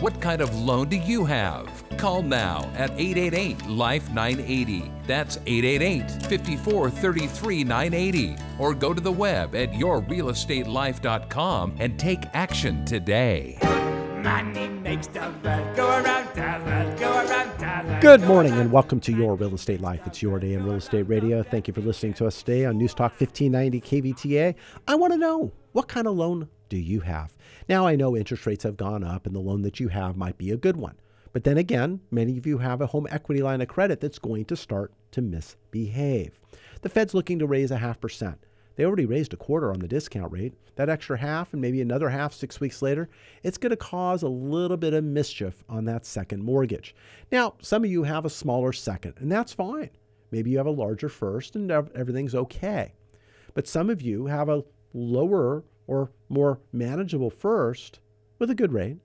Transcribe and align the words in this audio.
What 0.00 0.20
kind 0.20 0.40
of 0.40 0.54
loan 0.54 0.88
do 0.88 0.96
you 0.96 1.24
have? 1.24 1.82
Call 1.96 2.22
now 2.22 2.70
at 2.76 2.92
888 2.92 3.66
Life 3.66 4.08
980. 4.10 4.92
That's 5.08 5.38
888 5.44 6.24
54 6.26 6.90
33 6.90 7.64
980. 7.64 8.36
Or 8.60 8.74
go 8.74 8.94
to 8.94 9.00
the 9.00 9.10
web 9.10 9.56
at 9.56 9.72
yourrealestatelife.com 9.72 11.74
and 11.80 11.98
take 11.98 12.20
action 12.32 12.84
today. 12.84 13.58
Money 14.22 14.68
makes 14.68 15.08
the 15.08 15.32
world 15.42 15.74
go 15.74 15.88
around, 15.88 16.28
the 16.32 16.62
world 16.64 16.96
go 17.00 17.12
around, 17.14 17.58
the 17.58 17.82
world 17.88 18.00
Good 18.00 18.20
morning 18.20 18.52
and 18.52 18.70
welcome 18.70 19.00
to 19.00 19.10
Your 19.10 19.34
Real 19.34 19.56
Estate 19.56 19.80
Life. 19.80 20.02
It's 20.06 20.22
your 20.22 20.38
day 20.38 20.54
in 20.54 20.64
real 20.64 20.76
estate 20.76 21.08
radio. 21.08 21.42
Thank 21.42 21.66
you 21.66 21.74
for 21.74 21.80
listening 21.80 22.14
to 22.14 22.28
us 22.28 22.38
today 22.38 22.66
on 22.66 22.78
News 22.78 22.94
Talk 22.94 23.20
1590 23.20 23.80
KVTA. 23.80 24.54
I 24.86 24.94
want 24.94 25.12
to 25.12 25.18
know 25.18 25.50
what 25.72 25.88
kind 25.88 26.06
of 26.06 26.14
loan 26.14 26.48
do 26.68 26.76
you 26.76 27.00
have? 27.00 27.36
Now, 27.68 27.86
I 27.86 27.96
know 27.96 28.16
interest 28.16 28.46
rates 28.46 28.64
have 28.64 28.76
gone 28.76 29.04
up 29.04 29.26
and 29.26 29.34
the 29.34 29.40
loan 29.40 29.62
that 29.62 29.80
you 29.80 29.88
have 29.88 30.16
might 30.16 30.38
be 30.38 30.50
a 30.50 30.56
good 30.56 30.76
one. 30.76 30.96
But 31.32 31.44
then 31.44 31.58
again, 31.58 32.00
many 32.10 32.38
of 32.38 32.46
you 32.46 32.58
have 32.58 32.80
a 32.80 32.86
home 32.86 33.06
equity 33.10 33.42
line 33.42 33.60
of 33.60 33.68
credit 33.68 34.00
that's 34.00 34.18
going 34.18 34.46
to 34.46 34.56
start 34.56 34.92
to 35.12 35.22
misbehave. 35.22 36.40
The 36.82 36.88
Fed's 36.88 37.14
looking 37.14 37.38
to 37.38 37.46
raise 37.46 37.70
a 37.70 37.78
half 37.78 38.00
percent. 38.00 38.44
They 38.76 38.84
already 38.84 39.06
raised 39.06 39.32
a 39.34 39.36
quarter 39.36 39.72
on 39.72 39.80
the 39.80 39.88
discount 39.88 40.32
rate. 40.32 40.54
That 40.76 40.88
extra 40.88 41.18
half 41.18 41.52
and 41.52 41.60
maybe 41.60 41.80
another 41.80 42.08
half 42.08 42.32
six 42.32 42.60
weeks 42.60 42.80
later, 42.80 43.08
it's 43.42 43.58
going 43.58 43.70
to 43.70 43.76
cause 43.76 44.22
a 44.22 44.28
little 44.28 44.76
bit 44.76 44.94
of 44.94 45.02
mischief 45.02 45.64
on 45.68 45.84
that 45.86 46.06
second 46.06 46.44
mortgage. 46.44 46.94
Now, 47.32 47.54
some 47.60 47.82
of 47.82 47.90
you 47.90 48.04
have 48.04 48.24
a 48.24 48.30
smaller 48.30 48.72
second, 48.72 49.14
and 49.18 49.30
that's 49.30 49.52
fine. 49.52 49.90
Maybe 50.30 50.50
you 50.50 50.58
have 50.58 50.66
a 50.66 50.70
larger 50.70 51.08
first 51.08 51.56
and 51.56 51.70
everything's 51.70 52.34
okay. 52.34 52.94
But 53.54 53.66
some 53.66 53.90
of 53.90 54.00
you 54.00 54.26
have 54.26 54.48
a 54.48 54.62
lower 54.94 55.64
or 55.88 56.12
more 56.28 56.60
manageable 56.72 57.30
first 57.30 57.98
with 58.38 58.50
a 58.50 58.54
good 58.54 58.72
rate, 58.72 58.98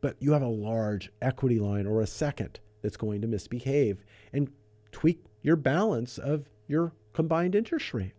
but 0.00 0.14
you 0.20 0.32
have 0.32 0.42
a 0.42 0.48
large 0.48 1.10
equity 1.20 1.58
line 1.58 1.86
or 1.86 2.00
a 2.00 2.06
second 2.06 2.60
that's 2.82 2.96
going 2.96 3.20
to 3.20 3.26
misbehave 3.26 4.04
and 4.32 4.52
tweak 4.92 5.24
your 5.42 5.56
balance 5.56 6.18
of 6.18 6.48
your 6.68 6.92
combined 7.12 7.56
interest 7.56 7.92
rate. 7.92 8.12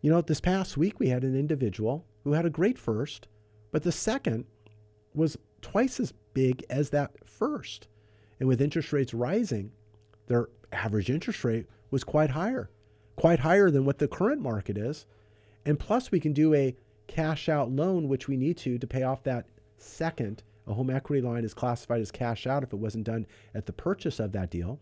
You 0.00 0.10
know, 0.10 0.20
this 0.20 0.40
past 0.40 0.76
week 0.76 0.98
we 0.98 1.08
had 1.08 1.24
an 1.24 1.38
individual 1.38 2.06
who 2.24 2.32
had 2.32 2.46
a 2.46 2.50
great 2.50 2.78
first, 2.78 3.28
but 3.70 3.82
the 3.82 3.92
second 3.92 4.46
was 5.14 5.36
twice 5.60 6.00
as 6.00 6.12
big 6.34 6.64
as 6.70 6.90
that 6.90 7.12
first. 7.24 7.88
And 8.38 8.48
with 8.48 8.60
interest 8.60 8.92
rates 8.92 9.14
rising, 9.14 9.72
their 10.26 10.48
average 10.72 11.10
interest 11.10 11.44
rate 11.44 11.66
was 11.90 12.04
quite 12.04 12.30
higher, 12.30 12.70
quite 13.16 13.40
higher 13.40 13.70
than 13.70 13.84
what 13.84 13.98
the 13.98 14.08
current 14.08 14.40
market 14.40 14.76
is. 14.76 15.06
And 15.66 15.78
plus, 15.78 16.10
we 16.10 16.20
can 16.20 16.32
do 16.32 16.54
a 16.54 16.76
cash 17.06 17.48
out 17.48 17.70
loan, 17.70 18.08
which 18.08 18.28
we 18.28 18.36
need 18.36 18.56
to 18.58 18.78
to 18.78 18.86
pay 18.86 19.02
off 19.02 19.22
that 19.24 19.46
second. 19.78 20.42
A 20.66 20.74
home 20.74 20.90
equity 20.90 21.20
line 21.20 21.44
is 21.44 21.54
classified 21.54 22.00
as 22.00 22.10
cash 22.10 22.46
out 22.46 22.62
if 22.62 22.72
it 22.72 22.78
wasn't 22.78 23.04
done 23.04 23.26
at 23.54 23.66
the 23.66 23.72
purchase 23.72 24.18
of 24.18 24.32
that 24.32 24.50
deal, 24.50 24.80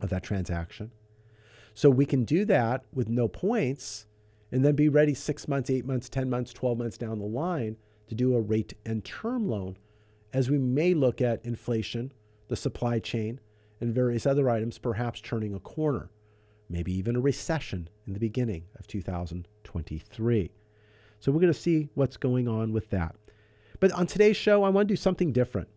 of 0.00 0.10
that 0.10 0.22
transaction. 0.22 0.90
So 1.74 1.88
we 1.88 2.06
can 2.06 2.24
do 2.24 2.44
that 2.46 2.84
with 2.92 3.08
no 3.08 3.28
points 3.28 4.06
and 4.52 4.64
then 4.64 4.74
be 4.74 4.88
ready 4.88 5.14
six 5.14 5.48
months, 5.48 5.70
eight 5.70 5.86
months, 5.86 6.08
10 6.08 6.28
months, 6.28 6.52
12 6.52 6.78
months 6.78 6.98
down 6.98 7.18
the 7.18 7.24
line 7.24 7.76
to 8.08 8.14
do 8.14 8.34
a 8.34 8.40
rate 8.40 8.74
and 8.84 9.04
term 9.04 9.48
loan 9.48 9.76
as 10.32 10.50
we 10.50 10.58
may 10.58 10.94
look 10.94 11.20
at 11.20 11.44
inflation, 11.44 12.12
the 12.48 12.56
supply 12.56 12.98
chain, 12.98 13.40
and 13.80 13.94
various 13.94 14.26
other 14.26 14.50
items 14.50 14.78
perhaps 14.78 15.20
turning 15.20 15.54
a 15.54 15.60
corner, 15.60 16.10
maybe 16.68 16.92
even 16.92 17.16
a 17.16 17.20
recession 17.20 17.88
in 18.06 18.12
the 18.12 18.20
beginning 18.20 18.64
of 18.78 18.86
2023. 19.64 20.50
So 21.18 21.32
we're 21.32 21.40
going 21.40 21.52
to 21.52 21.58
see 21.58 21.88
what's 21.94 22.16
going 22.16 22.48
on 22.48 22.72
with 22.72 22.90
that. 22.90 23.14
But 23.78 23.92
on 23.92 24.06
today's 24.06 24.36
show, 24.36 24.62
I 24.62 24.68
want 24.68 24.88
to 24.88 24.92
do 24.92 24.96
something 24.96 25.32
different. 25.32 25.68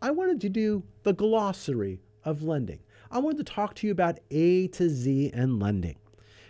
I 0.00 0.10
wanted 0.10 0.40
to 0.42 0.48
do 0.48 0.82
the 1.02 1.12
glossary 1.12 2.00
of 2.24 2.42
lending. 2.42 2.80
I 3.10 3.18
wanted 3.18 3.38
to 3.38 3.52
talk 3.52 3.74
to 3.76 3.86
you 3.86 3.92
about 3.92 4.18
A 4.30 4.68
to 4.68 4.88
Z 4.88 5.30
and 5.34 5.60
lending 5.60 5.96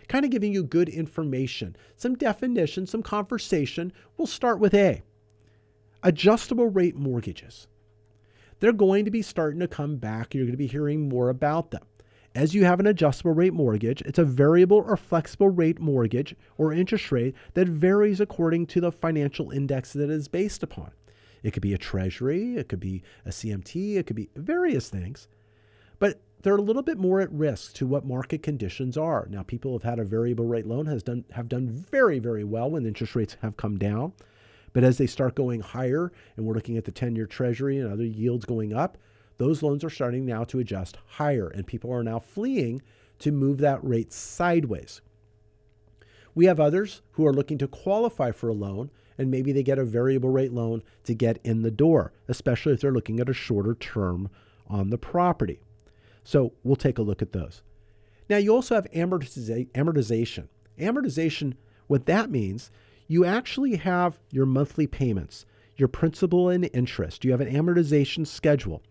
kind 0.09 0.25
of 0.25 0.31
giving 0.31 0.51
you 0.51 0.63
good 0.63 0.89
information, 0.89 1.75
some 1.95 2.15
definition, 2.15 2.85
some 2.85 3.03
conversation. 3.03 3.93
We'll 4.17 4.27
start 4.27 4.59
with 4.59 4.73
A 4.73 5.03
adjustable 6.03 6.67
rate 6.67 6.95
mortgages. 6.95 7.67
They're 8.59 8.73
going 8.73 9.05
to 9.05 9.11
be 9.11 9.21
starting 9.21 9.59
to 9.59 9.67
come 9.67 9.97
back. 9.97 10.33
You're 10.33 10.45
going 10.45 10.53
to 10.53 10.57
be 10.57 10.67
hearing 10.67 11.07
more 11.07 11.29
about 11.29 11.71
them. 11.71 11.83
As 12.39 12.55
you 12.55 12.63
have 12.63 12.79
an 12.79 12.87
adjustable 12.87 13.33
rate 13.33 13.53
mortgage, 13.53 14.01
it's 14.03 14.17
a 14.17 14.23
variable 14.23 14.77
or 14.77 14.95
flexible 14.95 15.49
rate 15.49 15.81
mortgage 15.81 16.37
or 16.57 16.71
interest 16.71 17.11
rate 17.11 17.35
that 17.53 17.67
varies 17.67 18.21
according 18.21 18.67
to 18.67 18.79
the 18.79 18.93
financial 18.93 19.51
index 19.51 19.91
that 19.91 20.05
it 20.05 20.09
is 20.09 20.29
based 20.29 20.63
upon. 20.63 20.91
It 21.43 21.51
could 21.51 21.61
be 21.61 21.73
a 21.73 21.77
treasury, 21.77 22.55
it 22.55 22.69
could 22.69 22.79
be 22.79 23.03
a 23.25 23.31
CMT, 23.31 23.97
it 23.97 24.07
could 24.07 24.15
be 24.15 24.29
various 24.37 24.87
things. 24.87 25.27
But 25.99 26.21
they're 26.41 26.55
a 26.55 26.61
little 26.61 26.81
bit 26.81 26.97
more 26.97 27.19
at 27.19 27.29
risk 27.29 27.73
to 27.73 27.85
what 27.85 28.05
market 28.05 28.41
conditions 28.41 28.97
are. 28.97 29.27
Now, 29.29 29.43
people 29.43 29.73
have 29.73 29.83
had 29.83 29.99
a 29.99 30.05
variable 30.05 30.45
rate 30.45 30.65
loan 30.65 30.85
has 30.85 31.03
done 31.03 31.25
have 31.31 31.49
done 31.49 31.67
very, 31.67 32.19
very 32.19 32.45
well 32.45 32.71
when 32.71 32.85
interest 32.85 33.17
rates 33.17 33.35
have 33.41 33.57
come 33.57 33.77
down. 33.77 34.13
But 34.71 34.85
as 34.85 34.97
they 34.97 35.07
start 35.07 35.35
going 35.35 35.59
higher, 35.59 36.13
and 36.37 36.45
we're 36.45 36.53
looking 36.53 36.77
at 36.77 36.85
the 36.85 36.93
10-year 36.93 37.25
treasury 37.25 37.79
and 37.79 37.91
other 37.91 38.05
yields 38.05 38.45
going 38.45 38.71
up, 38.71 38.97
those 39.39 39.63
loans 39.63 39.83
are 39.83 39.89
starting 39.89 40.25
now 40.25 40.43
to 40.43 40.59
adjust 40.59 40.97
higher, 41.07 41.47
and 41.47 41.65
people 41.65 41.91
are 41.91 42.03
now 42.03 42.19
fleeing 42.19 42.81
to 43.19 43.31
move 43.31 43.57
that 43.57 43.83
rate 43.83 44.13
sideways. 44.13 45.01
We 46.35 46.45
have 46.45 46.59
others 46.59 47.01
who 47.11 47.25
are 47.25 47.33
looking 47.33 47.57
to 47.57 47.67
qualify 47.67 48.31
for 48.31 48.49
a 48.49 48.53
loan, 48.53 48.91
and 49.17 49.31
maybe 49.31 49.51
they 49.51 49.63
get 49.63 49.79
a 49.79 49.85
variable 49.85 50.29
rate 50.29 50.53
loan 50.53 50.83
to 51.05 51.13
get 51.13 51.39
in 51.43 51.61
the 51.61 51.71
door, 51.71 52.13
especially 52.27 52.73
if 52.73 52.81
they're 52.81 52.91
looking 52.91 53.19
at 53.19 53.29
a 53.29 53.33
shorter 53.33 53.75
term 53.75 54.29
on 54.67 54.89
the 54.89 54.97
property. 54.97 55.61
So 56.23 56.53
we'll 56.63 56.75
take 56.75 56.97
a 56.97 57.01
look 57.01 57.21
at 57.21 57.31
those. 57.31 57.63
Now, 58.29 58.37
you 58.37 58.53
also 58.53 58.75
have 58.75 58.91
amortiza- 58.91 59.71
amortization. 59.71 60.47
Amortization, 60.77 61.55
what 61.87 62.05
that 62.05 62.29
means, 62.29 62.71
you 63.07 63.25
actually 63.25 63.77
have 63.77 64.19
your 64.31 64.45
monthly 64.45 64.85
payments, 64.85 65.45
your 65.77 65.87
principal 65.87 66.49
and 66.49 66.69
interest. 66.73 67.25
You 67.25 67.31
have 67.31 67.41
an 67.41 67.51
amortization 67.51 68.27
schedule. 68.27 68.83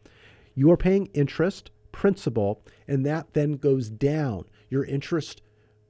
You 0.58 0.72
are 0.72 0.76
paying 0.76 1.06
interest, 1.14 1.70
principal, 1.92 2.64
and 2.88 3.06
that 3.06 3.32
then 3.32 3.52
goes 3.52 3.88
down. 3.88 4.46
Your 4.68 4.84
interest 4.84 5.40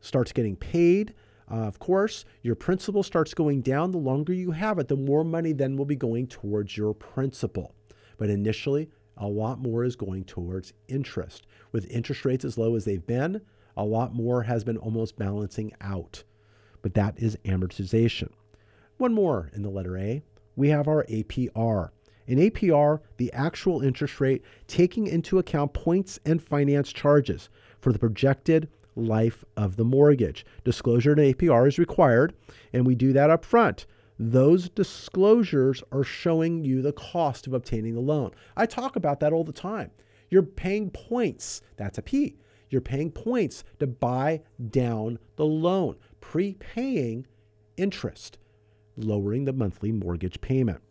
starts 0.01 0.31
getting 0.31 0.57
paid. 0.57 1.15
Uh, 1.51 1.61
of 1.61 1.79
course, 1.79 2.27
your 2.43 2.55
principal 2.55 3.03
starts 3.03 3.33
going 3.33 3.63
down. 3.63 3.93
The 3.93 3.97
longer 3.97 4.35
you 4.35 4.51
have 4.51 4.79
it, 4.79 4.89
the 4.89 4.95
more 4.95 5.25
money 5.25 5.53
then 5.53 5.79
will 5.79 5.87
be 5.87 5.97
going 5.97 6.27
towards 6.27 6.77
your 6.77 6.93
principal. 6.93 7.75
But 8.19 8.29
initially, 8.29 8.91
a 9.17 9.27
lot 9.27 9.59
more 9.59 9.85
is 9.85 9.97
going 9.97 10.25
towards 10.25 10.75
interest. 10.87 11.47
With 11.73 11.91
interest 11.91 12.27
rates 12.27 12.45
as 12.45 12.59
low 12.59 12.75
as 12.75 12.85
they've 12.85 13.07
been, 13.07 13.41
a 13.75 13.87
lot 13.87 14.13
more 14.13 14.43
has 14.43 14.65
been 14.65 14.77
almost 14.77 15.17
balancing 15.17 15.73
out. 15.81 16.25
But 16.83 16.93
that 16.93 17.15
is 17.17 17.39
amortization. 17.47 18.29
One 18.99 19.15
more 19.15 19.51
in 19.55 19.63
the 19.63 19.71
letter 19.71 19.97
A. 19.97 20.23
We 20.57 20.69
have 20.69 20.89
our 20.89 21.05
APR. 21.05 21.89
In 22.29 22.39
APR, 22.39 23.01
the 23.17 23.33
actual 23.33 23.81
interest 23.81 24.21
rate 24.21 24.45
taking 24.67 25.07
into 25.07 25.39
account 25.39 25.73
points 25.73 26.21
and 26.27 26.43
finance 26.43 26.93
charges 26.93 27.49
for 27.81 27.91
the 27.91 27.99
projected 27.99 28.69
life 28.95 29.47
of 29.57 29.77
the 29.77 29.85
mortgage. 29.85 30.45
Disclosure 30.63 31.15
to 31.15 31.33
APR 31.33 31.67
is 31.67 31.79
required, 31.79 32.35
and 32.75 32.87
we 32.87 32.95
do 32.95 33.15
that 33.15 33.31
up 33.31 33.47
front. 33.47 33.87
Those 34.19 34.69
disclosures 34.69 35.83
are 35.91 36.05
showing 36.05 36.65
you 36.65 36.83
the 36.83 36.93
cost 36.93 37.47
of 37.47 37.55
obtaining 37.55 37.95
the 37.95 38.01
loan. 38.01 38.33
I 38.57 38.67
talk 38.67 38.95
about 38.95 39.21
that 39.21 39.33
all 39.33 39.45
the 39.45 39.53
time. 39.53 39.91
You're 40.29 40.43
paying 40.43 40.91
points, 40.91 41.63
that's 41.77 41.97
a 41.97 42.03
P. 42.03 42.37
You're 42.69 42.83
paying 42.83 43.11
points 43.11 43.65
to 43.79 43.87
buy 43.87 44.43
down 44.71 45.19
the 45.37 45.47
loan, 45.47 45.97
prepaying 46.21 47.27
interest, 47.79 48.37
lowering 48.99 49.47
the 49.47 49.55
monthly 49.55 49.93
mortgage 49.93 50.43
payment. 50.43 50.83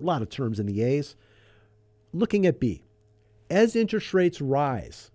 A 0.00 0.04
lot 0.04 0.22
of 0.22 0.28
terms 0.28 0.58
in 0.58 0.66
the 0.66 0.82
A's. 0.82 1.16
Looking 2.12 2.46
at 2.46 2.60
B, 2.60 2.84
as 3.50 3.76
interest 3.76 4.14
rates 4.14 4.40
rise, 4.40 5.10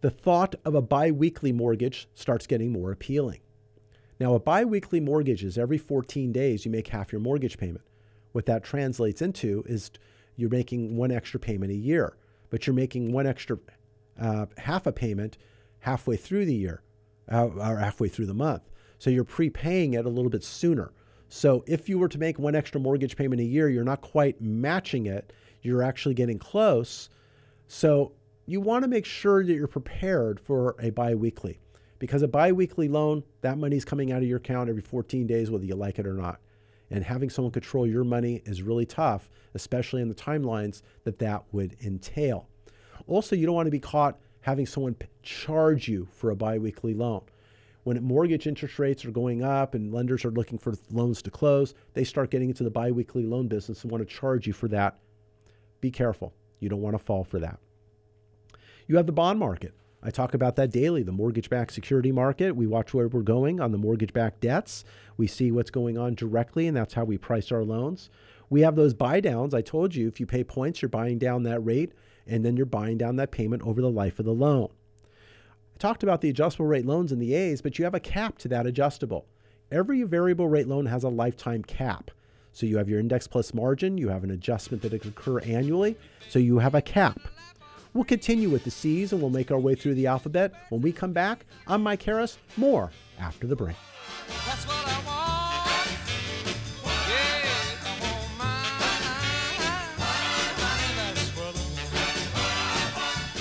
the 0.00 0.10
thought 0.10 0.54
of 0.64 0.74
a 0.74 0.82
biweekly 0.82 1.52
mortgage 1.52 2.08
starts 2.14 2.46
getting 2.46 2.72
more 2.72 2.90
appealing. 2.90 3.40
Now, 4.18 4.34
a 4.34 4.40
biweekly 4.40 5.00
mortgage 5.00 5.44
is 5.44 5.56
every 5.56 5.78
14 5.78 6.32
days 6.32 6.64
you 6.64 6.70
make 6.70 6.88
half 6.88 7.12
your 7.12 7.20
mortgage 7.20 7.58
payment. 7.58 7.84
What 8.32 8.46
that 8.46 8.64
translates 8.64 9.22
into 9.22 9.64
is 9.66 9.90
you're 10.36 10.50
making 10.50 10.96
one 10.96 11.10
extra 11.10 11.40
payment 11.40 11.72
a 11.72 11.76
year, 11.76 12.16
but 12.50 12.66
you're 12.66 12.74
making 12.74 13.12
one 13.12 13.26
extra 13.26 13.58
uh, 14.18 14.46
half 14.58 14.86
a 14.86 14.92
payment 14.92 15.38
halfway 15.80 16.16
through 16.16 16.44
the 16.44 16.54
year 16.54 16.82
uh, 17.30 17.46
or 17.46 17.78
halfway 17.78 18.08
through 18.08 18.26
the 18.26 18.34
month. 18.34 18.62
So 18.98 19.08
you're 19.08 19.24
prepaying 19.24 19.94
it 19.94 20.04
a 20.04 20.10
little 20.10 20.30
bit 20.30 20.44
sooner. 20.44 20.92
So 21.32 21.62
if 21.68 21.88
you 21.88 21.98
were 21.98 22.08
to 22.08 22.18
make 22.18 22.38
one 22.40 22.56
extra 22.56 22.80
mortgage 22.80 23.16
payment 23.16 23.40
a 23.40 23.44
year, 23.44 23.68
you're 23.68 23.84
not 23.84 24.00
quite 24.00 24.40
matching 24.42 25.06
it. 25.06 25.32
You're 25.62 25.82
actually 25.82 26.14
getting 26.14 26.40
close. 26.40 27.08
So 27.68 28.12
you 28.46 28.60
want 28.60 28.82
to 28.82 28.88
make 28.88 29.06
sure 29.06 29.44
that 29.44 29.54
you're 29.54 29.68
prepared 29.68 30.40
for 30.40 30.74
a 30.80 30.90
biweekly 30.90 31.60
because 32.00 32.22
a 32.22 32.28
biweekly 32.28 32.88
loan, 32.88 33.22
that 33.42 33.58
money's 33.58 33.84
coming 33.84 34.10
out 34.10 34.22
of 34.22 34.28
your 34.28 34.38
account 34.38 34.68
every 34.68 34.82
14 34.82 35.28
days, 35.28 35.52
whether 35.52 35.64
you 35.64 35.76
like 35.76 36.00
it 36.00 36.06
or 36.06 36.14
not. 36.14 36.40
And 36.90 37.04
having 37.04 37.30
someone 37.30 37.52
control 37.52 37.86
your 37.86 38.02
money 38.02 38.42
is 38.44 38.62
really 38.62 38.86
tough, 38.86 39.30
especially 39.54 40.02
in 40.02 40.08
the 40.08 40.14
timelines 40.16 40.82
that 41.04 41.20
that 41.20 41.44
would 41.52 41.76
entail. 41.80 42.48
Also, 43.06 43.36
you 43.36 43.46
don't 43.46 43.54
want 43.54 43.68
to 43.68 43.70
be 43.70 43.78
caught 43.78 44.18
having 44.40 44.66
someone 44.66 44.96
charge 45.22 45.86
you 45.86 46.08
for 46.10 46.30
a 46.30 46.36
biweekly 46.36 46.94
loan. 46.94 47.22
When 47.82 48.02
mortgage 48.02 48.46
interest 48.46 48.78
rates 48.78 49.04
are 49.04 49.10
going 49.10 49.42
up 49.42 49.74
and 49.74 49.92
lenders 49.92 50.24
are 50.24 50.30
looking 50.30 50.58
for 50.58 50.74
loans 50.90 51.22
to 51.22 51.30
close, 51.30 51.74
they 51.94 52.04
start 52.04 52.30
getting 52.30 52.50
into 52.50 52.64
the 52.64 52.70
biweekly 52.70 53.24
loan 53.24 53.48
business 53.48 53.82
and 53.82 53.90
want 53.90 54.06
to 54.06 54.14
charge 54.14 54.46
you 54.46 54.52
for 54.52 54.68
that. 54.68 54.98
Be 55.80 55.90
careful. 55.90 56.34
You 56.58 56.68
don't 56.68 56.82
want 56.82 56.94
to 56.94 57.02
fall 57.02 57.24
for 57.24 57.38
that. 57.38 57.58
You 58.86 58.96
have 58.96 59.06
the 59.06 59.12
bond 59.12 59.38
market. 59.38 59.72
I 60.02 60.10
talk 60.10 60.34
about 60.34 60.56
that 60.56 60.72
daily, 60.72 61.02
the 61.02 61.12
mortgage 61.12 61.50
backed 61.50 61.72
security 61.72 62.10
market. 62.10 62.56
We 62.56 62.66
watch 62.66 62.94
where 62.94 63.08
we're 63.08 63.20
going 63.20 63.60
on 63.60 63.70
the 63.70 63.78
mortgage 63.78 64.12
backed 64.12 64.40
debts. 64.40 64.84
We 65.16 65.26
see 65.26 65.52
what's 65.52 65.70
going 65.70 65.98
on 65.98 66.14
directly, 66.14 66.66
and 66.66 66.76
that's 66.76 66.94
how 66.94 67.04
we 67.04 67.18
price 67.18 67.52
our 67.52 67.64
loans. 67.64 68.08
We 68.48 68.62
have 68.62 68.76
those 68.76 68.94
buy 68.94 69.20
downs. 69.20 69.54
I 69.54 69.60
told 69.60 69.94
you 69.94 70.08
if 70.08 70.18
you 70.18 70.26
pay 70.26 70.42
points, 70.42 70.80
you're 70.80 70.88
buying 70.88 71.18
down 71.18 71.42
that 71.44 71.60
rate, 71.60 71.92
and 72.26 72.44
then 72.44 72.56
you're 72.56 72.66
buying 72.66 72.98
down 72.98 73.16
that 73.16 73.30
payment 73.30 73.62
over 73.62 73.80
the 73.80 73.90
life 73.90 74.18
of 74.18 74.24
the 74.24 74.32
loan. 74.32 74.68
Talked 75.80 76.02
about 76.02 76.20
the 76.20 76.28
adjustable 76.28 76.66
rate 76.66 76.84
loans 76.84 77.10
in 77.10 77.18
the 77.18 77.32
A's, 77.32 77.62
but 77.62 77.78
you 77.78 77.86
have 77.86 77.94
a 77.94 78.00
cap 78.00 78.36
to 78.38 78.48
that 78.48 78.66
adjustable. 78.66 79.24
Every 79.72 80.02
variable 80.02 80.46
rate 80.46 80.68
loan 80.68 80.84
has 80.84 81.04
a 81.04 81.08
lifetime 81.08 81.64
cap. 81.64 82.10
So 82.52 82.66
you 82.66 82.76
have 82.76 82.90
your 82.90 83.00
index 83.00 83.26
plus 83.26 83.54
margin, 83.54 83.96
you 83.96 84.10
have 84.10 84.22
an 84.22 84.30
adjustment 84.30 84.82
that 84.82 85.00
can 85.00 85.10
occur 85.10 85.40
annually, 85.40 85.96
so 86.28 86.38
you 86.38 86.58
have 86.58 86.74
a 86.74 86.82
cap. 86.82 87.18
We'll 87.94 88.04
continue 88.04 88.50
with 88.50 88.64
the 88.64 88.70
C's 88.70 89.12
and 89.12 89.22
we'll 89.22 89.30
make 89.30 89.50
our 89.50 89.58
way 89.58 89.74
through 89.74 89.94
the 89.94 90.06
alphabet. 90.06 90.52
When 90.68 90.82
we 90.82 90.92
come 90.92 91.14
back, 91.14 91.46
I'm 91.66 91.82
Mike 91.82 92.02
Harris. 92.02 92.36
More 92.58 92.90
after 93.18 93.46
the 93.46 93.56
break. 93.56 93.76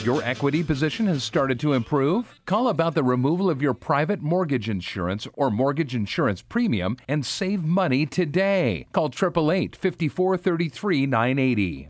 Your 0.04 0.24
equity 0.24 0.64
position 0.64 1.08
has 1.08 1.26
started 1.26 1.60
to 1.60 1.74
improve? 1.74 2.40
Call 2.46 2.70
about 2.70 2.96
the 2.96 3.04
removal 3.04 3.50
of 3.50 3.62
your 3.62 3.74
private 3.74 4.22
mortgage 4.22 4.70
insurance 4.70 5.28
or 5.34 5.52
mortgage 5.52 5.94
insurance 5.94 6.42
premium 6.42 6.96
and 7.10 7.26
save 7.26 7.66
money 7.66 8.06
today. 8.06 8.88
Call 8.94 9.08
888 9.08 9.76
5433 9.76 11.06
980. 11.06 11.90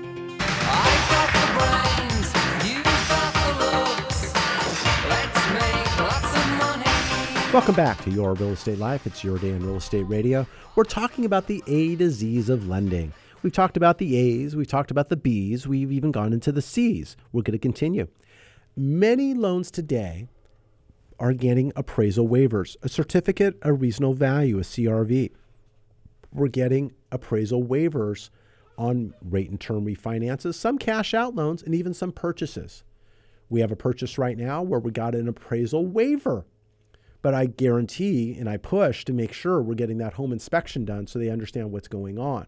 Welcome 7.53 7.75
back 7.75 8.01
to 8.05 8.09
Your 8.09 8.33
Real 8.35 8.51
Estate 8.51 8.77
Life. 8.77 9.05
It's 9.05 9.25
your 9.25 9.37
day 9.37 9.49
in 9.49 9.65
real 9.65 9.75
estate 9.75 10.03
radio. 10.03 10.47
We're 10.75 10.85
talking 10.85 11.25
about 11.25 11.47
the 11.47 11.61
A 11.67 11.97
to 11.97 12.09
Z's 12.09 12.47
of 12.47 12.69
lending. 12.69 13.11
We've 13.43 13.51
talked 13.51 13.75
about 13.75 13.97
the 13.97 14.15
A's, 14.15 14.55
we've 14.55 14.67
talked 14.67 14.89
about 14.89 15.09
the 15.09 15.17
B's, 15.17 15.67
we've 15.67 15.91
even 15.91 16.13
gone 16.13 16.31
into 16.31 16.53
the 16.53 16.61
C's. 16.61 17.17
We're 17.33 17.41
going 17.41 17.51
to 17.51 17.59
continue. 17.59 18.07
Many 18.77 19.33
loans 19.33 19.69
today 19.69 20.29
are 21.19 21.33
getting 21.33 21.73
appraisal 21.75 22.25
waivers, 22.25 22.77
a 22.83 22.87
certificate 22.87 23.57
of 23.63 23.81
reasonable 23.81 24.13
value, 24.13 24.57
a 24.57 24.61
CRV. 24.61 25.31
We're 26.31 26.47
getting 26.47 26.93
appraisal 27.11 27.63
waivers 27.63 28.29
on 28.77 29.13
rate 29.21 29.49
and 29.49 29.59
term 29.59 29.85
refinances, 29.85 30.55
some 30.55 30.77
cash 30.77 31.13
out 31.13 31.35
loans, 31.35 31.61
and 31.63 31.75
even 31.75 31.93
some 31.93 32.11
purchases. 32.11 32.83
We 33.49 33.61
have 33.61 33.71
a 33.71 33.75
purchase 33.75 34.17
right 34.17 34.37
now 34.37 34.61
where 34.61 34.79
we 34.79 34.91
got 34.91 35.15
an 35.15 35.27
appraisal 35.27 35.85
waiver 35.85 36.45
but 37.21 37.33
I 37.33 37.45
guarantee 37.45 38.35
and 38.37 38.49
I 38.49 38.57
push 38.57 39.05
to 39.05 39.13
make 39.13 39.33
sure 39.33 39.61
we're 39.61 39.75
getting 39.75 39.99
that 39.99 40.13
home 40.13 40.31
inspection 40.31 40.85
done 40.85 41.07
so 41.07 41.19
they 41.19 41.29
understand 41.29 41.71
what's 41.71 41.87
going 41.87 42.17
on. 42.17 42.47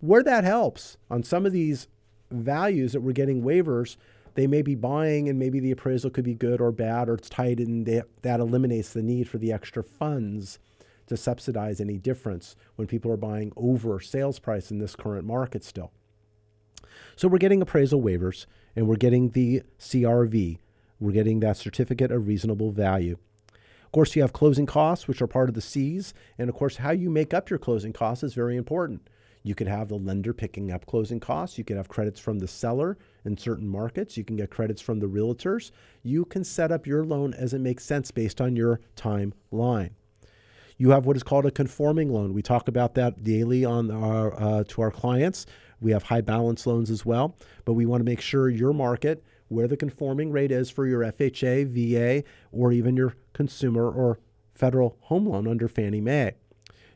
Where 0.00 0.22
that 0.22 0.44
helps 0.44 0.96
on 1.10 1.22
some 1.22 1.46
of 1.46 1.52
these 1.52 1.88
values 2.30 2.92
that 2.92 3.00
we're 3.00 3.12
getting 3.12 3.42
waivers, 3.42 3.96
they 4.34 4.46
may 4.46 4.62
be 4.62 4.74
buying 4.74 5.28
and 5.28 5.38
maybe 5.38 5.60
the 5.60 5.70
appraisal 5.70 6.10
could 6.10 6.24
be 6.24 6.34
good 6.34 6.60
or 6.60 6.72
bad 6.72 7.08
or 7.08 7.14
it's 7.14 7.28
tight 7.28 7.58
and 7.58 7.86
they, 7.86 8.02
that 8.22 8.40
eliminates 8.40 8.92
the 8.92 9.02
need 9.02 9.28
for 9.28 9.38
the 9.38 9.52
extra 9.52 9.82
funds 9.82 10.58
to 11.12 11.16
subsidize 11.16 11.80
any 11.80 11.98
difference 11.98 12.56
when 12.76 12.88
people 12.88 13.12
are 13.12 13.16
buying 13.16 13.52
over 13.56 14.00
sales 14.00 14.38
price 14.38 14.70
in 14.70 14.78
this 14.78 14.96
current 14.96 15.26
market 15.26 15.62
still. 15.62 15.92
So 17.16 17.28
we're 17.28 17.38
getting 17.38 17.62
appraisal 17.62 18.02
waivers 18.02 18.46
and 18.74 18.88
we're 18.88 18.96
getting 18.96 19.30
the 19.30 19.62
CRV. 19.78 20.58
We're 20.98 21.12
getting 21.12 21.40
that 21.40 21.56
certificate 21.56 22.10
of 22.10 22.26
reasonable 22.26 22.70
value. 22.70 23.18
Of 23.84 23.92
course, 23.92 24.16
you 24.16 24.22
have 24.22 24.32
closing 24.32 24.66
costs, 24.66 25.06
which 25.06 25.20
are 25.20 25.26
part 25.26 25.48
of 25.48 25.54
the 25.54 25.60
C's. 25.60 26.14
And 26.38 26.48
of 26.48 26.56
course, 26.56 26.76
how 26.76 26.92
you 26.92 27.10
make 27.10 27.34
up 27.34 27.50
your 27.50 27.58
closing 27.58 27.92
costs 27.92 28.24
is 28.24 28.34
very 28.34 28.56
important. 28.56 29.08
You 29.42 29.54
could 29.54 29.66
have 29.66 29.88
the 29.88 29.98
lender 29.98 30.32
picking 30.32 30.70
up 30.70 30.86
closing 30.86 31.20
costs. 31.20 31.58
You 31.58 31.64
could 31.64 31.76
have 31.76 31.88
credits 31.88 32.20
from 32.20 32.38
the 32.38 32.48
seller 32.48 32.96
in 33.24 33.36
certain 33.36 33.66
markets. 33.66 34.16
You 34.16 34.24
can 34.24 34.36
get 34.36 34.50
credits 34.50 34.80
from 34.80 35.00
the 35.00 35.08
realtors. 35.08 35.72
You 36.02 36.24
can 36.24 36.44
set 36.44 36.70
up 36.70 36.86
your 36.86 37.04
loan 37.04 37.34
as 37.34 37.52
it 37.52 37.58
makes 37.58 37.84
sense 37.84 38.10
based 38.10 38.40
on 38.40 38.56
your 38.56 38.80
timeline. 38.96 39.90
You 40.76 40.90
have 40.90 41.06
what 41.06 41.16
is 41.16 41.22
called 41.22 41.46
a 41.46 41.50
conforming 41.50 42.12
loan. 42.12 42.32
We 42.32 42.42
talk 42.42 42.68
about 42.68 42.94
that 42.94 43.22
daily 43.22 43.64
on 43.64 43.90
our 43.90 44.40
uh, 44.40 44.64
to 44.68 44.82
our 44.82 44.90
clients. 44.90 45.46
We 45.80 45.92
have 45.92 46.04
high 46.04 46.20
balance 46.20 46.66
loans 46.66 46.90
as 46.90 47.04
well, 47.04 47.36
but 47.64 47.72
we 47.74 47.86
want 47.86 48.00
to 48.00 48.04
make 48.04 48.20
sure 48.20 48.48
your 48.48 48.72
market 48.72 49.24
where 49.48 49.68
the 49.68 49.76
conforming 49.76 50.32
rate 50.32 50.50
is 50.50 50.70
for 50.70 50.86
your 50.86 51.00
FHA, 51.00 51.66
VA, 51.66 52.24
or 52.52 52.72
even 52.72 52.96
your 52.96 53.14
consumer 53.32 53.90
or 53.90 54.18
federal 54.54 54.96
home 55.00 55.26
loan 55.26 55.46
under 55.46 55.68
Fannie 55.68 56.00
Mae. 56.00 56.32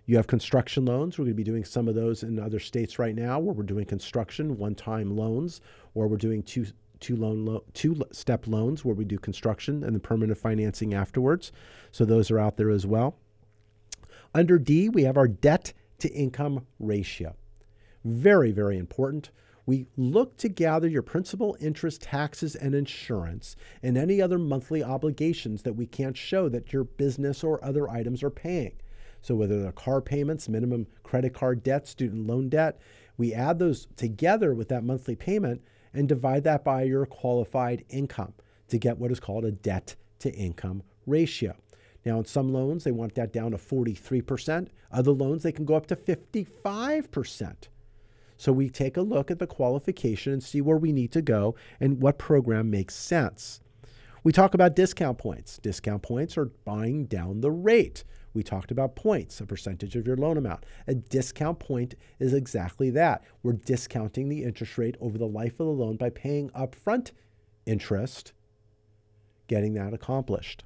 You 0.07 0.17
have 0.17 0.29
construction 0.29 0.85
loans. 0.85 1.19
We're 1.19 1.25
going 1.25 1.33
to 1.33 1.37
be 1.37 1.45
doing 1.45 1.65
some 1.65 1.89
of 1.89 1.95
those 1.95 2.23
in 2.23 2.39
other 2.39 2.61
states 2.61 2.99
right 2.99 3.15
now 3.15 3.41
where 3.41 3.55
we're 3.55 3.65
doing 3.65 3.85
construction 3.85 4.57
one-time 4.57 5.17
loans 5.17 5.61
or 5.95 6.07
we're 6.07 6.17
doing 6.17 6.43
two 6.43 6.67
two 6.99 7.17
loan 7.17 7.45
lo- 7.45 7.65
two 7.75 8.01
step 8.11 8.47
loans 8.47 8.85
where 8.85 8.95
we 8.95 9.05
do 9.05 9.19
construction 9.19 9.85
and 9.85 9.95
the 9.95 10.01
permanent 10.01 10.39
financing 10.39 10.95
afterwards. 10.95 11.53
So 11.91 12.05
those 12.05 12.31
are 12.31 12.39
out 12.39 12.57
there 12.57 12.71
as 12.71 12.87
well. 12.87 13.19
Under 14.37 14.59
D, 14.59 14.91
we 14.91 15.05
have 15.05 15.17
our 15.17 15.29
debt 15.29 15.73
to 15.99 16.13
income 16.13 16.67
ratio. 16.79 17.37
Very, 18.05 18.53
very 18.53 18.77
important. 18.77 19.31
We 19.65 19.87
look 19.97 20.37
to 20.37 20.51
gather 20.51 20.87
your 20.87 21.01
principal, 21.01 21.57
interest, 21.59 22.03
taxes, 22.03 22.55
and 22.55 22.75
insurance, 22.75 23.57
and 23.83 23.97
any 23.97 24.21
other 24.21 24.39
monthly 24.39 24.85
obligations 24.85 25.63
that 25.63 25.73
we 25.73 25.87
can't 25.87 26.19
show 26.19 26.51
that 26.51 26.71
your 26.71 26.85
business 26.85 27.43
or 27.43 27.65
other 27.65 27.89
items 27.89 28.23
are 28.23 28.29
paying. 28.29 28.75
So, 29.23 29.35
whether 29.35 29.63
they're 29.63 29.73
car 29.73 30.03
payments, 30.03 30.51
minimum 30.51 30.87
credit 31.03 31.33
card 31.33 31.63
debt, 31.63 31.89
student 31.89 32.27
loan 32.27 32.51
debt, 32.51 32.79
we 33.17 33.33
add 33.33 33.59
those 33.59 33.89
together 33.97 34.53
with 34.53 34.69
that 34.69 34.85
monthly 34.85 35.17
payment 35.17 35.63
and 35.95 36.07
divide 36.07 36.45
that 36.45 36.63
by 36.63 36.83
your 36.83 37.07
qualified 37.07 37.87
income 37.89 38.35
to 38.69 38.77
get 38.77 38.99
what 38.99 39.11
is 39.11 39.19
called 39.19 39.47
a 39.47 39.51
debt 39.51 39.97
to 40.19 40.31
income 40.35 40.83
ratio. 41.07 41.57
Now, 42.07 42.21
in 42.21 42.25
some 42.25 42.53
loans, 42.53 42.85
they 42.85 42.93
want 42.93 43.17
that 43.17 43.33
down 43.33 43.51
to 43.51 43.57
43%. 43.57 44.69
Other 44.93 45.11
loans, 45.11 45.43
they 45.43 45.51
can 45.51 45.65
go 45.65 45.75
up 45.75 45.87
to 45.87 45.97
55%. 45.97 47.55
So 48.37 48.53
we 48.53 48.71
take 48.71 48.97
a 48.97 49.03
look 49.03 49.29
at 49.29 49.41
the 49.41 49.47
qualification 49.49 50.33
and 50.33 50.43
see 50.43 50.61
where 50.61 50.77
we 50.77 50.93
need 50.93 51.11
to 51.13 51.21
go 51.21 51.57
and 51.81 52.01
what 52.01 52.17
program 52.17 52.71
makes 52.71 52.95
sense. 52.95 53.61
We 54.23 54.33
talk 54.33 54.55
about 54.55 54.77
discount 54.77 55.19
points. 55.19 55.59
Discount 55.59 56.03
points 56.03 56.39
are 56.39 56.53
buying 56.65 57.07
down 57.07 57.41
the 57.41 57.51
rate. 57.51 58.05
We 58.33 58.45
talked 58.45 58.71
about 58.71 58.95
points, 58.95 59.41
a 59.41 59.47
percentage 59.47 59.97
of 59.97 60.07
your 60.07 60.17
loan 60.17 60.37
amount. 60.37 60.65
A 60.87 60.95
discount 60.95 61.59
point 61.59 61.97
is 62.21 62.33
exactly 62.33 62.89
that. 62.91 63.25
We're 63.43 63.55
discounting 63.55 64.29
the 64.29 64.45
interest 64.45 64.79
rate 64.79 64.97
over 65.01 65.19
the 65.19 65.27
life 65.27 65.59
of 65.59 65.67
the 65.67 65.73
loan 65.73 65.97
by 65.97 66.11
paying 66.11 66.51
upfront 66.51 67.11
interest, 67.67 68.33
getting 69.49 69.75
that 69.75 69.93
accomplished. 69.93 70.63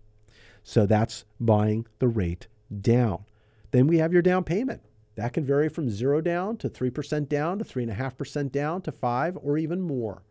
So 0.62 0.87
that's 0.87 1.25
buying 1.38 1.87
the 1.99 2.09
rate 2.09 2.47
down. 2.81 3.25
Then 3.71 3.87
we 3.87 3.99
have 3.99 4.12
your 4.12 4.23
down 4.23 4.45
payment. 4.45 4.83
That 5.17 5.33
can 5.33 5.45
vary 5.45 5.69
from 5.69 5.90
zero 5.90 6.21
down 6.21 6.57
to 6.59 6.69
3% 6.69 7.29
down 7.29 7.59
to 7.59 7.64
3.5% 7.64 8.52
down 8.52 8.83
to 8.83 8.93
5 8.93 9.38
or 9.43 9.59
even 9.59 9.81
more. 9.81 10.23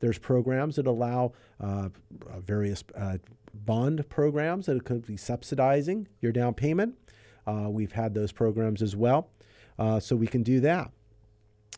There's 0.00 0.18
programs 0.18 0.76
that 0.76 0.86
allow 0.86 1.32
uh, 1.60 1.88
uh, 2.30 2.40
various 2.40 2.82
uh, 2.96 3.18
bond 3.52 4.08
programs 4.08 4.66
that 4.66 4.84
could 4.84 5.06
be 5.06 5.16
subsidizing 5.16 6.08
your 6.20 6.32
down 6.32 6.54
payment. 6.54 6.96
Uh, 7.46 7.68
we've 7.70 7.92
had 7.92 8.14
those 8.14 8.32
programs 8.32 8.82
as 8.82 8.96
well. 8.96 9.30
Uh, 9.78 10.00
so 10.00 10.16
we 10.16 10.26
can 10.26 10.42
do 10.42 10.60
that. 10.60 10.90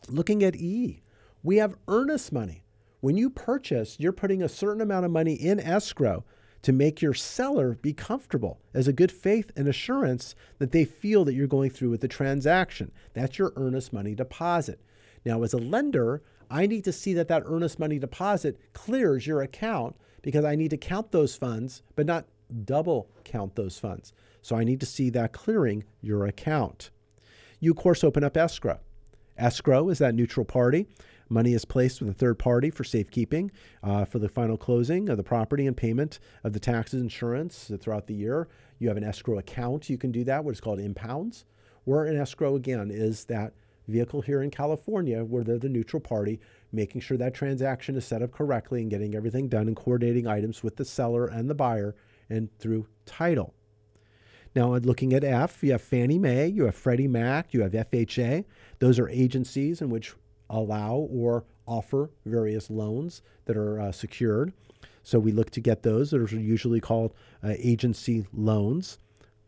Looking 0.09 0.43
at 0.43 0.55
E, 0.55 1.01
we 1.43 1.57
have 1.57 1.77
earnest 1.87 2.31
money. 2.31 2.63
When 2.99 3.17
you 3.17 3.29
purchase, 3.29 3.97
you're 3.99 4.11
putting 4.11 4.41
a 4.41 4.49
certain 4.49 4.81
amount 4.81 5.05
of 5.05 5.11
money 5.11 5.33
in 5.33 5.59
escrow 5.59 6.23
to 6.61 6.71
make 6.71 7.01
your 7.01 7.13
seller 7.13 7.77
be 7.81 7.93
comfortable 7.93 8.59
as 8.73 8.87
a 8.87 8.93
good 8.93 9.11
faith 9.11 9.51
and 9.55 9.67
assurance 9.67 10.35
that 10.59 10.71
they 10.71 10.85
feel 10.85 11.23
that 11.25 11.33
you're 11.33 11.47
going 11.47 11.69
through 11.69 11.89
with 11.89 12.01
the 12.01 12.07
transaction. 12.07 12.91
That's 13.13 13.37
your 13.37 13.53
earnest 13.55 13.93
money 13.93 14.15
deposit. 14.15 14.81
Now, 15.25 15.43
as 15.43 15.53
a 15.53 15.57
lender, 15.57 16.21
I 16.49 16.65
need 16.65 16.83
to 16.85 16.91
see 16.91 17.13
that 17.13 17.27
that 17.27 17.43
earnest 17.45 17.79
money 17.79 17.99
deposit 17.99 18.57
clears 18.73 19.27
your 19.27 19.41
account 19.41 19.95
because 20.21 20.45
I 20.45 20.55
need 20.55 20.69
to 20.71 20.77
count 20.77 21.11
those 21.11 21.35
funds, 21.35 21.83
but 21.95 22.05
not 22.05 22.25
double 22.65 23.09
count 23.23 23.55
those 23.55 23.77
funds. 23.77 24.13
So 24.41 24.55
I 24.55 24.63
need 24.63 24.79
to 24.79 24.85
see 24.85 25.09
that 25.11 25.33
clearing 25.33 25.83
your 26.01 26.25
account. 26.25 26.89
You, 27.59 27.71
of 27.71 27.77
course, 27.77 28.03
open 28.03 28.23
up 28.23 28.37
escrow. 28.37 28.79
Escrow 29.37 29.89
is 29.89 29.99
that 29.99 30.15
neutral 30.15 30.45
party. 30.45 30.87
Money 31.29 31.53
is 31.53 31.65
placed 31.65 32.01
with 32.01 32.09
a 32.09 32.13
third 32.13 32.39
party 32.39 32.69
for 32.69 32.83
safekeeping 32.83 33.51
uh, 33.83 34.05
for 34.05 34.19
the 34.19 34.29
final 34.29 34.57
closing 34.57 35.09
of 35.09 35.17
the 35.17 35.23
property 35.23 35.67
and 35.67 35.75
payment 35.75 36.19
of 36.43 36.53
the 36.53 36.59
taxes, 36.59 37.01
insurance 37.01 37.71
throughout 37.79 38.07
the 38.07 38.13
year. 38.13 38.47
You 38.79 38.87
have 38.87 38.97
an 38.97 39.03
escrow 39.03 39.37
account. 39.37 39.89
You 39.89 39.97
can 39.97 40.11
do 40.11 40.23
that, 40.23 40.43
what 40.43 40.53
is 40.53 40.61
called 40.61 40.79
impounds. 40.79 41.45
Where 41.83 42.05
an 42.05 42.17
escrow, 42.17 42.55
again, 42.55 42.91
is 42.91 43.25
that 43.25 43.53
vehicle 43.87 44.21
here 44.21 44.41
in 44.41 44.51
California 44.51 45.23
where 45.23 45.43
they're 45.43 45.57
the 45.57 45.69
neutral 45.69 46.01
party, 46.01 46.39
making 46.71 47.01
sure 47.01 47.17
that 47.17 47.33
transaction 47.33 47.95
is 47.95 48.05
set 48.05 48.21
up 48.21 48.31
correctly 48.31 48.81
and 48.81 48.89
getting 48.89 49.15
everything 49.15 49.47
done 49.47 49.67
and 49.67 49.75
coordinating 49.75 50.27
items 50.27 50.63
with 50.63 50.75
the 50.75 50.85
seller 50.85 51.25
and 51.25 51.49
the 51.49 51.55
buyer 51.55 51.95
and 52.29 52.49
through 52.59 52.87
title. 53.05 53.53
Now, 54.55 54.75
looking 54.75 55.13
at 55.13 55.23
F, 55.23 55.63
you 55.63 55.71
have 55.73 55.81
Fannie 55.81 56.19
Mae, 56.19 56.47
you 56.47 56.65
have 56.65 56.75
Freddie 56.75 57.07
Mac, 57.07 57.53
you 57.53 57.61
have 57.61 57.73
FHA. 57.73 58.45
Those 58.79 58.97
are 58.97 59.07
agencies 59.09 59.81
in 59.81 59.89
which 59.89 60.15
allow 60.49 60.95
or 60.95 61.45
offer 61.67 62.09
various 62.25 62.69
loans 62.69 63.21
that 63.45 63.57
are 63.57 63.79
uh, 63.79 63.91
secured. 63.91 64.53
So 65.03 65.19
we 65.19 65.31
look 65.31 65.51
to 65.51 65.61
get 65.61 65.83
those. 65.83 66.11
Those 66.11 66.33
are 66.33 66.39
usually 66.39 66.79
called 66.79 67.13
uh, 67.43 67.53
agency 67.57 68.25
loans. 68.33 68.99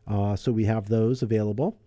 Uh, 0.08 0.36
so 0.36 0.52
we 0.52 0.66
have 0.66 0.88
those 0.88 1.22
available. 1.22 1.78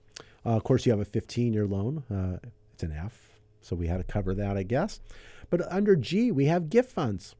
Uh, 0.44 0.50
of 0.50 0.64
course, 0.64 0.84
you 0.84 0.92
have 0.92 1.00
a 1.00 1.06
15 1.06 1.52
year 1.52 1.66
loan. 1.66 2.02
Uh, 2.10 2.46
it's 2.74 2.82
an 2.82 2.92
F. 2.92 3.28
So 3.60 3.76
we 3.76 3.86
had 3.86 3.98
to 3.98 4.04
cover 4.04 4.34
that, 4.34 4.56
I 4.56 4.62
guess. 4.62 5.00
But 5.48 5.62
under 5.72 5.96
G, 5.96 6.30
we 6.30 6.46
have 6.46 6.70
gift 6.70 6.90
funds. 6.90 7.34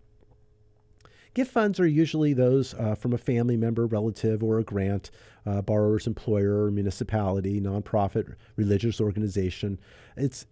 Gift 1.34 1.50
funds 1.50 1.80
are 1.80 1.86
usually 1.86 2.34
those 2.34 2.74
uh, 2.74 2.94
from 2.94 3.12
a 3.12 3.18
family 3.18 3.56
member, 3.56 3.86
relative, 3.86 4.42
or 4.42 4.58
a 4.58 4.64
grant, 4.64 5.10
borrower's 5.44 6.06
employer, 6.06 6.70
municipality, 6.70 7.58
nonprofit, 7.60 8.34
religious 8.56 9.00
organization. 9.00 9.78
It's 10.16 10.46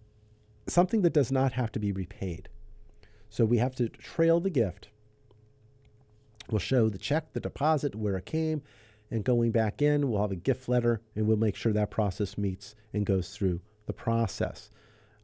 something 0.70 1.02
that 1.02 1.12
does 1.12 1.32
not 1.32 1.52
have 1.52 1.72
to 1.72 1.78
be 1.78 1.92
repaid. 1.92 2.48
So 3.28 3.44
we 3.44 3.58
have 3.58 3.74
to 3.76 3.88
trail 3.88 4.40
the 4.40 4.50
gift. 4.50 4.88
We'll 6.50 6.58
show 6.58 6.88
the 6.88 6.98
check, 6.98 7.32
the 7.32 7.40
deposit, 7.40 7.94
where 7.94 8.16
it 8.16 8.26
came, 8.26 8.62
and 9.10 9.24
going 9.24 9.50
back 9.50 9.82
in, 9.82 10.10
we'll 10.10 10.22
have 10.22 10.32
a 10.32 10.36
gift 10.36 10.68
letter 10.68 11.00
and 11.14 11.26
we'll 11.26 11.36
make 11.36 11.56
sure 11.56 11.72
that 11.72 11.90
process 11.90 12.38
meets 12.38 12.74
and 12.92 13.06
goes 13.06 13.36
through 13.36 13.60
the 13.86 13.92
process. 13.92 14.70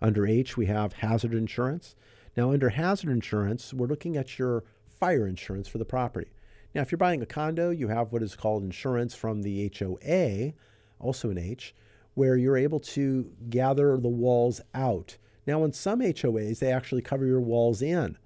Under 0.01 0.27
H, 0.27 0.57
we 0.57 0.67
have 0.67 0.95
hazard 0.95 1.35
insurance. 1.35 1.95
Now, 2.37 2.53
under 2.53 2.71
hazard 2.71 3.11
insurance, 3.11 3.73
we're 3.73 3.87
looking 3.87 4.17
at 4.17 4.39
your 4.39 4.65
fire 4.85 5.27
insurance 5.27 5.69
for 5.69 5.79
the 5.79 5.85
property. 5.85 6.33
Now, 6.75 6.83
if 6.83 6.93
you're 6.93 6.99
buying 6.99 7.23
a 7.23 7.27
condo, 7.27 7.71
you 7.71 7.89
have 7.89 8.13
what 8.13 8.23
is 8.23 8.37
called 8.37 8.63
insurance 8.63 9.15
from 9.15 9.43
the 9.43 9.73
HOA, 9.79 10.53
also 10.99 11.31
an 11.31 11.39
H, 11.39 11.75
where 12.15 12.37
you're 12.37 12.57
able 12.57 12.81
to 12.81 13.31
gather 13.49 13.97
the 13.97 14.09
walls 14.09 14.61
out 14.75 15.17
now, 15.47 15.63
in 15.63 15.73
some 15.73 16.01
HOAs, 16.01 16.59
they 16.59 16.73
actually 16.73 17.03
cover 17.03 17.25
your 17.25 17.41
walls 17.41 17.81
in. 17.81 18.19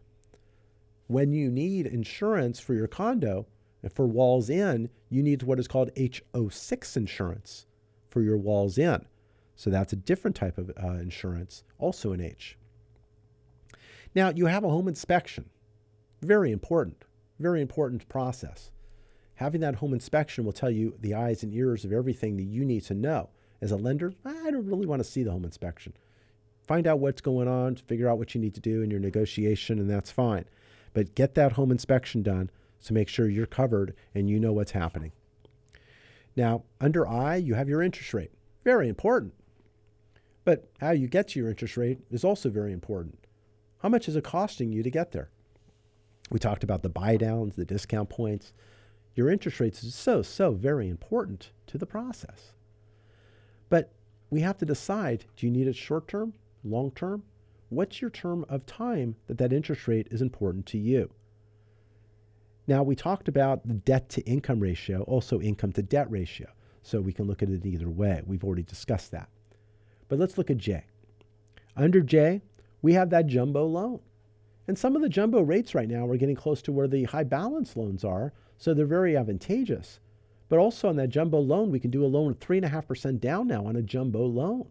When 1.07 1.33
you 1.33 1.51
need 1.51 1.87
insurance 1.87 2.61
for 2.61 2.73
your 2.73 2.87
condo, 2.87 3.47
for 3.93 4.07
walls 4.07 4.49
in, 4.49 4.89
you 5.11 5.23
need 5.23 5.43
what 5.43 5.59
is 5.59 5.69
called 5.69 5.95
HO6 5.95 6.97
insurance 6.97 7.67
for 8.09 8.23
your 8.23 8.39
walls 8.39 8.79
in. 8.79 9.05
So 9.55 9.69
that's 9.69 9.93
a 9.93 9.97
different 9.97 10.37
type 10.37 10.57
of 10.57 10.71
uh, 10.83 10.93
insurance, 10.93 11.63
also 11.79 12.13
an 12.13 12.21
H. 12.21 12.57
Now, 14.15 14.31
you 14.31 14.47
have 14.47 14.65
a 14.65 14.71
home 14.71 14.89
inspection. 14.89 15.51
Very 16.23 16.51
important, 16.51 17.05
very 17.39 17.61
important 17.61 18.09
process. 18.09 18.71
Having 19.35 19.61
that 19.63 19.77
home 19.77 19.93
inspection 19.93 20.45
will 20.45 20.53
tell 20.53 20.71
you 20.71 20.95
the 21.01 21.15
eyes 21.15 21.43
and 21.43 21.53
ears 21.53 21.85
of 21.85 21.93
everything 21.93 22.37
that 22.37 22.45
you 22.45 22.65
need 22.65 22.85
to 22.85 22.95
know. 22.95 23.31
As 23.61 23.71
a 23.71 23.77
lender, 23.77 24.15
I 24.25 24.51
don't 24.51 24.67
really 24.67 24.87
want 24.87 25.01
to 25.01 25.09
see 25.09 25.23
the 25.23 25.33
home 25.33 25.45
inspection. 25.45 25.93
Find 26.71 26.87
out 26.87 27.01
what's 27.01 27.21
going 27.21 27.49
on, 27.49 27.75
figure 27.75 28.09
out 28.09 28.19
what 28.19 28.33
you 28.33 28.41
need 28.41 28.55
to 28.55 28.61
do 28.61 28.81
in 28.81 28.93
your 28.93 29.01
negotiation, 29.01 29.81
and 29.81 29.91
that's 29.91 30.13
fine. 30.13 30.45
But 30.95 31.17
get 31.17 31.35
that 31.35 31.55
home 31.55 31.73
inspection 31.73 32.23
done 32.23 32.49
to 32.85 32.93
make 32.93 33.09
sure 33.09 33.29
you're 33.29 33.45
covered 33.45 33.93
and 34.15 34.31
you 34.31 34.39
know 34.39 34.53
what's 34.53 34.71
happening. 34.71 35.11
Now, 36.37 36.63
under 36.81 37.09
I, 37.09 37.35
you 37.35 37.55
have 37.55 37.69
your 37.69 37.83
interest 37.83 38.15
rate. 38.15 38.31
Very 38.63 38.89
important. 38.89 39.35
But 40.45 40.71
how 40.81 40.93
you 40.93 41.09
get 41.09 41.27
to 41.31 41.41
your 41.41 41.49
interest 41.49 41.77
rate 41.77 42.03
is 42.09 42.23
also 42.23 42.49
very 42.49 42.73
important. 42.73 43.19
How 43.79 43.89
much 43.89 44.07
is 44.07 44.15
it 44.15 44.23
costing 44.23 44.71
you 44.71 44.85
to 44.85 44.91
get 44.93 45.11
there? 45.11 45.29
We 46.31 46.39
talked 46.39 46.63
about 46.63 46.85
the 46.85 46.89
buy 46.89 47.17
downs, 47.17 47.57
the 47.57 47.65
discount 47.65 48.11
points. 48.11 48.53
Your 49.17 49.29
interest 49.29 49.59
rates 49.59 49.83
is 49.83 49.97
so, 49.97 50.23
so 50.23 50.53
very 50.53 50.89
important 50.89 51.51
to 51.67 51.79
the 51.79 51.87
process. 51.87 52.53
But 53.69 53.91
we 54.31 54.43
have 54.43 54.59
to 54.59 54.65
decide 54.65 55.25
do 55.35 55.47
you 55.47 55.51
need 55.51 55.67
it 55.67 55.75
short 55.75 56.07
term 56.07 56.35
long 56.65 56.91
term? 56.93 57.23
What's 57.69 58.01
your 58.01 58.11
term 58.11 58.45
of 58.49 58.67
time 58.67 59.17
that 59.27 59.39
that 59.39 59.53
interest 59.53 59.87
rate 59.87 60.09
is 60.11 60.23
important 60.23 60.67
to 60.67 60.79
you? 60.79 61.11
Now, 62.67 62.83
we 62.83 62.95
talked 62.95 63.29
about 63.29 63.67
the 63.67 63.75
debt 63.75 64.09
to 64.11 64.23
income 64.23 64.61
ratio, 64.61 65.03
also 65.03 65.41
income 65.41 65.73
to 65.73 65.83
debt 65.83 66.11
ratio. 66.11 66.49
So 66.83 67.01
we 67.01 67.13
can 67.13 67.27
look 67.27 67.43
at 67.43 67.51
it 67.51 67.67
either 67.67 67.89
way. 67.89 68.23
We've 68.25 68.45
already 68.45 68.63
discussed 68.63 69.11
that. 69.11 69.29
But 70.09 70.19
let's 70.19 70.39
look 70.39 70.51
at 70.51 70.59
J. 70.59 70.85
Under 71.77 72.01
J, 72.01 72.43
we 72.83 72.95
have 72.95 73.11
that 73.11 73.27
jumbo 73.27 73.67
loan. 73.67 74.01
And 74.67 74.79
some 74.79 74.97
of 74.97 75.03
the 75.03 75.09
jumbo 75.09 75.41
rates 75.41 75.75
right 75.75 75.89
now 75.89 76.07
are 76.07 76.17
getting 76.17 76.37
close 76.37 76.63
to 76.63 76.73
where 76.73 76.89
the 76.89 77.05
high 77.05 77.25
balance 77.25 77.77
loans 77.77 78.05
are, 78.05 78.33
so 78.57 78.73
they're 78.73 78.87
very 78.87 79.17
advantageous. 79.17 80.01
But 80.49 80.59
also 80.59 80.89
on 80.89 80.97
that 80.97 81.09
jumbo 81.09 81.39
loan, 81.39 81.71
we 81.71 81.81
can 81.81 81.91
do 81.91 82.05
a 82.05 82.07
loan 82.07 82.33
of 82.33 82.41
3.5% 82.41 83.21
down 83.21 83.47
now 83.49 83.67
on 83.67 83.77
a 83.77 83.83
jumbo 83.83 84.25
loan. 84.25 84.67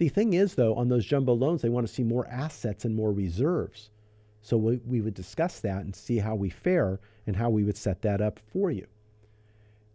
The 0.00 0.08
thing 0.08 0.32
is, 0.32 0.54
though, 0.54 0.74
on 0.76 0.88
those 0.88 1.04
jumbo 1.04 1.34
loans, 1.34 1.60
they 1.60 1.68
want 1.68 1.86
to 1.86 1.92
see 1.92 2.02
more 2.02 2.26
assets 2.28 2.86
and 2.86 2.96
more 2.96 3.12
reserves. 3.12 3.90
So 4.40 4.56
we, 4.56 4.80
we 4.86 5.02
would 5.02 5.12
discuss 5.12 5.60
that 5.60 5.84
and 5.84 5.94
see 5.94 6.16
how 6.16 6.34
we 6.34 6.48
fare 6.48 7.00
and 7.26 7.36
how 7.36 7.50
we 7.50 7.64
would 7.64 7.76
set 7.76 8.00
that 8.00 8.22
up 8.22 8.40
for 8.50 8.70
you. 8.70 8.86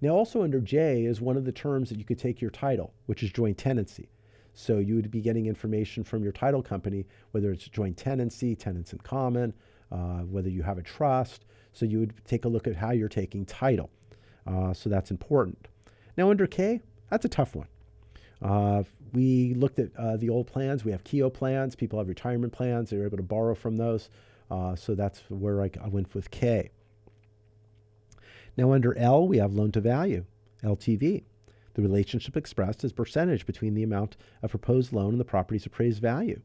Now, 0.01 0.09
also 0.09 0.43
under 0.43 0.59
J 0.59 1.05
is 1.05 1.21
one 1.21 1.38
of 1.38 1.43
the 1.43 1.51
terms 1.51 1.89
that 1.89 1.97
you 1.97 2.05
could 2.05 2.19
take 2.19 2.39
your 2.39 2.51
title, 2.51 2.93
which 3.07 3.24
is 3.24 3.31
joint 3.31 3.57
tenancy. 3.57 4.07
So 4.53 4.77
you 4.77 4.93
would 4.93 5.09
be 5.09 5.21
getting 5.21 5.47
information 5.47 6.03
from 6.03 6.21
your 6.21 6.33
title 6.33 6.62
company, 6.62 7.07
whether 7.31 7.51
it's 7.51 7.67
joint 7.67 7.97
tenancy, 7.97 8.55
tenants 8.55 8.93
in 8.93 9.00
common, 9.00 9.55
uh, 9.91 10.19
whether 10.19 10.50
you 10.50 10.62
have 10.62 10.77
a 10.77 10.83
trust. 10.83 11.45
So 11.74 11.83
you 11.83 11.97
would 11.97 12.13
take 12.25 12.45
a 12.45 12.47
look 12.47 12.67
at 12.67 12.75
how 12.75 12.91
you're 12.91 13.09
taking 13.09 13.43
title. 13.43 13.89
Uh, 14.45 14.71
so 14.71 14.88
that's 14.88 15.09
important. 15.09 15.67
Now, 16.15 16.29
under 16.29 16.45
K, 16.45 16.81
that's 17.09 17.25
a 17.25 17.29
tough 17.29 17.55
one. 17.55 17.69
Uh, 18.41 18.83
we 19.13 19.53
looked 19.53 19.79
at 19.79 19.95
uh, 19.97 20.17
the 20.17 20.29
old 20.29 20.47
plans. 20.47 20.83
We 20.83 20.91
have 20.91 21.03
Keogh 21.03 21.29
plans. 21.29 21.75
People 21.75 22.00
have 22.00 22.07
retirement 22.07 22.53
plans. 22.53 22.89
They're 22.89 23.05
able 23.05 23.17
to 23.17 23.24
borrow 23.24 23.55
from 23.55 23.77
those. 23.77 24.09
Uh, 24.50 24.75
so 24.75 24.95
that's 24.95 25.21
where 25.29 25.62
I, 25.62 25.71
I, 25.81 25.88
went 25.88 26.13
with 26.13 26.29
K. 26.29 26.71
Now, 28.57 28.74
under 28.74 28.97
L, 28.97 29.27
we 29.27 29.38
have 29.38 29.53
loan 29.53 29.71
to 29.74 29.81
value, 29.81 30.25
LTV. 30.63 31.24
The 31.74 31.81
relationship 31.81 32.38
expressed 32.38 32.83
is 32.83 32.93
percentage 32.93 33.45
between 33.45 33.74
the 33.74 33.83
amount 33.83 34.15
of 34.41 34.51
proposed 34.51 34.93
loan 34.93 35.09
and 35.09 35.19
the 35.19 35.25
property's 35.25 35.65
appraised 35.65 36.01
value. 36.01 36.39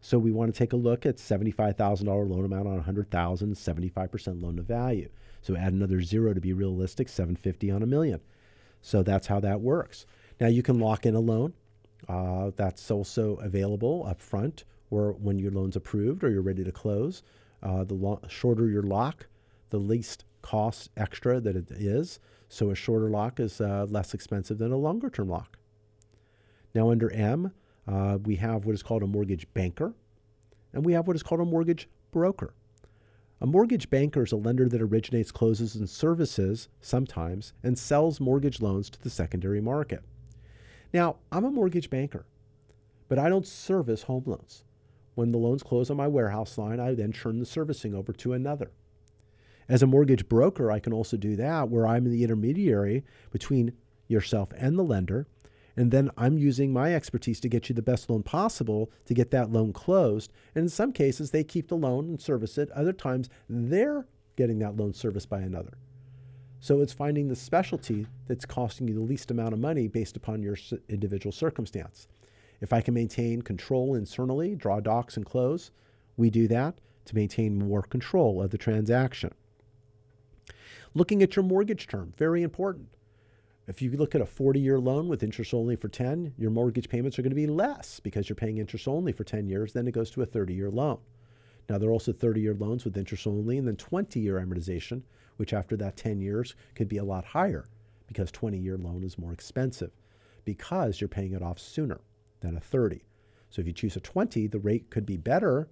So 0.00 0.18
we 0.18 0.30
want 0.30 0.54
to 0.54 0.58
take 0.58 0.72
a 0.72 0.76
look 0.76 1.04
at 1.04 1.16
$75,000 1.16 2.06
loan 2.06 2.44
amount 2.44 2.68
on 2.68 2.74
100,000, 2.74 3.54
75% 3.54 4.42
loan 4.42 4.56
to 4.56 4.62
value. 4.62 5.08
So 5.42 5.56
add 5.56 5.72
another 5.72 6.02
zero 6.02 6.34
to 6.34 6.40
be 6.40 6.52
realistic, 6.52 7.08
750 7.08 7.70
on 7.70 7.82
a 7.82 7.86
million. 7.86 8.20
So 8.80 9.02
that's 9.02 9.26
how 9.26 9.40
that 9.40 9.60
works. 9.60 10.06
Now 10.40 10.46
you 10.46 10.62
can 10.62 10.78
lock 10.78 11.04
in 11.04 11.14
a 11.16 11.20
loan. 11.20 11.54
Uh, 12.08 12.50
that's 12.56 12.90
also 12.90 13.36
available 13.36 14.04
up 14.06 14.20
front 14.20 14.64
or 14.90 15.12
when 15.12 15.38
your 15.38 15.50
loan's 15.50 15.76
approved 15.76 16.22
or 16.22 16.30
you're 16.30 16.42
ready 16.42 16.64
to 16.64 16.72
close. 16.72 17.22
Uh, 17.62 17.84
the 17.84 17.94
lo- 17.94 18.20
shorter 18.28 18.68
your 18.68 18.82
lock, 18.82 19.26
the 19.70 19.78
least 19.78 20.24
cost 20.42 20.90
extra 20.96 21.40
that 21.40 21.56
it 21.56 21.70
is. 21.70 22.20
So 22.48 22.70
a 22.70 22.74
shorter 22.74 23.10
lock 23.10 23.40
is 23.40 23.60
uh, 23.60 23.86
less 23.88 24.14
expensive 24.14 24.58
than 24.58 24.72
a 24.72 24.76
longer 24.76 25.10
term 25.10 25.28
lock. 25.28 25.58
Now 26.74 26.90
under 26.90 27.10
M, 27.10 27.52
uh, 27.86 28.18
we 28.22 28.36
have 28.36 28.64
what 28.64 28.74
is 28.74 28.82
called 28.82 29.02
a 29.02 29.06
mortgage 29.06 29.46
banker, 29.54 29.94
and 30.72 30.84
we 30.84 30.92
have 30.92 31.06
what 31.06 31.16
is 31.16 31.22
called 31.22 31.40
a 31.40 31.44
mortgage 31.44 31.88
broker. 32.10 32.54
A 33.40 33.46
mortgage 33.46 33.88
banker 33.88 34.24
is 34.24 34.32
a 34.32 34.36
lender 34.36 34.68
that 34.68 34.82
originates, 34.82 35.30
closes, 35.30 35.76
and 35.76 35.88
services 35.88 36.68
sometimes 36.80 37.52
and 37.62 37.78
sells 37.78 38.20
mortgage 38.20 38.60
loans 38.60 38.90
to 38.90 39.00
the 39.00 39.10
secondary 39.10 39.60
market. 39.60 40.02
Now, 40.92 41.16
I'm 41.30 41.44
a 41.44 41.50
mortgage 41.50 41.90
banker, 41.90 42.26
but 43.08 43.18
I 43.18 43.28
don't 43.28 43.46
service 43.46 44.04
home 44.04 44.24
loans. 44.26 44.64
When 45.14 45.32
the 45.32 45.38
loans 45.38 45.62
close 45.62 45.90
on 45.90 45.96
my 45.96 46.08
warehouse 46.08 46.56
line, 46.56 46.80
I 46.80 46.94
then 46.94 47.12
turn 47.12 47.40
the 47.40 47.46
servicing 47.46 47.94
over 47.94 48.12
to 48.12 48.32
another. 48.32 48.70
As 49.68 49.82
a 49.82 49.86
mortgage 49.86 50.28
broker, 50.28 50.70
I 50.70 50.78
can 50.78 50.92
also 50.92 51.16
do 51.16 51.36
that 51.36 51.68
where 51.68 51.86
I'm 51.86 52.04
the 52.04 52.22
intermediary 52.22 53.04
between 53.30 53.72
yourself 54.06 54.50
and 54.56 54.78
the 54.78 54.84
lender. 54.84 55.26
And 55.76 55.90
then 55.90 56.10
I'm 56.16 56.38
using 56.38 56.72
my 56.72 56.94
expertise 56.94 57.38
to 57.40 57.48
get 57.48 57.68
you 57.68 57.74
the 57.74 57.82
best 57.82 58.08
loan 58.08 58.22
possible 58.22 58.90
to 59.04 59.14
get 59.14 59.30
that 59.30 59.52
loan 59.52 59.72
closed. 59.72 60.32
And 60.54 60.62
in 60.64 60.68
some 60.68 60.92
cases, 60.92 61.30
they 61.30 61.44
keep 61.44 61.68
the 61.68 61.76
loan 61.76 62.08
and 62.08 62.20
service 62.20 62.56
it. 62.56 62.70
Other 62.70 62.92
times, 62.92 63.28
they're 63.48 64.06
getting 64.36 64.58
that 64.60 64.76
loan 64.76 64.94
serviced 64.94 65.28
by 65.28 65.40
another. 65.40 65.78
So 66.60 66.80
it's 66.80 66.92
finding 66.92 67.28
the 67.28 67.36
specialty 67.36 68.06
that's 68.26 68.44
costing 68.44 68.88
you 68.88 68.94
the 68.94 69.00
least 69.00 69.30
amount 69.30 69.52
of 69.52 69.60
money 69.60 69.86
based 69.86 70.16
upon 70.16 70.42
your 70.42 70.56
individual 70.88 71.32
circumstance. 71.32 72.08
If 72.60 72.72
I 72.72 72.80
can 72.80 72.94
maintain 72.94 73.42
control 73.42 73.94
internally, 73.94 74.56
draw 74.56 74.80
docs 74.80 75.16
and 75.16 75.24
close, 75.24 75.70
we 76.16 76.30
do 76.30 76.48
that 76.48 76.80
to 77.04 77.14
maintain 77.14 77.58
more 77.58 77.82
control 77.82 78.42
of 78.42 78.50
the 78.50 78.58
transaction. 78.58 79.32
Looking 80.94 81.22
at 81.22 81.36
your 81.36 81.44
mortgage 81.44 81.86
term, 81.86 82.12
very 82.16 82.42
important. 82.42 82.88
If 83.68 83.82
you 83.82 83.90
look 83.92 84.14
at 84.14 84.20
a 84.20 84.26
40 84.26 84.58
year 84.58 84.80
loan 84.80 85.08
with 85.08 85.22
interest 85.22 85.54
only 85.54 85.76
for 85.76 85.88
10, 85.88 86.34
your 86.38 86.50
mortgage 86.50 86.88
payments 86.88 87.18
are 87.18 87.22
going 87.22 87.30
to 87.30 87.36
be 87.36 87.46
less 87.46 88.00
because 88.00 88.28
you're 88.28 88.36
paying 88.36 88.58
interest 88.58 88.88
only 88.88 89.12
for 89.12 89.24
10 89.24 89.46
years, 89.46 89.74
then 89.74 89.86
it 89.86 89.92
goes 89.92 90.10
to 90.10 90.22
a 90.22 90.26
30 90.26 90.54
year 90.54 90.70
loan. 90.70 90.98
Now, 91.68 91.78
there 91.78 91.90
are 91.90 91.92
also 91.92 92.12
30 92.12 92.40
year 92.40 92.54
loans 92.54 92.84
with 92.84 92.96
interest 92.96 93.26
only 93.26 93.58
and 93.58 93.68
then 93.68 93.76
20 93.76 94.18
year 94.18 94.40
amortization, 94.40 95.02
which 95.38 95.54
after 95.54 95.76
that 95.76 95.96
10 95.96 96.20
years 96.20 96.54
could 96.74 96.88
be 96.88 96.98
a 96.98 97.04
lot 97.04 97.24
higher 97.24 97.64
because 98.06 98.30
20 98.30 98.58
year 98.58 98.76
loan 98.76 99.02
is 99.02 99.18
more 99.18 99.32
expensive 99.32 99.92
because 100.44 101.00
you're 101.00 101.08
paying 101.08 101.32
it 101.32 101.42
off 101.42 101.58
sooner 101.58 102.00
than 102.40 102.56
a 102.56 102.60
30. 102.60 103.02
So 103.50 103.60
if 103.60 103.66
you 103.66 103.72
choose 103.72 103.96
a 103.96 104.00
20, 104.00 104.46
the 104.48 104.58
rate 104.58 104.90
could 104.90 105.06
be 105.06 105.16
better, 105.16 105.68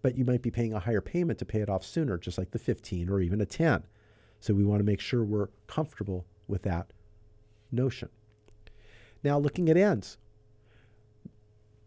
but 0.00 0.16
you 0.16 0.24
might 0.24 0.42
be 0.42 0.50
paying 0.50 0.72
a 0.72 0.80
higher 0.80 1.00
payment 1.00 1.38
to 1.40 1.44
pay 1.44 1.60
it 1.60 1.68
off 1.68 1.84
sooner, 1.84 2.16
just 2.16 2.38
like 2.38 2.52
the 2.52 2.58
15 2.58 3.08
or 3.08 3.20
even 3.20 3.40
a 3.40 3.46
10. 3.46 3.84
So 4.40 4.54
we 4.54 4.64
want 4.64 4.80
to 4.80 4.84
make 4.84 5.00
sure 5.00 5.24
we're 5.24 5.48
comfortable 5.66 6.26
with 6.46 6.62
that 6.62 6.92
notion. 7.72 8.08
Now, 9.22 9.38
looking 9.38 9.68
at 9.68 9.76
ends, 9.76 10.16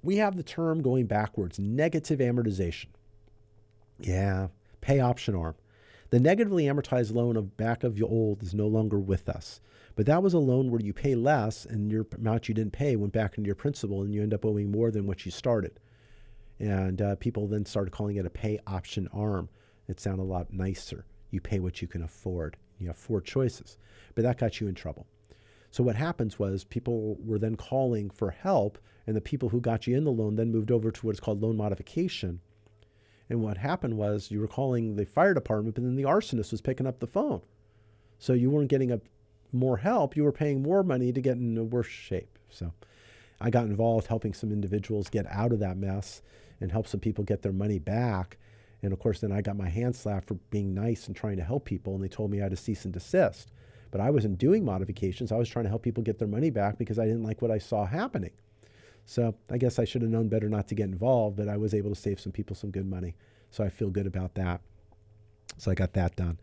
we 0.04 0.18
have 0.18 0.36
the 0.36 0.44
term 0.44 0.82
going 0.82 1.06
backwards 1.06 1.60
negative 1.60 2.20
amortization. 2.20 2.88
Yeah, 4.00 4.48
pay 4.82 5.00
option 5.00 5.36
arm. 5.36 5.56
The 6.12 6.20
negatively 6.20 6.66
amortized 6.66 7.14
loan 7.14 7.36
of 7.36 7.58
back 7.58 7.84
of 7.84 7.98
your 7.98 8.10
old 8.10 8.44
is 8.44 8.54
no 8.54 8.68
longer 8.68 9.00
with 9.00 9.28
us. 9.28 9.60
But 9.96 10.06
that 10.06 10.24
was 10.24 10.34
a 10.34 10.40
loan 10.40 10.70
where 10.70 10.82
you 10.82 10.94
pay 10.94 11.16
less 11.16 11.66
and 11.66 11.92
your 11.92 12.06
amount 12.16 12.48
you 12.48 12.56
didn't 12.56 12.74
pay 12.74 12.96
went 12.96 13.14
back 13.14 13.38
into 13.38 13.48
your 13.48 13.56
principal 13.56 14.04
and 14.04 14.14
you 14.14 14.22
end 14.22 14.34
up 14.34 14.46
owing 14.46 14.72
more 14.72 14.92
than 14.92 15.08
what 15.08 15.26
you 15.26 15.32
started. 15.32 15.80
And 16.60 17.02
uh, 17.02 17.16
people 17.16 17.48
then 17.48 17.66
started 17.66 17.92
calling 17.92 18.18
it 18.18 18.26
a 18.26 18.30
pay 18.30 18.60
option 18.68 19.10
arm. 19.14 19.50
It 19.88 20.00
sounded 20.00 20.24
a 20.24 20.26
lot 20.26 20.54
nicer 20.54 21.06
you 21.32 21.40
pay 21.40 21.60
what 21.60 21.82
you 21.82 21.88
can 21.88 22.04
afford. 22.04 22.58
You 22.78 22.88
have 22.88 22.98
four 22.98 23.22
choices. 23.22 23.78
But 24.14 24.24
that 24.24 24.38
got 24.38 24.60
you 24.60 24.68
in 24.68 24.76
trouble. 24.76 25.08
So 25.72 25.84
what 25.84 25.96
happens 25.96 26.38
was 26.38 26.66
people 26.66 27.18
were 27.24 27.40
then 27.40 27.56
calling 27.56 28.10
for 28.10 28.32
help, 28.32 28.78
and 29.08 29.16
the 29.16 29.22
people 29.22 29.50
who 29.50 29.62
got 29.62 29.88
you 29.88 29.98
in 29.98 30.04
the 30.04 30.12
loan 30.12 30.36
then 30.36 30.52
moved 30.52 30.70
over 30.70 30.92
to 30.92 31.06
what's 31.06 31.22
called 31.22 31.42
loan 31.42 31.56
modification. 31.56 32.42
And 33.32 33.42
what 33.42 33.60
happened 33.60 33.96
was 33.96 34.30
you 34.30 34.42
were 34.42 34.48
calling 34.48 34.98
the 34.98 35.06
fire 35.06 35.34
department, 35.34 35.76
but 35.76 35.86
then 35.86 35.96
the 35.96 36.04
arsonist 36.04 36.52
was 36.52 36.60
picking 36.60 36.86
up 36.86 37.00
the 37.00 37.08
phone. 37.08 37.42
So 38.20 38.34
you 38.34 38.50
weren't 38.50 38.68
getting 38.68 38.92
a 38.92 39.00
more 39.54 39.78
help, 39.78 40.18
you 40.18 40.26
were 40.26 40.34
paying 40.34 40.62
more 40.62 40.84
money 40.84 41.14
to 41.14 41.22
get 41.22 41.38
in 41.38 41.58
a 41.58 41.64
worse 41.64 41.88
shape. 41.88 42.38
So 42.50 42.74
I 43.40 43.50
got 43.50 43.68
involved 43.68 44.08
helping 44.08 44.34
some 44.34 44.52
individuals 44.52 45.10
get 45.10 45.26
out 45.32 45.54
of 45.54 45.60
that 45.60 45.78
mess 45.78 46.22
and 46.60 46.74
help 46.74 46.88
some 46.88 47.00
people 47.00 47.24
get 47.24 47.42
their 47.42 47.54
money 47.54 47.80
back. 47.80 48.38
And 48.84 48.92
of 48.92 49.00
course, 49.00 49.22
then 49.22 49.32
I 49.32 49.40
got 49.42 49.56
my 49.56 49.70
hand 49.70 49.96
slapped 49.96 50.28
for 50.28 50.34
being 50.50 50.74
nice 50.74 51.08
and 51.08 51.16
trying 51.16 51.38
to 51.38 51.44
help 51.46 51.64
people, 51.64 51.96
and 51.96 52.04
they 52.04 52.10
told 52.10 52.32
me 52.32 52.42
I 52.42 52.44
had 52.44 52.52
to 52.52 52.58
cease 52.58 52.84
and 52.84 52.94
desist. 52.94 53.54
But 53.92 54.02
I 54.02 54.10
wasn't 54.10 54.40
doing 54.40 54.66
modifications. 54.66 55.32
I 55.32 55.38
was 55.38 55.48
trying 55.48 55.64
to 55.64 55.70
help 55.70 55.84
people 55.84 56.04
get 56.04 56.20
their 56.20 56.28
money 56.28 56.50
back 56.50 56.78
because 56.78 57.00
I 57.00 57.06
didn't 57.06 57.24
like 57.24 57.42
what 57.42 57.50
I 57.52 57.60
saw 57.60 57.86
happening. 57.86 58.32
So 59.06 59.36
I 59.50 59.58
guess 59.58 59.80
I 59.80 59.86
should 59.86 60.02
have 60.02 60.12
known 60.12 60.30
better 60.30 60.50
not 60.50 60.68
to 60.70 60.76
get 60.76 60.86
involved, 60.86 61.38
but 61.38 61.48
I 61.48 61.58
was 61.58 61.74
able 61.74 61.90
to 61.90 61.96
save 61.96 62.20
some 62.20 62.32
people 62.32 62.56
some 62.56 62.72
good 62.72 62.86
money. 62.86 63.16
So 63.50 63.64
I 63.64 63.70
feel 63.70 63.90
good 63.90 64.08
about 64.08 64.36
that. 64.36 64.62
So 65.58 65.72
I 65.72 65.74
got 65.74 65.94
that 65.94 66.16
done. 66.16 66.40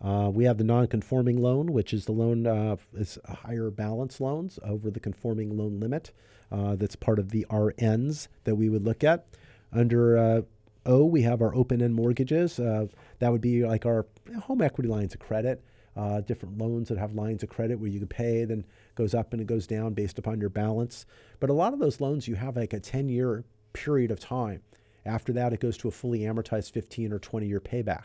Uh, 0.00 0.30
we 0.32 0.44
have 0.44 0.58
the 0.58 0.64
non-conforming 0.64 1.40
loan, 1.40 1.72
which 1.72 1.92
is 1.92 2.04
the 2.04 2.12
loan 2.12 2.46
uh, 2.46 2.76
is 2.94 3.18
higher 3.26 3.70
balance 3.70 4.20
loans 4.20 4.58
over 4.62 4.90
the 4.90 5.00
conforming 5.00 5.56
loan 5.56 5.80
limit. 5.80 6.12
Uh, 6.52 6.76
that's 6.76 6.94
part 6.96 7.18
of 7.18 7.30
the 7.30 7.46
RNs 7.50 8.28
that 8.44 8.56
we 8.56 8.68
would 8.68 8.84
look 8.84 9.02
at. 9.02 9.26
Under 9.72 10.18
uh, 10.18 10.42
O, 10.86 11.04
we 11.04 11.22
have 11.22 11.40
our 11.40 11.54
open 11.54 11.80
end 11.80 11.94
mortgages. 11.94 12.58
Uh, 12.58 12.86
that 13.18 13.32
would 13.32 13.40
be 13.40 13.64
like 13.64 13.86
our 13.86 14.06
home 14.42 14.60
equity 14.60 14.88
lines 14.88 15.14
of 15.14 15.20
credit, 15.20 15.64
uh, 15.96 16.20
different 16.20 16.58
loans 16.58 16.88
that 16.88 16.98
have 16.98 17.14
lines 17.14 17.42
of 17.42 17.48
credit 17.48 17.78
where 17.78 17.88
you 17.88 17.98
can 17.98 18.08
pay, 18.08 18.44
then 18.44 18.64
goes 18.94 19.14
up 19.14 19.32
and 19.32 19.40
it 19.40 19.46
goes 19.46 19.66
down 19.66 19.94
based 19.94 20.18
upon 20.18 20.40
your 20.40 20.50
balance. 20.50 21.06
But 21.40 21.50
a 21.50 21.54
lot 21.54 21.72
of 21.72 21.78
those 21.78 22.00
loans, 22.00 22.28
you 22.28 22.36
have 22.36 22.56
like 22.56 22.72
a 22.72 22.80
10 22.80 23.08
year 23.08 23.44
period 23.72 24.10
of 24.10 24.20
time. 24.20 24.62
After 25.04 25.32
that, 25.34 25.52
it 25.52 25.60
goes 25.60 25.76
to 25.78 25.88
a 25.88 25.92
fully 25.92 26.20
amortized 26.20 26.72
15 26.72 27.12
or 27.12 27.18
20 27.18 27.46
year 27.46 27.60
payback. 27.60 28.04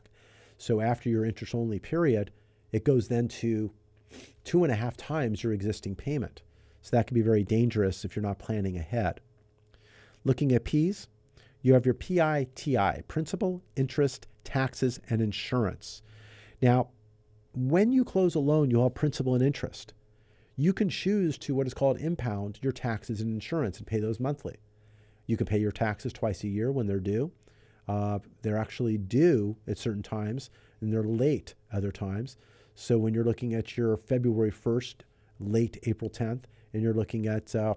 So 0.58 0.82
after 0.82 1.10
your 1.10 1.26
interest 1.26 1.56
only 1.56 1.80
period, 1.80 2.32
it 2.72 2.84
goes 2.84 3.08
then 3.08 3.28
to 3.28 3.72
two 4.44 4.64
and 4.64 4.74
a 4.74 4.76
half 4.76 4.98
times 4.98 5.44
your 5.44 5.54
existing 5.54 5.96
payment. 5.96 6.42
So 6.82 6.96
that 6.96 7.08
can 7.08 7.16
be 7.16 7.22
very 7.22 7.44
dangerous 7.44 8.04
if 8.04 8.16
you're 8.16 8.24
not 8.24 8.40
planning 8.40 8.78
ahead. 8.78 9.22
Looking 10.24 10.52
at 10.52 10.66
P's, 10.66 11.08
you 11.62 11.74
have 11.74 11.86
your 11.86 11.94
PITI, 11.94 13.04
principal, 13.08 13.62
interest, 13.76 14.28
taxes, 14.44 15.00
and 15.10 15.22
insurance. 15.22 16.02
Now, 16.62 16.90
when 17.54 17.92
you 17.92 18.06
close 18.06 18.36
a 18.36 18.40
loan, 18.40 18.70
you'll 18.70 18.84
have 18.84 18.96
principal 18.96 19.34
and 19.34 19.44
interest. 19.44 19.94
You 20.60 20.74
can 20.74 20.90
choose 20.90 21.38
to 21.38 21.56
what 21.56 21.68
is 21.68 21.74
called 21.74 22.02
impound 22.02 22.60
your 22.62 22.74
taxes 22.74 23.22
and 23.22 23.34
insurance 23.34 23.78
and 23.78 23.88
pay 23.88 24.02
those 24.02 24.20
monthly. 24.20 24.58
You 25.26 25.38
can 25.38 25.48
pay 25.48 25.58
your 25.58 25.72
taxes 25.72 26.12
twice 26.12 26.44
a 26.44 26.50
year 26.50 26.70
when 26.70 26.86
they're 26.86 27.00
due. 27.00 27.32
Uh, 27.88 28.20
they're 28.42 28.58
actually 28.58 28.98
due 28.98 29.56
at 29.70 29.78
certain 29.78 30.04
times 30.04 30.50
and 30.82 30.92
they're 30.92 31.02
late 31.02 31.54
other 31.72 31.94
times. 31.94 32.36
So 32.76 32.98
when 32.98 33.14
you're 33.14 33.24
looking 33.24 33.54
at 33.54 33.78
your 33.78 33.96
February 33.96 34.52
1st, 34.52 34.96
late 35.40 35.78
April 35.84 36.10
10th, 36.10 36.44
and 36.74 36.84
you're 36.84 36.94
looking 36.94 37.26
at 37.26 37.56
uh, 37.56 37.76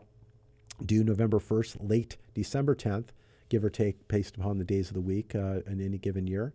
due 0.84 1.04
November 1.04 1.38
1st, 1.38 1.88
late 1.88 2.16
December 2.34 2.74
10th, 2.74 3.10
give 3.48 3.64
or 3.64 3.70
take 3.70 4.08
based 4.08 4.36
upon 4.36 4.58
the 4.58 4.64
days 4.64 4.88
of 4.88 4.94
the 4.94 5.00
week 5.00 5.36
uh, 5.36 5.60
in 5.68 5.80
any 5.80 5.98
given 5.98 6.26
year. 6.26 6.52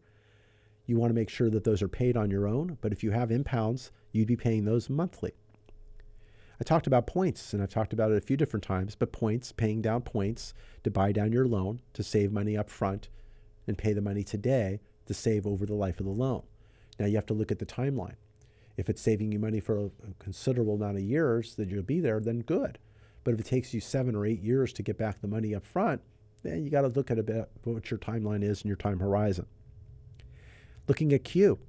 You 0.88 0.98
want 0.98 1.10
to 1.10 1.16
make 1.16 1.30
sure 1.30 1.50
that 1.50 1.63
those 1.63 1.82
are 1.82 1.88
paid 1.88 2.18
on 2.18 2.30
your 2.30 2.50
own, 2.50 2.78
but 2.82 2.92
if 2.92 3.02
you 3.02 3.12
have 3.12 3.32
impounds, 3.32 3.94
you'd 4.12 4.28
be 4.28 4.36
paying 4.36 4.66
those 4.66 4.90
monthly. 4.90 5.32
I 6.60 6.63
talked 6.63 6.88
about 6.88 7.06
points, 7.06 7.54
and 7.54 7.62
I've 7.62 7.70
talked 7.70 7.93
about 7.93 8.12
it 8.12 8.17
a 8.17 8.26
few 8.26 8.36
different 8.36 8.63
times, 8.63 8.96
but 8.96 9.12
points, 9.12 9.52
paying 9.52 9.82
down 9.82 10.02
points 10.02 10.54
to 10.84 10.89
buy 10.89 11.12
down 11.12 11.32
your 11.32 11.48
loan, 11.48 11.82
to 11.93 12.04
save 12.04 12.32
money 12.32 12.58
up 12.58 12.70
front, 12.70 13.10
and 13.67 13.78
pay 13.78 13.93
the 13.93 14.02
money 14.02 14.24
today 14.24 14.80
to 15.06 15.13
save 15.13 15.46
over 15.46 15.65
the 15.65 15.76
life 15.76 16.00
of 16.00 16.06
the 16.06 16.12
loan. 16.12 16.43
Now 17.00 17.06
you 17.06 17.15
have 17.15 17.26
to 17.28 17.34
look 17.34 17.52
at 17.52 17.60
the 17.60 17.65
timeline. 17.65 18.15
If 18.76 18.89
it's 18.89 19.02
saving 19.02 19.32
you 19.32 19.39
money 19.39 19.60
for 19.60 19.86
a 19.86 19.91
considerable 20.20 20.76
amount 20.76 20.98
of 20.98 21.04
years 21.04 21.56
that 21.56 21.70
you'll 21.70 21.84
be 21.84 22.00
there, 22.00 22.20
then 22.20 22.39
good. 22.39 22.78
But 23.24 23.34
if 23.34 23.39
it 23.39 23.46
takes 23.46 23.74
you 23.74 23.82
seven 23.82 24.15
or 24.15 24.26
eight 24.26 24.41
years 24.41 24.72
to 24.74 24.84
get 24.84 24.98
back 24.98 25.20
the 25.20 25.28
money 25.28 25.54
up 25.54 25.65
front, 25.65 26.02
then 26.43 26.63
you 26.63 26.70
got 26.70 26.82
to 26.82 26.88
look 26.88 27.12
at 27.12 27.20
a 27.20 27.24
bit 27.24 27.50
what 27.63 27.91
your 27.91 27.98
timeline 28.00 28.43
is 28.43 28.62
and 28.62 28.67
your 28.67 28.78
time 28.78 29.00
horizon. 29.00 29.48
Looking 30.88 31.12
at 31.12 31.24
Q, 31.24 31.60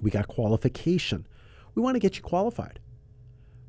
we 0.00 0.10
got 0.10 0.28
qualification. 0.28 1.26
We 1.74 1.82
want 1.82 1.94
to 1.94 2.00
get 2.00 2.16
you 2.16 2.22
qualified. 2.22 2.80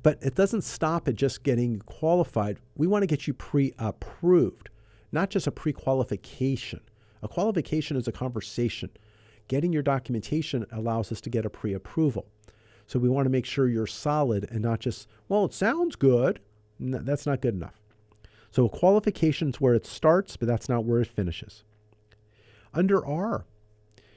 But 0.05 0.19
it 0.21 0.35
doesn't 0.35 0.61
stop 0.61 1.07
at 1.07 1.15
just 1.15 1.41
getting 1.41 1.79
qualified. 1.79 2.59
We 2.77 2.85
want 2.85 3.01
to 3.01 3.07
get 3.07 3.25
you 3.25 3.33
pre 3.33 3.73
approved, 3.79 4.69
not 5.11 5.31
just 5.31 5.47
a 5.47 5.51
pre 5.51 5.73
qualification. 5.73 6.81
A 7.23 7.27
qualification 7.27 7.97
is 7.97 8.07
a 8.07 8.11
conversation. 8.11 8.91
Getting 9.47 9.73
your 9.73 9.81
documentation 9.81 10.67
allows 10.71 11.11
us 11.11 11.21
to 11.21 11.31
get 11.31 11.43
a 11.43 11.49
pre 11.49 11.73
approval. 11.73 12.27
So 12.85 12.99
we 12.99 13.09
want 13.09 13.25
to 13.25 13.31
make 13.31 13.47
sure 13.47 13.67
you're 13.67 13.87
solid 13.87 14.47
and 14.51 14.61
not 14.61 14.79
just, 14.79 15.07
well, 15.27 15.43
it 15.43 15.55
sounds 15.55 15.95
good. 15.95 16.39
No, 16.77 16.99
that's 16.99 17.25
not 17.25 17.41
good 17.41 17.55
enough. 17.55 17.81
So 18.51 18.65
a 18.65 18.69
qualification 18.69 19.49
is 19.49 19.59
where 19.59 19.73
it 19.73 19.87
starts, 19.87 20.37
but 20.37 20.47
that's 20.47 20.69
not 20.69 20.85
where 20.85 21.01
it 21.01 21.07
finishes. 21.07 21.63
Under 22.75 23.03
R, 23.03 23.45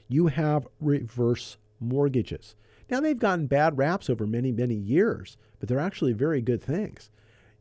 you 0.06 0.26
have 0.26 0.68
reverse 0.80 1.56
mortgages. 1.80 2.56
Now, 2.90 3.00
they've 3.00 3.18
gotten 3.18 3.46
bad 3.46 3.76
raps 3.76 4.08
over 4.08 4.26
many, 4.26 4.50
many 4.50 4.74
years, 4.74 5.36
but 5.58 5.68
they're 5.68 5.78
actually 5.78 6.12
very 6.12 6.40
good 6.40 6.62
things. 6.62 7.10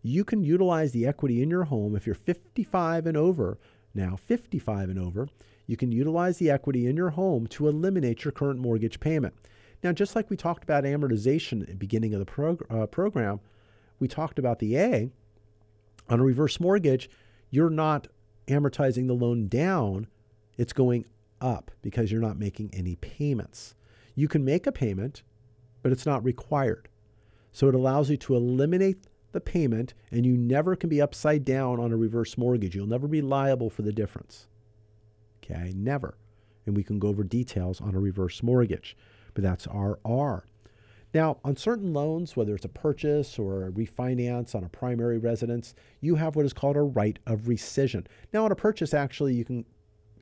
You 0.01 0.23
can 0.23 0.43
utilize 0.43 0.91
the 0.91 1.05
equity 1.05 1.41
in 1.41 1.49
your 1.49 1.65
home 1.65 1.95
if 1.95 2.05
you're 2.05 2.15
55 2.15 3.05
and 3.05 3.17
over. 3.17 3.57
Now, 3.93 4.15
55 4.15 4.89
and 4.89 4.99
over, 4.99 5.27
you 5.65 5.75
can 5.75 5.91
utilize 5.91 6.37
the 6.37 6.49
equity 6.49 6.87
in 6.87 6.95
your 6.95 7.09
home 7.11 7.47
to 7.47 7.67
eliminate 7.67 8.23
your 8.23 8.31
current 8.31 8.59
mortgage 8.59 8.99
payment. 8.99 9.33
Now, 9.83 9.91
just 9.91 10.15
like 10.15 10.29
we 10.29 10.37
talked 10.37 10.63
about 10.63 10.85
amortization 10.85 11.61
at 11.61 11.67
the 11.67 11.75
beginning 11.75 12.13
of 12.13 12.19
the 12.19 12.25
prog- 12.25 12.65
uh, 12.69 12.85
program, 12.87 13.39
we 13.99 14.07
talked 14.07 14.39
about 14.39 14.59
the 14.59 14.77
A. 14.77 15.11
On 16.09 16.19
a 16.19 16.23
reverse 16.23 16.59
mortgage, 16.59 17.09
you're 17.49 17.69
not 17.69 18.07
amortizing 18.47 19.07
the 19.07 19.13
loan 19.13 19.47
down, 19.47 20.07
it's 20.57 20.73
going 20.73 21.05
up 21.41 21.71
because 21.81 22.11
you're 22.11 22.21
not 22.21 22.39
making 22.39 22.69
any 22.73 22.95
payments. 22.95 23.75
You 24.17 24.27
can 24.27 24.43
make 24.43 24.65
a 24.65 24.71
payment, 24.71 25.21
but 25.83 25.91
it's 25.91 26.05
not 26.07 26.23
required. 26.23 26.89
So 27.51 27.67
it 27.67 27.75
allows 27.75 28.09
you 28.09 28.17
to 28.17 28.35
eliminate 28.35 28.97
the 29.31 29.39
payment, 29.39 29.93
and 30.09 30.25
you 30.25 30.35
never 30.35 30.75
can 30.75 30.89
be 30.89 30.99
upside 30.99 31.45
down 31.45 31.79
on 31.79 31.91
a 31.91 31.97
reverse 31.97 32.35
mortgage. 32.35 32.75
You'll 32.75 32.87
never 32.87 33.07
be 33.07 33.21
liable 33.21 33.69
for 33.69 33.83
the 33.83 33.91
difference. 33.91 34.47
Okay, 35.43 35.71
never. 35.75 36.17
And 36.65 36.75
we 36.75 36.83
can 36.83 36.97
go 36.97 37.09
over 37.09 37.23
details 37.23 37.79
on 37.79 37.93
a 37.93 37.99
reverse 37.99 38.41
mortgage, 38.41 38.97
but 39.35 39.43
that's 39.43 39.67
RR. 39.67 40.45
Now, 41.13 41.37
on 41.43 41.55
certain 41.55 41.93
loans, 41.93 42.35
whether 42.35 42.55
it's 42.55 42.65
a 42.65 42.69
purchase 42.69 43.37
or 43.37 43.67
a 43.67 43.71
refinance 43.71 44.55
on 44.55 44.63
a 44.63 44.69
primary 44.69 45.19
residence, 45.19 45.75
you 46.01 46.15
have 46.15 46.35
what 46.35 46.45
is 46.45 46.53
called 46.53 46.75
a 46.75 46.81
right 46.81 47.19
of 47.27 47.41
rescission. 47.41 48.07
Now, 48.33 48.45
on 48.45 48.51
a 48.51 48.55
purchase, 48.55 48.95
actually, 48.95 49.35
you 49.35 49.45
can 49.45 49.63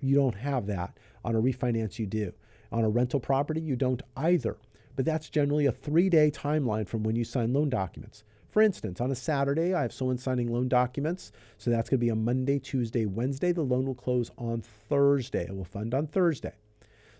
you 0.02 0.16
don't 0.16 0.36
have 0.36 0.68
that. 0.68 1.00
On 1.24 1.34
a 1.34 1.42
refinance, 1.42 1.98
you 1.98 2.06
do. 2.06 2.34
On 2.76 2.84
a 2.84 2.90
rental 2.90 3.22
property, 3.22 3.62
you 3.62 3.78
don't 3.78 4.02
either. 4.18 4.58
But 4.98 5.06
that's 5.06 5.30
generally 5.30 5.66
a 5.66 5.72
three 5.72 6.10
day 6.10 6.30
timeline 6.30 6.86
from 6.86 7.04
when 7.04 7.16
you 7.16 7.24
sign 7.24 7.54
loan 7.54 7.70
documents. 7.70 8.26
For 8.50 8.62
instance, 8.62 9.00
on 9.00 9.12
a 9.12 9.16
Saturday, 9.16 9.74
I 9.74 9.84
have 9.84 9.94
someone 9.94 10.18
signing 10.18 10.52
loan 10.52 10.68
documents. 10.68 11.32
So 11.58 11.72
that's 11.72 11.90
going 11.90 12.00
to 12.00 12.06
be 12.06 12.10
a 12.10 12.16
Monday, 12.16 12.60
Tuesday, 12.60 13.06
Wednesday. 13.06 13.54
The 13.54 13.62
loan 13.62 13.86
will 13.86 13.96
close 13.96 14.30
on 14.38 14.62
Thursday. 14.62 15.46
It 15.46 15.56
will 15.56 15.64
fund 15.64 15.94
on 15.94 16.08
Thursday. 16.08 16.52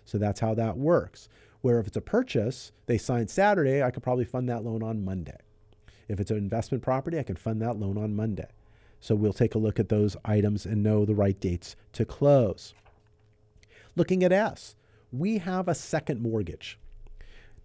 So 0.04 0.18
that's 0.18 0.40
how 0.40 0.52
that 0.52 0.76
works. 0.76 1.26
Where 1.62 1.80
if 1.80 1.86
it's 1.86 1.96
a 1.96 2.02
purchase, 2.02 2.72
they 2.84 2.98
sign 2.98 3.28
Saturday, 3.28 3.82
I 3.82 3.90
could 3.90 4.02
probably 4.02 4.26
fund 4.26 4.50
that 4.50 4.62
loan 4.62 4.82
on 4.82 5.06
Monday. 5.06 5.38
If 6.06 6.20
it's 6.20 6.30
an 6.30 6.36
investment 6.36 6.84
property, 6.84 7.18
I 7.18 7.22
can 7.22 7.36
fund 7.36 7.62
that 7.62 7.78
loan 7.78 7.96
on 7.96 8.14
Monday. 8.14 8.48
So 9.00 9.14
we'll 9.14 9.32
take 9.32 9.54
a 9.54 9.58
look 9.58 9.80
at 9.80 9.88
those 9.88 10.18
items 10.22 10.66
and 10.66 10.82
know 10.82 11.06
the 11.06 11.14
right 11.14 11.40
dates 11.40 11.76
to 11.94 12.04
close. 12.04 12.74
Looking 13.94 14.22
at 14.22 14.32
S, 14.32 14.76
we 15.18 15.38
have 15.38 15.68
a 15.68 15.74
second 15.74 16.20
mortgage. 16.20 16.78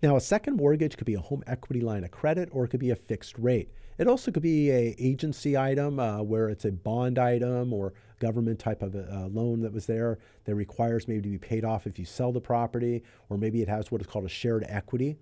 Now, 0.02 0.16
a 0.16 0.22
second 0.22 0.58
mortgage 0.58 0.98
could 0.98 1.06
be 1.06 1.14
a 1.14 1.20
home 1.20 1.44
equity 1.46 1.82
line 1.82 2.04
of 2.04 2.12
credit 2.12 2.50
or 2.52 2.66
it 2.66 2.70
could 2.70 2.80
be 2.80 2.90
a 2.90 2.96
fixed 2.96 3.38
rate. 3.38 3.72
It 3.98 4.08
also 4.08 4.32
could 4.32 4.42
be 4.42 4.72
a 4.72 4.96
agency 4.98 5.56
item 5.56 6.00
uh, 6.00 6.24
where 6.24 6.50
it's 6.50 6.66
a 6.66 6.72
bond 6.72 7.20
item 7.20 7.72
or 7.72 7.94
government 8.20 8.58
type 8.58 8.82
of 8.82 8.96
a, 8.96 9.30
loan 9.32 9.62
that 9.62 9.74
was 9.74 9.86
there 9.86 10.18
that 10.46 10.56
requires 10.56 11.08
maybe 11.08 11.22
to 11.22 11.30
be 11.30 11.38
paid 11.38 11.64
off 11.64 11.86
if 11.86 12.00
you 12.00 12.06
sell 12.06 12.32
the 12.32 12.42
property, 12.42 13.04
or 13.30 13.38
maybe 13.38 13.62
it 13.62 13.68
has 13.68 13.92
what 13.92 14.02
is 14.02 14.08
called 14.08 14.26
a 14.26 14.30
shared 14.30 14.66
equity. 14.68 15.18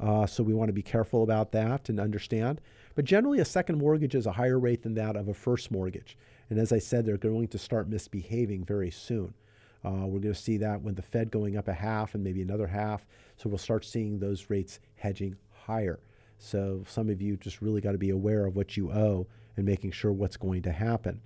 Uh, 0.00 0.26
so 0.26 0.42
we 0.42 0.54
want 0.54 0.68
to 0.68 0.72
be 0.72 0.82
careful 0.82 1.22
about 1.22 1.52
that 1.52 1.88
and 1.88 2.00
understand. 2.00 2.60
But 2.94 3.04
generally, 3.04 3.40
a 3.40 3.44
second 3.44 3.78
mortgage 3.78 4.14
is 4.14 4.26
a 4.26 4.32
higher 4.32 4.58
rate 4.58 4.82
than 4.82 4.94
that 4.94 5.16
of 5.16 5.28
a 5.28 5.34
first 5.34 5.70
mortgage. 5.70 6.16
And 6.48 6.58
as 6.58 6.72
I 6.72 6.78
said, 6.78 7.04
they're 7.04 7.16
going 7.16 7.48
to 7.48 7.58
start 7.58 7.88
misbehaving 7.88 8.64
very 8.64 8.90
soon. 8.90 9.34
Uh, 9.84 10.06
we're 10.06 10.20
going 10.20 10.34
to 10.34 10.34
see 10.34 10.56
that 10.56 10.80
when 10.80 10.94
the 10.94 11.02
Fed 11.02 11.30
going 11.30 11.56
up 11.56 11.68
a 11.68 11.72
half 11.72 12.14
and 12.14 12.24
maybe 12.24 12.40
another 12.40 12.66
half. 12.66 13.06
So 13.36 13.48
we'll 13.48 13.58
start 13.58 13.84
seeing 13.84 14.18
those 14.18 14.48
rates 14.48 14.80
hedging 14.96 15.36
higher. 15.50 16.00
So 16.38 16.84
some 16.88 17.10
of 17.10 17.20
you 17.20 17.36
just 17.36 17.60
really 17.60 17.80
got 17.80 17.92
to 17.92 17.98
be 17.98 18.10
aware 18.10 18.46
of 18.46 18.56
what 18.56 18.76
you 18.76 18.90
owe 18.90 19.26
and 19.56 19.66
making 19.66 19.92
sure 19.92 20.12
what's 20.12 20.36
going 20.36 20.62
to 20.62 20.72
happen. 20.72 21.20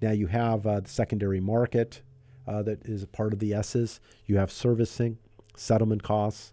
Now 0.00 0.12
you 0.12 0.28
have 0.28 0.66
uh, 0.66 0.80
the 0.80 0.88
secondary 0.88 1.40
market 1.40 2.02
uh, 2.46 2.62
that 2.62 2.86
is 2.86 3.02
a 3.02 3.06
part 3.08 3.32
of 3.32 3.40
the 3.40 3.52
S's. 3.52 4.00
You 4.26 4.38
have 4.38 4.50
servicing, 4.50 5.18
settlement 5.56 6.02
costs. 6.02 6.52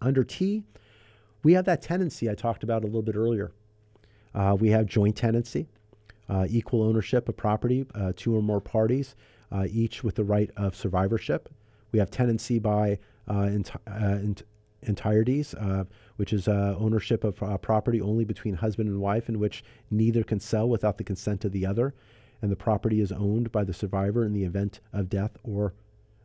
Under 0.00 0.24
T, 0.24 0.64
we 1.42 1.54
have 1.54 1.64
that 1.64 1.82
tenancy 1.82 2.28
I 2.28 2.34
talked 2.34 2.62
about 2.62 2.82
a 2.82 2.86
little 2.86 3.02
bit 3.02 3.16
earlier. 3.16 3.52
Uh, 4.34 4.56
we 4.58 4.70
have 4.70 4.86
joint 4.86 5.16
tenancy, 5.16 5.68
uh, 6.28 6.46
equal 6.50 6.82
ownership 6.82 7.28
of 7.28 7.36
property, 7.36 7.86
uh, 7.94 8.12
two 8.14 8.36
or 8.36 8.42
more 8.42 8.60
parties 8.60 9.14
uh, 9.52 9.66
each 9.70 10.02
with 10.04 10.14
the 10.14 10.24
right 10.24 10.50
of 10.56 10.74
survivorship. 10.76 11.48
We 11.92 11.98
have 11.98 12.10
tenancy 12.10 12.58
by 12.58 12.98
uh, 13.28 13.34
enti- 13.34 13.76
uh, 13.86 14.18
ent- 14.18 14.42
entireties, 14.86 15.54
uh, 15.54 15.84
which 16.16 16.32
is 16.32 16.48
ownership 16.48 17.24
of 17.24 17.36
property 17.62 18.00
only 18.00 18.24
between 18.24 18.54
husband 18.54 18.88
and 18.88 19.00
wife, 19.00 19.28
in 19.28 19.38
which 19.38 19.64
neither 19.90 20.22
can 20.22 20.40
sell 20.40 20.68
without 20.68 20.98
the 20.98 21.04
consent 21.04 21.44
of 21.44 21.52
the 21.52 21.66
other, 21.66 21.94
and 22.42 22.52
the 22.52 22.56
property 22.56 23.00
is 23.00 23.12
owned 23.12 23.50
by 23.50 23.64
the 23.64 23.72
survivor 23.72 24.24
in 24.24 24.32
the 24.32 24.44
event 24.44 24.80
of 24.92 25.08
death 25.08 25.36
or 25.42 25.74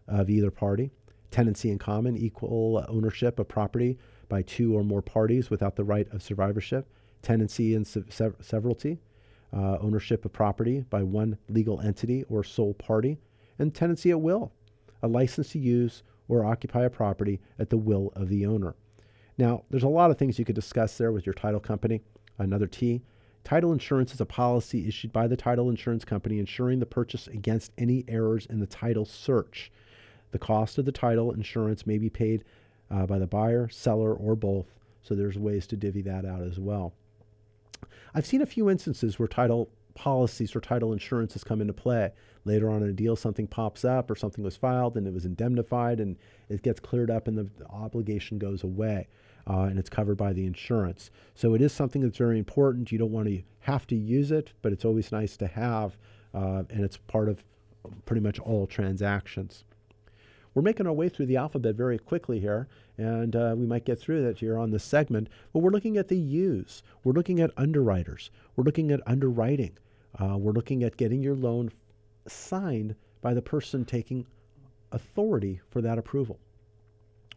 of 0.07 0.29
either 0.29 0.51
party. 0.51 0.91
Tenancy 1.31 1.71
in 1.71 1.79
common, 1.79 2.17
equal 2.17 2.85
ownership 2.89 3.39
of 3.39 3.47
property 3.47 3.97
by 4.27 4.41
two 4.41 4.75
or 4.75 4.83
more 4.83 5.01
parties 5.01 5.49
without 5.49 5.75
the 5.75 5.83
right 5.83 6.07
of 6.11 6.21
survivorship. 6.21 6.87
Tenancy 7.21 7.73
in 7.73 7.85
se- 7.85 8.03
severalty, 8.41 8.99
uh, 9.53 9.77
ownership 9.79 10.25
of 10.25 10.33
property 10.33 10.85
by 10.89 11.03
one 11.03 11.37
legal 11.49 11.81
entity 11.81 12.23
or 12.29 12.43
sole 12.43 12.73
party, 12.73 13.17
and 13.59 13.73
tenancy 13.73 14.11
at 14.11 14.21
will, 14.21 14.51
a 15.01 15.07
license 15.07 15.49
to 15.49 15.59
use 15.59 16.03
or 16.27 16.45
occupy 16.45 16.83
a 16.83 16.89
property 16.89 17.39
at 17.59 17.69
the 17.69 17.77
will 17.77 18.11
of 18.15 18.29
the 18.29 18.45
owner. 18.45 18.75
Now, 19.37 19.63
there's 19.69 19.83
a 19.83 19.89
lot 19.89 20.11
of 20.11 20.17
things 20.17 20.39
you 20.39 20.45
could 20.45 20.55
discuss 20.55 20.97
there 20.97 21.11
with 21.11 21.25
your 21.25 21.33
title 21.33 21.59
company. 21.59 22.01
Another 22.37 22.67
T. 22.67 23.01
Title 23.43 23.73
insurance 23.73 24.13
is 24.13 24.21
a 24.21 24.25
policy 24.25 24.87
issued 24.87 25.11
by 25.11 25.27
the 25.27 25.35
title 25.35 25.69
insurance 25.69 26.05
company 26.05 26.37
insuring 26.37 26.79
the 26.79 26.85
purchase 26.85 27.27
against 27.27 27.71
any 27.77 28.05
errors 28.07 28.45
in 28.45 28.59
the 28.59 28.67
title 28.67 29.05
search. 29.05 29.71
The 30.31 30.39
cost 30.39 30.77
of 30.77 30.85
the 30.85 30.91
title 30.91 31.31
insurance 31.31 31.87
may 31.87 31.97
be 31.97 32.09
paid 32.09 32.43
uh, 32.89 33.05
by 33.05 33.19
the 33.19 33.27
buyer, 33.27 33.67
seller, 33.67 34.13
or 34.13 34.35
both, 34.35 34.67
so 35.01 35.15
there's 35.15 35.39
ways 35.39 35.65
to 35.67 35.75
divvy 35.75 36.03
that 36.03 36.23
out 36.23 36.41
as 36.41 36.59
well. 36.59 36.93
I've 38.13 38.25
seen 38.25 38.41
a 38.41 38.45
few 38.45 38.69
instances 38.69 39.19
where 39.19 39.27
title 39.27 39.69
policies 39.93 40.55
or 40.55 40.61
title 40.61 40.93
insurance 40.93 41.33
has 41.33 41.43
come 41.43 41.61
into 41.61 41.73
play. 41.73 42.11
Later 42.45 42.69
on 42.69 42.81
in 42.81 42.89
a 42.89 42.93
deal, 42.93 43.15
something 43.15 43.47
pops 43.47 43.85
up 43.85 44.09
or 44.09 44.15
something 44.15 44.43
was 44.43 44.55
filed 44.55 44.97
and 44.97 45.05
it 45.05 45.13
was 45.13 45.25
indemnified 45.25 45.99
and 45.99 46.17
it 46.49 46.63
gets 46.63 46.79
cleared 46.79 47.11
up 47.11 47.27
and 47.27 47.37
the, 47.37 47.49
obligation 47.69 48.37
goes 48.37 48.63
away 48.63 49.07
uh, 49.47 49.61
and 49.61 49.77
it's 49.77 49.89
covered 49.89 50.17
by 50.17 50.33
the 50.33 50.45
insurance. 50.45 51.11
So 51.35 51.53
it 51.53 51.61
is 51.61 51.71
something 51.71 52.01
that's 52.01 52.17
very 52.17 52.39
important. 52.39 52.91
You 52.91 52.97
don't 52.97 53.11
want 53.11 53.27
to 53.27 53.41
have 53.59 53.85
to 53.87 53.95
use 53.95 54.31
it, 54.31 54.53
but 54.61 54.71
it's 54.71 54.85
always 54.85 55.11
nice 55.11 55.37
to 55.37 55.47
have 55.47 55.97
uh, 56.33 56.63
and 56.69 56.83
it's 56.83 56.97
part 56.97 57.29
of 57.29 57.43
pretty 58.05 58.21
much 58.21 58.39
all 58.39 58.67
transactions. 58.67 59.65
We're 60.53 60.61
making 60.61 60.85
our 60.85 60.93
way 60.93 61.07
through 61.07 61.27
the 61.27 61.37
alphabet 61.37 61.75
very 61.75 61.97
quickly 61.97 62.39
here, 62.39 62.67
and 62.97 63.35
uh, 63.35 63.55
we 63.57 63.65
might 63.65 63.85
get 63.85 63.99
through 63.99 64.23
that 64.23 64.39
here 64.39 64.57
on 64.57 64.71
this 64.71 64.83
segment. 64.83 65.29
But 65.53 65.59
we're 65.59 65.71
looking 65.71 65.97
at 65.97 66.09
the 66.09 66.17
U's. 66.17 66.83
We're 67.03 67.13
looking 67.13 67.39
at 67.39 67.51
underwriters. 67.55 68.31
We're 68.55 68.65
looking 68.65 68.91
at 68.91 69.01
underwriting. 69.07 69.77
Uh, 70.19 70.37
we're 70.37 70.51
looking 70.51 70.83
at 70.83 70.97
getting 70.97 71.23
your 71.23 71.35
loan 71.35 71.71
signed 72.27 72.95
by 73.21 73.33
the 73.33 73.41
person 73.41 73.85
taking 73.85 74.27
authority 74.91 75.61
for 75.69 75.81
that 75.81 75.97
approval. 75.97 76.39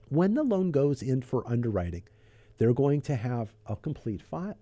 When 0.08 0.34
the 0.34 0.42
loan 0.42 0.70
goes 0.70 1.02
in 1.02 1.22
for 1.22 1.48
underwriting, 1.48 2.02
they're 2.58 2.74
going 2.74 3.00
to 3.02 3.16
have 3.16 3.54
a 3.66 3.76
complete 3.76 4.22
file. 4.22 4.58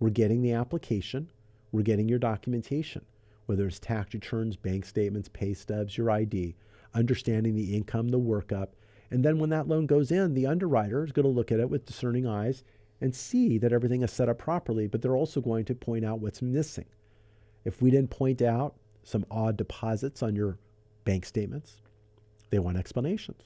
We're 0.00 0.10
getting 0.10 0.42
the 0.42 0.52
application, 0.52 1.30
we're 1.70 1.82
getting 1.82 2.08
your 2.08 2.18
documentation, 2.18 3.04
whether 3.46 3.66
it's 3.66 3.78
tax 3.78 4.14
returns, 4.14 4.56
bank 4.56 4.84
statements, 4.84 5.28
pay 5.28 5.54
stubs, 5.54 5.96
your 5.96 6.10
ID, 6.10 6.56
understanding 6.94 7.54
the 7.54 7.74
income, 7.74 8.08
the 8.08 8.18
workup. 8.18 8.68
And 9.10 9.24
then 9.24 9.38
when 9.38 9.50
that 9.50 9.68
loan 9.68 9.86
goes 9.86 10.10
in, 10.10 10.34
the 10.34 10.46
underwriter 10.46 11.04
is 11.04 11.12
going 11.12 11.24
to 11.24 11.30
look 11.30 11.52
at 11.52 11.60
it 11.60 11.68
with 11.68 11.86
discerning 11.86 12.26
eyes 12.26 12.64
and 13.00 13.14
see 13.14 13.58
that 13.58 13.72
everything 13.72 14.02
is 14.02 14.12
set 14.12 14.28
up 14.28 14.38
properly, 14.38 14.86
but 14.86 15.02
they're 15.02 15.16
also 15.16 15.40
going 15.40 15.64
to 15.66 15.74
point 15.74 16.04
out 16.04 16.20
what's 16.20 16.40
missing. 16.40 16.86
If 17.64 17.82
we 17.82 17.90
didn't 17.90 18.10
point 18.10 18.40
out 18.40 18.74
some 19.02 19.26
odd 19.30 19.56
deposits 19.56 20.22
on 20.22 20.36
your 20.36 20.58
bank 21.04 21.26
statements, 21.26 21.76
they 22.50 22.58
want 22.58 22.76
explanations. 22.76 23.42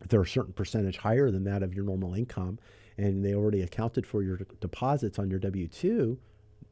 If 0.00 0.08
they're 0.08 0.22
a 0.22 0.26
certain 0.26 0.52
percentage 0.52 0.98
higher 0.98 1.30
than 1.30 1.44
that 1.44 1.62
of 1.62 1.74
your 1.74 1.84
normal 1.84 2.14
income, 2.14 2.58
and 2.96 3.24
they 3.24 3.34
already 3.34 3.62
accounted 3.62 4.06
for 4.06 4.22
your 4.22 4.38
deposits 4.60 5.18
on 5.18 5.30
your 5.30 5.38
W 5.40 5.68
2 5.68 6.18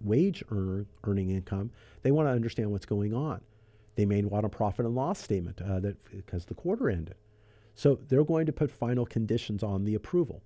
wage 0.01 0.43
earning 0.51 1.31
income, 1.31 1.71
they 2.03 2.11
want 2.11 2.27
to 2.27 2.33
understand 2.33 2.73
what's 2.73 2.87
going 2.87 3.15
on. 3.15 3.41
They 3.95 4.07
may 4.07 4.23
want 4.23 4.47
a 4.47 4.49
profit 4.49 4.87
and 4.87 4.95
loss 4.95 5.21
statement 5.21 5.61
uh, 5.61 5.81
that 5.81 5.97
because 6.11 6.47
the 6.47 6.55
quarter 6.55 6.89
ended. 6.89 7.17
So 7.75 7.99
they're 8.09 8.25
going 8.25 8.47
to 8.47 8.53
put 8.53 8.71
final 8.71 9.07
conditions 9.07 9.63
on 9.63 9.85
the 9.85 9.95
approval. 9.95 10.43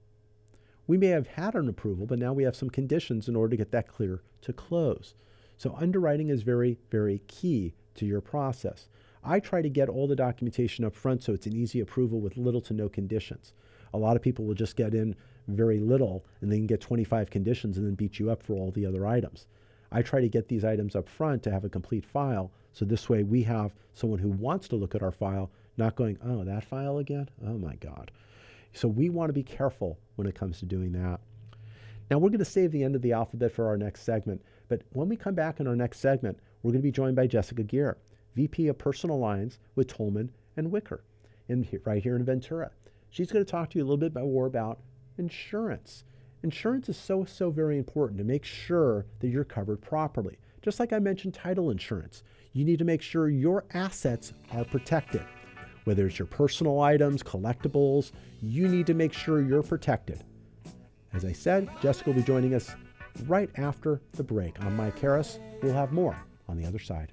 We 0.87 0.97
may 0.97 1.09
have 1.09 1.27
had 1.27 1.55
an 1.55 1.69
approval, 1.69 2.07
but 2.07 2.19
now 2.19 2.33
we 2.33 2.45
have 2.45 2.57
some 2.57 2.71
conditions 2.71 3.29
in 3.29 3.35
order 3.35 3.51
to 3.51 3.57
get 3.57 3.73
that 3.73 3.89
clear 3.89 4.23
to 4.43 4.53
close. 4.53 5.15
So 5.57 5.75
underwriting 5.79 6.29
is 6.29 6.43
very, 6.43 6.79
very 6.91 7.21
key 7.27 7.75
to 7.95 8.07
your 8.07 8.21
process. 8.21 8.89
I 9.25 9.41
try 9.41 9.63
to 9.63 9.69
get 9.69 9.89
all 9.89 10.07
the 10.07 10.15
documentation 10.15 10.85
up 10.85 10.95
front 10.95 11.25
so 11.25 11.33
it's 11.33 11.47
an 11.47 11.57
easy 11.57 11.81
approval 11.81 12.21
with 12.21 12.37
little 12.37 12.61
to 12.63 12.75
no 12.75 12.89
conditions. 12.89 13.53
A 13.93 13.99
lot 13.99 14.15
of 14.15 14.23
people 14.23 14.45
will 14.45 14.55
just 14.55 14.77
get 14.77 14.95
in 14.95 15.17
very 15.49 15.81
little 15.81 16.25
and 16.41 16.53
they 16.53 16.57
can 16.57 16.67
get 16.67 16.81
25 16.81 17.31
conditions 17.31 17.77
and 17.77 17.87
then 17.87 17.95
beat 17.95 18.19
you 18.19 18.31
up 18.31 18.43
for 18.43 18.55
all 18.55 18.71
the 18.71 18.87
other 18.87 19.07
items. 19.07 19.47
I 19.91 20.03
try 20.03 20.21
to 20.21 20.29
get 20.29 20.49
these 20.49 20.65
items 20.65 20.95
up 20.95 21.09
front 21.09 21.43
to 21.45 21.51
have 21.51 21.65
a 21.65 21.69
complete 21.69 22.05
file 22.05 22.53
so 22.77 22.85
this 22.85 23.09
way 23.09 23.23
we 23.23 23.43
have 23.45 23.75
someone 23.95 24.19
who 24.19 24.29
wants 24.29 24.69
to 24.69 24.77
look 24.77 24.95
at 24.95 25.03
our 25.03 25.11
file 25.11 25.51
not 25.79 25.97
going, 25.97 26.19
oh, 26.23 26.45
that 26.45 26.63
file 26.63 26.99
again? 26.99 27.27
Oh 27.43 27.57
my 27.57 27.75
God. 27.77 28.11
So 28.75 28.87
we 28.87 29.09
want 29.09 29.31
to 29.31 29.33
be 29.33 29.43
careful 29.43 29.99
when 30.17 30.27
it 30.27 30.35
comes 30.35 30.59
to 30.59 30.67
doing 30.67 30.93
that. 30.93 31.21
Now 32.11 32.19
we're 32.19 32.29
going 32.29 32.39
to 32.41 32.45
save 32.45 32.73
the 32.73 32.85
end 32.85 32.95
of 32.95 33.01
the 33.01 33.15
alphabet 33.15 33.51
for 33.51 33.67
our 33.67 33.79
next 33.79 34.03
segment, 34.03 34.43
but 34.69 34.83
when 34.93 35.09
we 35.09 35.17
come 35.17 35.35
back 35.35 35.59
in 35.59 35.67
our 35.67 35.75
next 35.75 36.01
segment, 36.01 36.39
we're 36.63 36.73
going 36.73 36.83
to 36.83 36.87
be 36.87 36.93
joined 36.93 37.17
by 37.17 37.27
Jessica 37.27 37.63
Gear, 37.63 37.97
VP 38.35 38.69
of 38.69 38.77
Personal 38.77 39.19
Lines 39.19 39.59
with 39.75 39.89
Tolman 39.89 40.31
and 40.59 40.71
Wiker, 40.71 41.03
in, 41.49 41.67
right 41.87 42.03
here 42.03 42.17
in 42.17 42.27
Ventura. 42.27 42.71
She's 43.09 43.33
going 43.33 43.43
to 43.43 43.51
talk 43.51 43.71
to 43.71 43.79
you 43.79 43.85
a 43.85 43.89
little 43.89 43.97
bit 43.97 44.13
more 44.13 44.45
about 44.45 44.81
insurance. 45.17 46.05
Insurance 46.43 46.91
is 46.91 46.99
so, 46.99 47.25
so 47.25 47.49
very 47.49 47.79
important 47.79 48.19
to 48.19 48.25
make 48.25 48.45
sure 48.45 49.07
that 49.21 49.29
you're 49.29 49.45
covered 49.45 49.81
properly. 49.81 50.37
Just 50.61 50.79
like 50.79 50.93
I 50.93 50.99
mentioned 50.99 51.33
title 51.33 51.71
insurance, 51.71 52.23
you 52.57 52.65
need 52.65 52.79
to 52.79 52.87
make 52.87 53.03
sure 53.03 53.29
your 53.29 53.67
assets 53.75 54.33
are 54.53 54.65
protected. 54.65 55.23
Whether 55.85 56.07
it's 56.07 56.19
your 56.19 56.27
personal 56.27 56.81
items, 56.81 57.23
collectibles, 57.23 58.13
you 58.41 58.67
need 58.67 58.87
to 58.87 58.95
make 58.95 59.13
sure 59.13 59.43
you're 59.43 59.63
protected. 59.63 60.25
As 61.13 61.27
I 61.27 61.33
said, 61.33 61.69
Jessica 61.83 62.11
will 62.11 62.17
be 62.17 62.23
joining 62.23 62.55
us 62.55 62.75
right 63.27 63.51
after 63.57 64.01
the 64.13 64.25
break. 64.25 64.57
I'm 64.65 64.75
Mike 64.75 64.99
Harris. 64.99 65.39
We'll 65.63 65.75
have 65.75 65.93
more 65.93 66.17
on 66.49 66.57
the 66.57 66.67
other 66.67 66.79
side. 66.79 67.13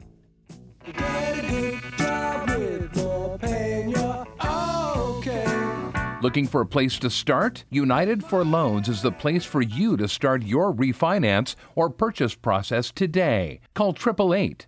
Looking 6.21 6.47
for 6.47 6.61
a 6.61 6.65
place 6.65 6.97
to 6.99 7.09
start? 7.09 7.65
United 7.69 8.23
for 8.23 8.45
Loans 8.45 8.87
is 8.87 9.01
the 9.01 9.11
place 9.11 9.43
for 9.43 9.61
you 9.61 9.97
to 9.97 10.07
start 10.07 10.43
your 10.43 10.73
refinance 10.73 11.55
or 11.75 11.89
purchase 11.89 12.33
process 12.33 12.91
today. 12.91 13.59
Call 13.73 13.89
888 13.89 14.67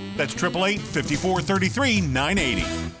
That's 0.17 0.33
888 0.33 0.79
54 0.79 1.41
33 1.41 2.01
980. 2.01 3.00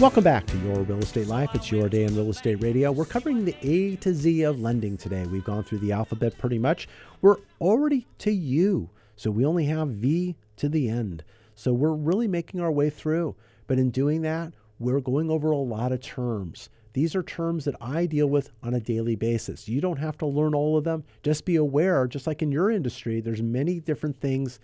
Welcome 0.00 0.24
back 0.24 0.44
to 0.46 0.58
Your 0.58 0.80
Real 0.82 0.98
Estate 0.98 1.28
Life. 1.28 1.50
It's 1.54 1.70
your 1.70 1.88
day 1.88 2.02
in 2.02 2.16
real 2.16 2.28
estate 2.28 2.56
radio. 2.56 2.90
We're 2.90 3.04
covering 3.04 3.44
the 3.44 3.54
A 3.62 3.94
to 3.96 4.12
Z 4.12 4.42
of 4.42 4.60
lending 4.60 4.96
today. 4.96 5.24
We've 5.24 5.44
gone 5.44 5.62
through 5.62 5.78
the 5.78 5.92
alphabet 5.92 6.36
pretty 6.36 6.58
much. 6.58 6.88
We're 7.22 7.36
already 7.60 8.04
to 8.18 8.32
U. 8.32 8.90
So 9.14 9.30
we 9.30 9.46
only 9.46 9.66
have 9.66 9.90
V 9.90 10.34
to 10.56 10.68
the 10.68 10.88
end. 10.88 11.22
So 11.54 11.72
we're 11.72 11.94
really 11.94 12.26
making 12.26 12.60
our 12.60 12.72
way 12.72 12.90
through. 12.90 13.36
But 13.68 13.78
in 13.78 13.90
doing 13.90 14.22
that, 14.22 14.52
we're 14.80 14.98
going 14.98 15.30
over 15.30 15.52
a 15.52 15.58
lot 15.58 15.92
of 15.92 16.00
terms. 16.00 16.70
These 16.92 17.14
are 17.14 17.22
terms 17.22 17.64
that 17.64 17.76
I 17.80 18.06
deal 18.06 18.26
with 18.26 18.50
on 18.64 18.74
a 18.74 18.80
daily 18.80 19.14
basis. 19.14 19.68
You 19.68 19.80
don't 19.80 20.00
have 20.00 20.18
to 20.18 20.26
learn 20.26 20.56
all 20.56 20.76
of 20.76 20.82
them. 20.82 21.04
Just 21.22 21.44
be 21.44 21.54
aware, 21.54 22.08
just 22.08 22.26
like 22.26 22.42
in 22.42 22.50
your 22.50 22.68
industry, 22.68 23.20
there's 23.20 23.42
many 23.42 23.78
different 23.78 24.16
things 24.16 24.58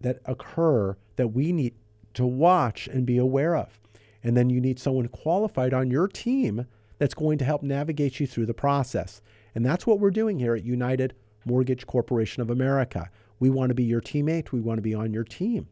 that 0.00 0.20
occur 0.26 0.96
that 1.16 1.28
we 1.28 1.50
need 1.50 1.74
to 2.14 2.24
watch 2.24 2.86
and 2.86 3.04
be 3.04 3.18
aware 3.18 3.56
of. 3.56 3.80
And 4.24 4.36
then 4.36 4.50
you 4.50 4.60
need 4.60 4.80
someone 4.80 5.06
qualified 5.08 5.72
on 5.72 5.90
your 5.90 6.08
team 6.08 6.66
that's 6.98 7.14
going 7.14 7.38
to 7.38 7.44
help 7.44 7.62
navigate 7.62 8.18
you 8.18 8.26
through 8.26 8.46
the 8.46 8.54
process. 8.54 9.20
And 9.54 9.64
that's 9.64 9.86
what 9.86 10.00
we're 10.00 10.10
doing 10.10 10.38
here 10.38 10.56
at 10.56 10.64
United 10.64 11.14
Mortgage 11.44 11.86
Corporation 11.86 12.42
of 12.42 12.50
America. 12.50 13.10
We 13.38 13.50
want 13.50 13.70
to 13.70 13.74
be 13.74 13.84
your 13.84 14.00
teammate, 14.00 14.50
we 14.50 14.60
want 14.60 14.78
to 14.78 14.82
be 14.82 14.94
on 14.94 15.12
your 15.12 15.24
team. 15.24 15.68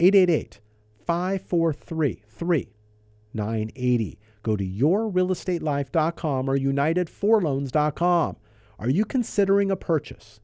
888 0.00 0.60
543 1.04 2.22
3980. 2.28 4.18
Go 4.42 4.56
to 4.56 4.64
yourrealestatelife.com 4.64 6.48
or 6.48 6.58
unitedforloans.com. 6.58 8.36
Are 8.78 8.88
you 8.88 9.04
considering 9.04 9.70
a 9.70 9.76
purchase? 9.76 10.40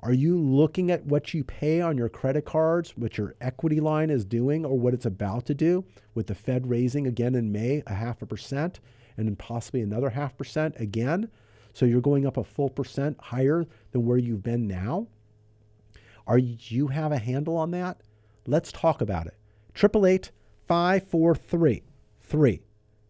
Are 0.00 0.12
you 0.12 0.38
looking 0.38 0.92
at 0.92 1.06
what 1.06 1.34
you 1.34 1.42
pay 1.42 1.80
on 1.80 1.98
your 1.98 2.08
credit 2.08 2.44
cards, 2.44 2.96
what 2.96 3.18
your 3.18 3.34
equity 3.40 3.80
line 3.80 4.10
is 4.10 4.24
doing, 4.24 4.64
or 4.64 4.78
what 4.78 4.94
it's 4.94 5.06
about 5.06 5.44
to 5.46 5.54
do 5.54 5.84
with 6.14 6.28
the 6.28 6.36
Fed 6.36 6.68
raising 6.68 7.06
again 7.06 7.34
in 7.34 7.50
May 7.50 7.82
a 7.86 7.94
half 7.94 8.22
a 8.22 8.26
percent 8.26 8.78
and 9.16 9.26
then 9.26 9.34
possibly 9.34 9.80
another 9.80 10.10
half 10.10 10.36
percent 10.36 10.76
again? 10.78 11.30
So 11.72 11.84
you're 11.84 12.00
going 12.00 12.26
up 12.26 12.36
a 12.36 12.44
full 12.44 12.70
percent 12.70 13.18
higher 13.20 13.66
than 13.90 14.06
where 14.06 14.18
you've 14.18 14.44
been 14.44 14.68
now? 14.68 15.08
Are 16.28 16.38
you, 16.38 16.56
you 16.60 16.86
have 16.88 17.10
a 17.10 17.18
handle 17.18 17.56
on 17.56 17.72
that? 17.72 18.00
Let's 18.46 18.70
talk 18.70 19.00
about 19.00 19.26
it. 19.26 19.34
888 19.74 20.30
543 20.68 22.62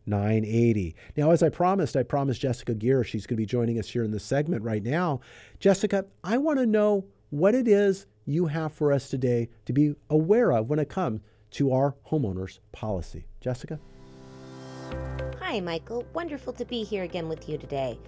3980. 0.08 0.96
Now, 1.16 1.30
as 1.30 1.42
I 1.42 1.48
promised, 1.48 1.96
I 1.96 2.02
promised 2.02 2.40
Jessica 2.40 2.74
Gear, 2.74 3.04
she's 3.04 3.26
going 3.26 3.36
to 3.36 3.42
be 3.42 3.46
joining 3.46 3.78
us 3.78 3.88
here 3.88 4.04
in 4.04 4.10
this 4.10 4.24
segment 4.24 4.62
right 4.62 4.82
now. 4.82 5.20
Jessica, 5.60 6.06
I 6.24 6.38
want 6.38 6.58
to 6.58 6.66
know 6.66 7.04
what 7.30 7.54
it 7.54 7.68
is 7.68 8.06
you 8.24 8.46
have 8.46 8.72
for 8.72 8.92
us 8.92 9.08
today 9.08 9.48
to 9.66 9.72
be 9.72 9.94
aware 10.10 10.52
of 10.52 10.68
when 10.68 10.78
it 10.78 10.88
comes 10.88 11.20
to 11.50 11.72
our 11.72 11.94
homeowners 12.10 12.58
policy. 12.72 13.26
Jessica? 13.40 13.78
Hi, 15.40 15.60
Michael. 15.60 16.04
Wonderful 16.14 16.52
to 16.54 16.64
be 16.64 16.84
here 16.84 17.04
again 17.04 17.28
with 17.28 17.48
you 17.48 17.58
today. 17.58 17.98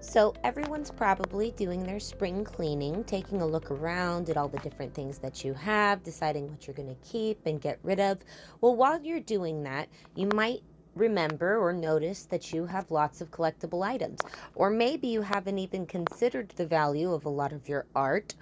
So, 0.00 0.34
everyone's 0.44 0.90
probably 0.90 1.52
doing 1.52 1.82
their 1.82 1.98
spring 1.98 2.44
cleaning, 2.44 3.02
taking 3.04 3.40
a 3.40 3.46
look 3.46 3.70
around 3.70 4.28
at 4.28 4.36
all 4.36 4.46
the 4.46 4.58
different 4.58 4.94
things 4.94 5.18
that 5.18 5.42
you 5.42 5.54
have, 5.54 6.02
deciding 6.02 6.48
what 6.48 6.66
you're 6.66 6.76
going 6.76 6.94
to 6.94 7.08
keep 7.08 7.44
and 7.46 7.60
get 7.60 7.78
rid 7.82 7.98
of. 7.98 8.18
Well, 8.60 8.76
while 8.76 9.02
you're 9.02 9.20
doing 9.20 9.62
that, 9.64 9.88
you 10.14 10.28
might 10.34 10.62
remember 10.96 11.58
or 11.58 11.72
notice 11.72 12.24
that 12.24 12.52
you 12.52 12.66
have 12.66 12.90
lots 12.90 13.20
of 13.20 13.30
collectible 13.30 13.84
items. 13.84 14.20
Or 14.54 14.70
maybe 14.70 15.08
you 15.08 15.22
haven't 15.22 15.58
even 15.58 15.86
considered 15.86 16.48
the 16.56 16.66
value 16.66 17.12
of 17.12 17.26
a 17.26 17.30
lot 17.30 17.52
of 17.52 17.68
your 17.68 17.86
art, 17.94 18.34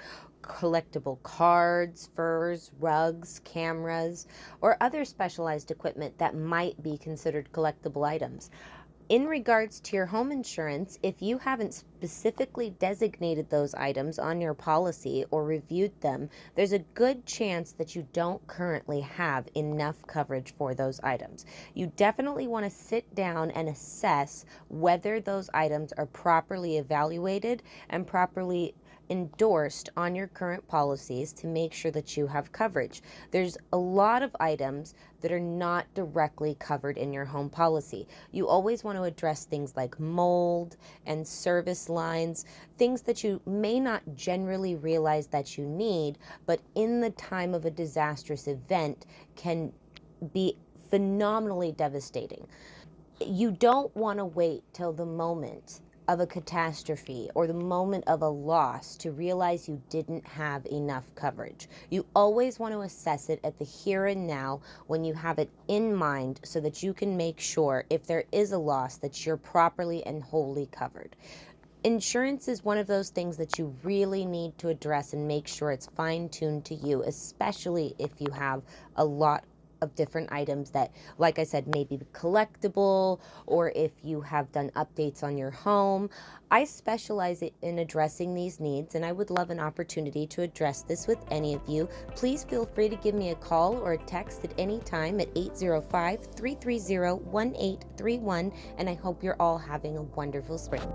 collectible 0.42 1.22
cards, 1.22 2.08
furs, 2.14 2.70
rugs, 2.78 3.40
cameras, 3.44 4.26
or 4.60 4.76
other 4.80 5.04
specialized 5.04 5.70
equipment 5.70 6.18
that 6.18 6.36
might 6.36 6.80
be 6.82 6.96
considered 6.96 7.50
collectible 7.52 8.06
items. 8.06 8.50
In 9.10 9.26
regards 9.26 9.80
to 9.80 9.96
your 9.96 10.06
home 10.06 10.32
insurance, 10.32 10.98
if 11.02 11.20
you 11.20 11.36
haven't 11.36 11.74
specifically 11.74 12.70
designated 12.70 13.50
those 13.50 13.74
items 13.74 14.18
on 14.18 14.40
your 14.40 14.54
policy 14.54 15.26
or 15.30 15.44
reviewed 15.44 16.00
them, 16.00 16.30
there's 16.54 16.72
a 16.72 16.78
good 16.78 17.26
chance 17.26 17.72
that 17.72 17.94
you 17.94 18.08
don't 18.14 18.46
currently 18.46 19.02
have 19.02 19.46
enough 19.54 19.96
coverage 20.06 20.54
for 20.56 20.74
those 20.74 21.00
items. 21.00 21.44
You 21.74 21.92
definitely 21.96 22.46
want 22.46 22.64
to 22.64 22.70
sit 22.70 23.14
down 23.14 23.50
and 23.50 23.68
assess 23.68 24.46
whether 24.68 25.20
those 25.20 25.50
items 25.52 25.92
are 25.92 26.06
properly 26.06 26.78
evaluated 26.78 27.62
and 27.90 28.06
properly 28.06 28.74
endorsed 29.10 29.90
on 29.96 30.14
your 30.14 30.26
current 30.28 30.66
policies 30.68 31.32
to 31.32 31.46
make 31.46 31.72
sure 31.72 31.90
that 31.90 32.16
you 32.16 32.26
have 32.26 32.52
coverage. 32.52 33.02
There's 33.30 33.56
a 33.72 33.76
lot 33.76 34.22
of 34.22 34.34
items 34.40 34.94
that 35.20 35.32
are 35.32 35.40
not 35.40 35.86
directly 35.94 36.56
covered 36.58 36.98
in 36.98 37.12
your 37.12 37.24
home 37.24 37.50
policy. 37.50 38.06
You 38.32 38.48
always 38.48 38.84
want 38.84 38.98
to 38.98 39.04
address 39.04 39.44
things 39.44 39.76
like 39.76 39.98
mold 39.98 40.76
and 41.06 41.26
service 41.26 41.88
lines, 41.88 42.44
things 42.78 43.02
that 43.02 43.24
you 43.24 43.40
may 43.46 43.80
not 43.80 44.02
generally 44.14 44.74
realize 44.74 45.26
that 45.28 45.56
you 45.56 45.66
need, 45.66 46.18
but 46.46 46.60
in 46.74 47.00
the 47.00 47.10
time 47.10 47.54
of 47.54 47.64
a 47.64 47.70
disastrous 47.70 48.48
event 48.48 49.06
can 49.36 49.72
be 50.32 50.56
phenomenally 50.90 51.72
devastating. 51.72 52.46
You 53.20 53.52
don't 53.52 53.94
want 53.96 54.18
to 54.18 54.24
wait 54.24 54.62
till 54.72 54.92
the 54.92 55.06
moment 55.06 55.80
of 56.08 56.20
a 56.20 56.26
catastrophe 56.26 57.30
or 57.34 57.46
the 57.46 57.54
moment 57.54 58.04
of 58.06 58.22
a 58.22 58.28
loss 58.28 58.96
to 58.96 59.10
realize 59.10 59.68
you 59.68 59.80
didn't 59.88 60.26
have 60.26 60.66
enough 60.66 61.04
coverage. 61.14 61.68
You 61.90 62.04
always 62.14 62.58
want 62.58 62.74
to 62.74 62.80
assess 62.80 63.30
it 63.30 63.40
at 63.44 63.58
the 63.58 63.64
here 63.64 64.06
and 64.06 64.26
now 64.26 64.60
when 64.86 65.04
you 65.04 65.14
have 65.14 65.38
it 65.38 65.50
in 65.68 65.94
mind 65.94 66.40
so 66.44 66.60
that 66.60 66.82
you 66.82 66.92
can 66.92 67.16
make 67.16 67.40
sure 67.40 67.84
if 67.90 68.06
there 68.06 68.24
is 68.32 68.52
a 68.52 68.58
loss 68.58 68.98
that 68.98 69.24
you're 69.24 69.36
properly 69.36 70.04
and 70.04 70.22
wholly 70.22 70.66
covered. 70.66 71.16
Insurance 71.84 72.48
is 72.48 72.64
one 72.64 72.78
of 72.78 72.86
those 72.86 73.10
things 73.10 73.36
that 73.36 73.58
you 73.58 73.74
really 73.82 74.24
need 74.24 74.56
to 74.56 74.68
address 74.68 75.12
and 75.12 75.28
make 75.28 75.46
sure 75.46 75.70
it's 75.70 75.86
fine 75.88 76.30
tuned 76.30 76.64
to 76.64 76.74
you, 76.74 77.02
especially 77.02 77.94
if 77.98 78.10
you 78.18 78.30
have 78.30 78.62
a 78.96 79.04
lot 79.04 79.44
of 79.84 79.94
different 79.94 80.32
items 80.32 80.70
that, 80.72 80.90
like 81.18 81.38
I 81.38 81.44
said, 81.44 81.72
may 81.72 81.84
be 81.84 81.98
collectible 82.12 83.20
or 83.46 83.70
if 83.76 83.92
you 84.02 84.20
have 84.22 84.50
done 84.50 84.70
updates 84.70 85.22
on 85.22 85.38
your 85.38 85.52
home. 85.52 86.10
I 86.50 86.64
specialize 86.64 87.42
in 87.62 87.78
addressing 87.78 88.34
these 88.34 88.58
needs 88.58 88.96
and 88.96 89.04
I 89.04 89.12
would 89.12 89.30
love 89.30 89.50
an 89.50 89.60
opportunity 89.60 90.26
to 90.28 90.42
address 90.42 90.82
this 90.82 91.06
with 91.06 91.18
any 91.30 91.54
of 91.54 91.62
you. 91.68 91.88
Please 92.16 92.42
feel 92.42 92.66
free 92.66 92.88
to 92.88 92.96
give 92.96 93.14
me 93.14 93.30
a 93.30 93.36
call 93.36 93.76
or 93.76 93.92
a 93.92 93.98
text 93.98 94.44
at 94.44 94.54
any 94.58 94.80
time 94.80 95.20
at 95.20 95.28
805 95.36 96.26
330 96.34 97.22
1831 97.22 98.52
and 98.78 98.88
I 98.88 98.94
hope 98.94 99.22
you're 99.22 99.40
all 99.40 99.58
having 99.58 99.96
a 99.98 100.02
wonderful 100.02 100.58
spring. 100.58 100.90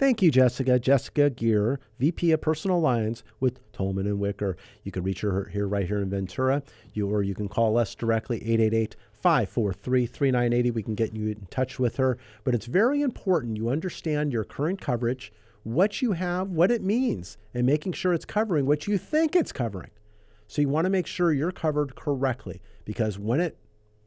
Thank 0.00 0.22
you, 0.22 0.30
Jessica. 0.30 0.78
Jessica 0.78 1.28
Gear, 1.28 1.78
VP 1.98 2.32
of 2.32 2.40
Personal 2.40 2.80
Lines 2.80 3.22
with 3.38 3.60
Tolman 3.72 4.06
and 4.06 4.18
Wiker. 4.18 4.56
You 4.82 4.90
can 4.90 5.02
reach 5.02 5.20
her 5.20 5.50
here 5.52 5.68
right 5.68 5.86
here 5.86 6.00
in 6.00 6.08
Ventura, 6.08 6.62
you 6.94 7.06
or 7.06 7.22
you 7.22 7.34
can 7.34 7.50
call 7.50 7.76
us 7.76 7.94
directly 7.94 8.38
888 8.38 8.96
543 9.12 10.06
3980. 10.06 10.70
We 10.70 10.82
can 10.82 10.94
get 10.94 11.12
you 11.12 11.28
in 11.28 11.46
touch 11.50 11.78
with 11.78 11.98
her. 11.98 12.16
But 12.44 12.54
it's 12.54 12.64
very 12.64 13.02
important 13.02 13.58
you 13.58 13.68
understand 13.68 14.32
your 14.32 14.42
current 14.42 14.80
coverage, 14.80 15.34
what 15.64 16.00
you 16.00 16.12
have, 16.12 16.48
what 16.48 16.70
it 16.70 16.82
means, 16.82 17.36
and 17.52 17.66
making 17.66 17.92
sure 17.92 18.14
it's 18.14 18.24
covering 18.24 18.64
what 18.64 18.86
you 18.86 18.96
think 18.96 19.36
it's 19.36 19.52
covering. 19.52 19.90
So 20.48 20.62
you 20.62 20.70
want 20.70 20.86
to 20.86 20.90
make 20.90 21.06
sure 21.06 21.30
you're 21.30 21.52
covered 21.52 21.94
correctly 21.94 22.62
because 22.86 23.18
when 23.18 23.38
it 23.38 23.58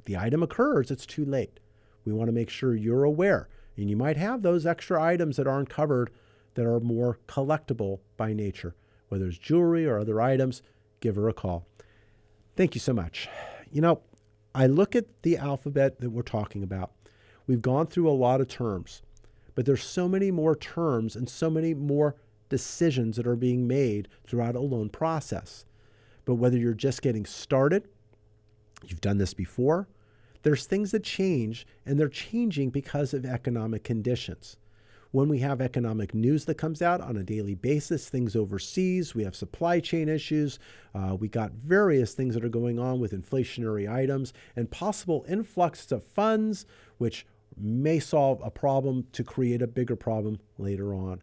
the 0.05 0.17
item 0.17 0.41
occurs, 0.41 0.89
it's 0.89 1.05
too 1.05 1.23
late. 1.23 1.59
We 2.03 2.13
want 2.13 2.29
to 2.29 2.33
make 2.33 2.49
sure 2.49 2.73
you're 2.73 3.03
aware 3.03 3.47
and 3.77 3.89
you 3.89 3.97
might 3.97 4.17
have 4.17 4.41
those 4.41 4.65
extra 4.65 5.01
items 5.01 5.37
that 5.37 5.47
aren't 5.47 5.69
covered 5.69 6.11
that 6.55 6.65
are 6.65 6.79
more 6.79 7.19
collectible 7.27 7.99
by 8.17 8.33
nature. 8.33 8.75
Whether 9.09 9.27
it's 9.27 9.37
jewelry 9.37 9.85
or 9.85 9.99
other 9.99 10.21
items, 10.21 10.61
give 10.99 11.15
her 11.15 11.27
a 11.27 11.33
call. 11.33 11.67
Thank 12.55 12.75
you 12.75 12.79
so 12.81 12.93
much. 12.93 13.27
You 13.71 13.81
know, 13.81 14.01
I 14.53 14.67
look 14.67 14.95
at 14.95 15.23
the 15.23 15.37
alphabet 15.37 15.99
that 15.99 16.11
we're 16.11 16.21
talking 16.21 16.63
about. 16.63 16.91
We've 17.47 17.61
gone 17.61 17.87
through 17.87 18.09
a 18.09 18.11
lot 18.11 18.41
of 18.41 18.47
terms, 18.47 19.01
but 19.55 19.65
there's 19.65 19.83
so 19.83 20.07
many 20.07 20.31
more 20.31 20.55
terms 20.55 21.15
and 21.15 21.27
so 21.27 21.49
many 21.49 21.73
more 21.73 22.15
decisions 22.49 23.17
that 23.17 23.27
are 23.27 23.35
being 23.35 23.67
made 23.67 24.07
throughout 24.27 24.55
a 24.55 24.59
loan 24.59 24.89
process. 24.89 25.65
But 26.25 26.35
whether 26.35 26.57
you're 26.57 26.73
just 26.73 27.01
getting 27.01 27.25
started, 27.25 27.87
you've 28.85 29.01
done 29.01 29.17
this 29.17 29.33
before, 29.33 29.87
there's 30.43 30.65
things 30.65 30.91
that 30.91 31.03
change, 31.03 31.65
and 31.85 31.99
they're 31.99 32.07
changing 32.09 32.69
because 32.69 33.13
of 33.13 33.25
economic 33.25 33.83
conditions. 33.83 34.57
When 35.11 35.29
we 35.29 35.39
have 35.39 35.61
economic 35.61 36.13
news 36.13 36.45
that 36.45 36.55
comes 36.55 36.81
out 36.81 36.99
on 36.99 37.17
a 37.17 37.23
daily 37.23 37.53
basis, 37.53 38.09
things 38.09 38.35
overseas, 38.35 39.13
we 39.13 39.23
have 39.23 39.35
supply 39.35 39.79
chain 39.79 40.09
issues, 40.09 40.57
uh, 40.95 41.15
we 41.19 41.27
got 41.27 41.51
various 41.51 42.13
things 42.13 42.33
that 42.33 42.43
are 42.43 42.49
going 42.49 42.79
on 42.79 42.99
with 42.99 43.13
inflationary 43.13 43.91
items 43.91 44.33
and 44.55 44.71
possible 44.71 45.23
influx 45.29 45.91
of 45.91 46.03
funds, 46.03 46.65
which 46.97 47.27
may 47.55 47.99
solve 47.99 48.41
a 48.43 48.49
problem 48.49 49.05
to 49.11 49.23
create 49.23 49.61
a 49.61 49.67
bigger 49.67 49.95
problem 49.95 50.39
later 50.57 50.95
on. 50.95 51.21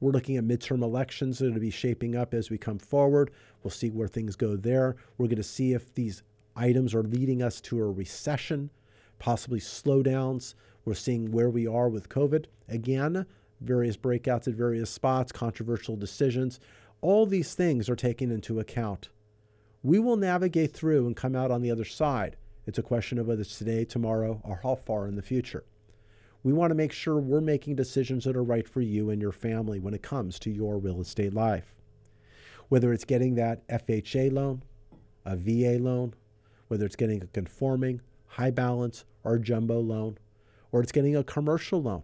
We're 0.00 0.10
looking 0.10 0.36
at 0.36 0.42
midterm 0.42 0.82
elections 0.82 1.38
that 1.38 1.52
are 1.52 1.54
to 1.54 1.60
be 1.60 1.70
shaping 1.70 2.16
up 2.16 2.34
as 2.34 2.50
we 2.50 2.58
come 2.58 2.80
forward. 2.80 3.30
We'll 3.62 3.70
see 3.70 3.88
where 3.88 4.08
things 4.08 4.34
go 4.34 4.56
there. 4.56 4.96
We're 5.16 5.28
going 5.28 5.36
to 5.36 5.44
see 5.44 5.74
if 5.74 5.94
these 5.94 6.24
items 6.56 6.94
are 6.94 7.02
leading 7.02 7.42
us 7.42 7.60
to 7.62 7.80
a 7.80 7.90
recession, 7.90 8.70
possibly 9.18 9.60
slowdowns. 9.60 10.54
We're 10.84 10.94
seeing 10.94 11.30
where 11.30 11.50
we 11.50 11.66
are 11.66 11.88
with 11.88 12.08
COVID. 12.08 12.46
Again, 12.68 13.26
various 13.60 13.96
breakouts 13.96 14.48
at 14.48 14.54
various 14.54 14.90
spots, 14.90 15.32
controversial 15.32 15.96
decisions. 15.96 16.58
All 17.00 17.26
these 17.26 17.54
things 17.54 17.88
are 17.88 17.96
taken 17.96 18.30
into 18.30 18.60
account. 18.60 19.08
We 19.82 19.98
will 19.98 20.16
navigate 20.16 20.72
through 20.72 21.06
and 21.06 21.16
come 21.16 21.34
out 21.34 21.50
on 21.50 21.62
the 21.62 21.70
other 21.70 21.84
side. 21.84 22.36
It's 22.66 22.78
a 22.78 22.82
question 22.82 23.18
of 23.18 23.26
whether 23.26 23.42
it's 23.42 23.58
today, 23.58 23.84
tomorrow, 23.84 24.40
or 24.44 24.60
how 24.62 24.76
far 24.76 25.08
in 25.08 25.16
the 25.16 25.22
future. 25.22 25.64
We 26.44 26.52
want 26.52 26.70
to 26.70 26.76
make 26.76 26.92
sure 26.92 27.18
we're 27.18 27.40
making 27.40 27.76
decisions 27.76 28.24
that 28.24 28.36
are 28.36 28.42
right 28.42 28.68
for 28.68 28.80
you 28.80 29.10
and 29.10 29.20
your 29.20 29.32
family 29.32 29.78
when 29.78 29.94
it 29.94 30.02
comes 30.02 30.38
to 30.40 30.50
your 30.50 30.78
real 30.78 31.00
estate 31.00 31.34
life. 31.34 31.74
Whether 32.68 32.92
it's 32.92 33.04
getting 33.04 33.34
that 33.36 33.66
FHA 33.68 34.32
loan, 34.32 34.62
a 35.24 35.36
VA 35.36 35.78
loan, 35.82 36.14
whether 36.72 36.86
it's 36.86 36.96
getting 36.96 37.22
a 37.22 37.26
conforming, 37.26 38.00
high 38.28 38.50
balance, 38.50 39.04
or 39.24 39.36
jumbo 39.38 39.78
loan, 39.78 40.16
or 40.70 40.80
it's 40.80 40.90
getting 40.90 41.14
a 41.14 41.22
commercial 41.22 41.82
loan. 41.82 42.02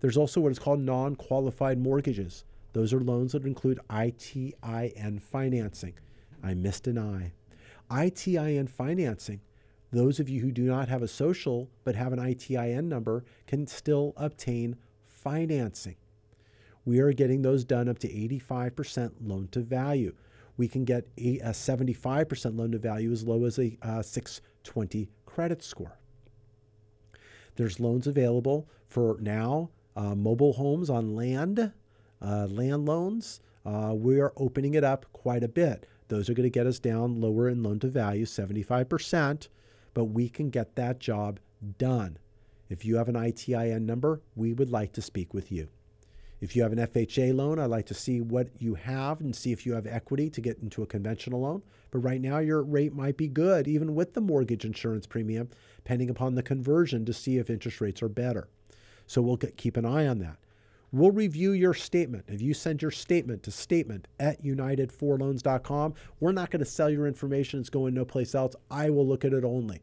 There's 0.00 0.18
also 0.18 0.42
what 0.42 0.52
is 0.52 0.58
called 0.58 0.80
non 0.80 1.16
qualified 1.16 1.78
mortgages. 1.78 2.44
Those 2.74 2.92
are 2.92 3.00
loans 3.00 3.32
that 3.32 3.46
include 3.46 3.80
ITIN 3.88 5.22
financing. 5.22 5.94
I 6.42 6.52
missed 6.52 6.86
an 6.86 6.98
I. 6.98 7.32
ITIN 7.90 8.68
financing, 8.68 9.40
those 9.90 10.20
of 10.20 10.28
you 10.28 10.42
who 10.42 10.52
do 10.52 10.64
not 10.64 10.90
have 10.90 11.00
a 11.00 11.08
social 11.08 11.70
but 11.82 11.94
have 11.94 12.12
an 12.12 12.18
ITIN 12.18 12.84
number 12.90 13.24
can 13.46 13.66
still 13.66 14.12
obtain 14.18 14.76
financing. 15.06 15.96
We 16.84 17.00
are 17.00 17.14
getting 17.14 17.40
those 17.40 17.64
done 17.64 17.88
up 17.88 17.98
to 18.00 18.08
85% 18.08 19.12
loan 19.22 19.48
to 19.52 19.60
value 19.60 20.12
we 20.56 20.68
can 20.68 20.84
get 20.84 21.06
a, 21.18 21.38
a 21.40 21.50
75% 21.50 22.58
loan 22.58 22.72
to 22.72 22.78
value 22.78 23.12
as 23.12 23.24
low 23.24 23.44
as 23.44 23.58
a, 23.58 23.76
a 23.82 24.02
620 24.02 25.08
credit 25.24 25.62
score. 25.62 25.98
There's 27.56 27.80
loans 27.80 28.06
available 28.06 28.68
for 28.86 29.16
now 29.20 29.70
uh, 29.96 30.14
mobile 30.14 30.52
homes 30.52 30.90
on 30.90 31.16
land, 31.16 31.72
uh, 32.20 32.46
land 32.46 32.84
loans. 32.84 33.40
Uh, 33.64 33.94
we 33.96 34.20
are 34.20 34.32
opening 34.36 34.74
it 34.74 34.84
up 34.84 35.06
quite 35.12 35.42
a 35.42 35.48
bit. 35.48 35.86
Those 36.08 36.28
are 36.28 36.34
going 36.34 36.44
to 36.44 36.50
get 36.50 36.66
us 36.66 36.78
down 36.78 37.20
lower 37.20 37.48
in 37.48 37.62
loan 37.62 37.80
to 37.80 37.88
value, 37.88 38.26
75%, 38.26 39.48
but 39.94 40.04
we 40.04 40.28
can 40.28 40.50
get 40.50 40.76
that 40.76 41.00
job 41.00 41.40
done. 41.78 42.18
If 42.68 42.84
you 42.84 42.96
have 42.96 43.08
an 43.08 43.14
ITIN 43.14 43.82
number, 43.82 44.20
we 44.34 44.52
would 44.52 44.70
like 44.70 44.92
to 44.92 45.02
speak 45.02 45.32
with 45.32 45.50
you. 45.50 45.68
If 46.38 46.54
you 46.54 46.62
have 46.62 46.72
an 46.72 46.78
FHA 46.78 47.34
loan, 47.34 47.58
I'd 47.58 47.70
like 47.70 47.86
to 47.86 47.94
see 47.94 48.20
what 48.20 48.48
you 48.58 48.74
have 48.74 49.20
and 49.20 49.34
see 49.34 49.52
if 49.52 49.64
you 49.64 49.72
have 49.72 49.86
equity 49.86 50.28
to 50.30 50.40
get 50.42 50.58
into 50.58 50.82
a 50.82 50.86
conventional 50.86 51.40
loan. 51.40 51.62
But 51.90 52.00
right 52.00 52.20
now, 52.20 52.38
your 52.38 52.62
rate 52.62 52.92
might 52.92 53.16
be 53.16 53.28
good, 53.28 53.66
even 53.66 53.94
with 53.94 54.12
the 54.12 54.20
mortgage 54.20 54.64
insurance 54.64 55.06
premium, 55.06 55.48
depending 55.76 56.10
upon 56.10 56.34
the 56.34 56.42
conversion 56.42 57.06
to 57.06 57.14
see 57.14 57.38
if 57.38 57.48
interest 57.48 57.80
rates 57.80 58.02
are 58.02 58.10
better. 58.10 58.48
So 59.06 59.22
we'll 59.22 59.38
keep 59.38 59.78
an 59.78 59.86
eye 59.86 60.06
on 60.06 60.18
that. 60.18 60.36
We'll 60.92 61.10
review 61.10 61.52
your 61.52 61.74
statement. 61.74 62.26
If 62.28 62.42
you 62.42 62.52
send 62.52 62.82
your 62.82 62.90
statement 62.90 63.42
to 63.44 63.50
statement 63.50 64.06
at 64.20 64.44
united4loans.com, 64.44 65.94
we're 66.20 66.32
not 66.32 66.50
going 66.50 66.60
to 66.60 66.70
sell 66.70 66.90
your 66.90 67.06
information. 67.06 67.60
It's 67.60 67.70
going 67.70 67.94
no 67.94 68.04
place 68.04 68.34
else. 68.34 68.54
I 68.70 68.90
will 68.90 69.06
look 69.06 69.24
at 69.24 69.32
it 69.32 69.44
only. 69.44 69.82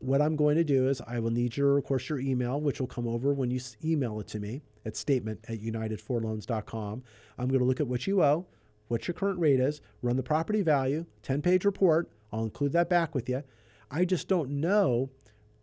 What 0.00 0.20
I'm 0.20 0.36
going 0.36 0.56
to 0.56 0.64
do 0.64 0.88
is 0.88 1.00
I 1.06 1.20
will 1.20 1.30
need 1.30 1.56
your, 1.56 1.78
of 1.78 1.84
course, 1.84 2.08
your 2.08 2.18
email, 2.18 2.60
which 2.60 2.80
will 2.80 2.88
come 2.88 3.06
over 3.06 3.32
when 3.32 3.50
you 3.50 3.60
email 3.84 4.18
it 4.18 4.26
to 4.28 4.40
me 4.40 4.62
at 4.84 4.96
statement 4.96 5.40
at 5.48 5.60
united4loans.com. 5.60 7.02
I'm 7.38 7.48
going 7.48 7.60
to 7.60 7.66
look 7.66 7.80
at 7.80 7.86
what 7.86 8.06
you 8.06 8.22
owe, 8.22 8.46
what 8.88 9.08
your 9.08 9.14
current 9.14 9.40
rate 9.40 9.60
is, 9.60 9.80
run 10.02 10.16
the 10.16 10.22
property 10.22 10.62
value, 10.62 11.06
10 11.22 11.42
page 11.42 11.64
report. 11.64 12.10
I'll 12.32 12.44
include 12.44 12.72
that 12.72 12.90
back 12.90 13.14
with 13.14 13.28
you. 13.28 13.44
I 13.90 14.04
just 14.04 14.28
don't 14.28 14.50
know 14.50 15.10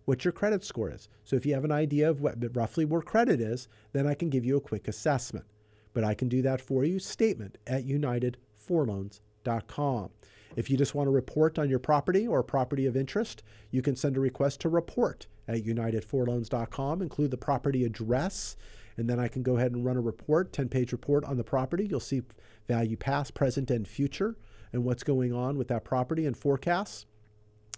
what 0.06 0.26
your 0.26 0.32
credit 0.32 0.64
score 0.64 0.92
is. 0.92 1.10
So 1.24 1.36
if 1.36 1.46
you 1.46 1.54
have 1.54 1.66
an 1.66 1.72
idea 1.72 2.10
of 2.10 2.22
what 2.22 2.38
roughly 2.56 2.86
where 2.86 3.02
credit 3.02 3.40
is, 3.40 3.68
then 3.94 4.08
I 4.08 4.14
can 4.14 4.30
give 4.30 4.46
you 4.46 4.58
a 4.58 4.62
quick 4.62 4.88
assessment. 4.88 5.46
But 5.94 6.04
I 6.04 6.14
can 6.14 6.30
do 6.30 6.42
that 6.42 6.62
for 6.62 6.86
you. 6.86 7.00
Statement 7.00 7.58
at 7.68 7.86
united4loans.com. 7.86 10.10
If 10.56 10.70
you 10.70 10.78
just 10.78 10.96
want 10.96 11.08
to 11.08 11.12
report 11.12 11.60
on 11.60 11.70
your 11.70 11.80
property 11.80 12.28
or 12.28 12.44
property 12.44 12.86
of 12.86 12.98
interest, 12.98 13.44
you 13.70 13.82
can 13.82 13.96
send 13.96 14.18
a 14.18 14.20
request 14.20 14.60
to 14.62 14.70
report 14.70 15.28
at 15.48 15.66
united4loans.com, 15.66 17.02
include 17.02 17.32
the 17.32 17.38
property 17.38 17.86
address, 17.86 18.58
and 18.98 19.10
then 19.10 19.20
I 19.20 19.28
can 19.28 19.44
go 19.44 19.58
ahead 19.58 19.72
and 19.72 19.86
run 19.86 19.98
a 19.98 20.02
report, 20.02 20.54
10 20.54 20.70
page 20.70 20.92
report 20.92 21.26
on 21.26 21.38
the 21.38 21.44
property. 21.44 21.86
You'll 21.86 22.00
see 22.00 22.22
value 22.68 22.98
past, 22.98 23.34
present, 23.34 23.72
and 23.72 23.88
future, 23.88 24.36
and 24.74 24.84
what's 24.84 25.04
going 25.04 25.34
on 25.34 25.58
with 25.58 25.68
that 25.70 25.84
property 25.84 26.26
and 26.26 26.36
forecasts. 26.36 27.06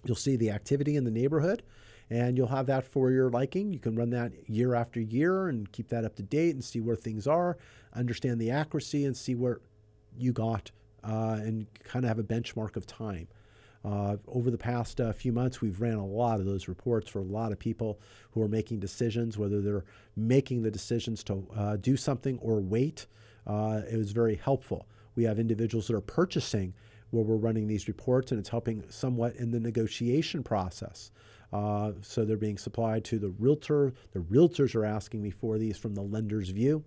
You'll 0.05 0.16
see 0.16 0.36
the 0.36 0.51
activity 0.51 0.95
in 0.95 1.05
the 1.05 1.11
neighborhood, 1.11 1.64
and 2.09 2.38
you'll 2.38 2.47
have 2.47 2.66
that 2.68 2.86
for 2.86 3.11
your 3.11 3.30
liking. 3.30 3.72
You 3.72 3.80
can 3.80 3.95
run 3.95 4.09
that 4.11 4.49
year 4.49 4.76
after 4.76 4.99
year 4.99 5.47
and 5.47 5.72
keep 5.72 5.89
that 5.89 6.03
up 6.03 6.16
to 6.18 6.24
date 6.24 6.53
and 6.53 6.64
see 6.64 6.82
where 6.82 6.95
things 6.95 7.26
are, 7.26 7.57
understand 7.93 8.39
the 8.39 8.51
accuracy, 8.51 9.05
and 9.05 9.16
see 9.16 9.36
where 9.36 9.61
you 10.18 10.34
got, 10.34 10.72
uh, 11.03 11.39
and 11.41 11.68
kind 11.84 12.05
of 12.05 12.09
have 12.09 12.20
a 12.20 12.24
benchmark 12.24 12.76
of 12.76 12.86
time. 12.86 13.28
Uh, 13.86 14.16
over 14.28 14.50
the 14.50 14.58
past 14.58 15.02
uh, 15.02 15.12
few 15.12 15.34
months, 15.34 15.62
we've 15.62 15.82
ran 15.82 15.98
a 15.98 16.06
lot 16.06 16.40
of 16.40 16.46
those 16.46 16.68
reports 16.68 17.10
for 17.10 17.20
a 17.20 17.24
lot 17.24 17.52
of 17.52 17.60
people 17.60 18.00
who 18.32 18.42
are 18.42 18.48
making 18.48 18.80
decisions, 18.80 19.38
whether 19.38 19.62
they're 19.62 19.84
making 20.16 20.62
the 20.62 20.72
decisions 20.72 21.24
to 21.24 21.46
uh, 21.56 21.76
do 21.78 21.98
something 21.98 22.40
or 22.40 22.62
wait. 22.62 23.08
Uh, 23.46 23.82
it 23.92 23.98
was 23.98 24.12
very 24.12 24.36
helpful. 24.36 24.88
We 25.16 25.24
have 25.26 25.38
individuals 25.38 25.88
that 25.88 25.96
are 25.96 26.02
purchasing 26.02 26.74
where 27.12 27.24
we're 27.24 27.36
running 27.36 27.68
these 27.68 27.88
reports, 27.88 28.32
and 28.32 28.40
it's 28.40 28.50
helping 28.50 28.84
somewhat 28.90 29.36
in 29.36 29.52
the 29.52 29.60
negotiation 29.60 30.44
process. 30.44 31.12
Uh, 31.52 31.92
so 32.02 32.26
they're 32.26 32.38
being 32.38 32.58
supplied 32.58 33.04
to 33.04 33.20
the 33.20 33.30
realtor. 33.38 33.94
The 34.14 34.20
realtors 34.20 34.76
are 34.76 34.86
asking 34.86 35.22
me 35.22 35.30
for 35.30 35.58
these 35.58 35.78
from 35.78 35.94
the 35.94 36.02
lender's 36.02 36.50
view, 36.50 36.84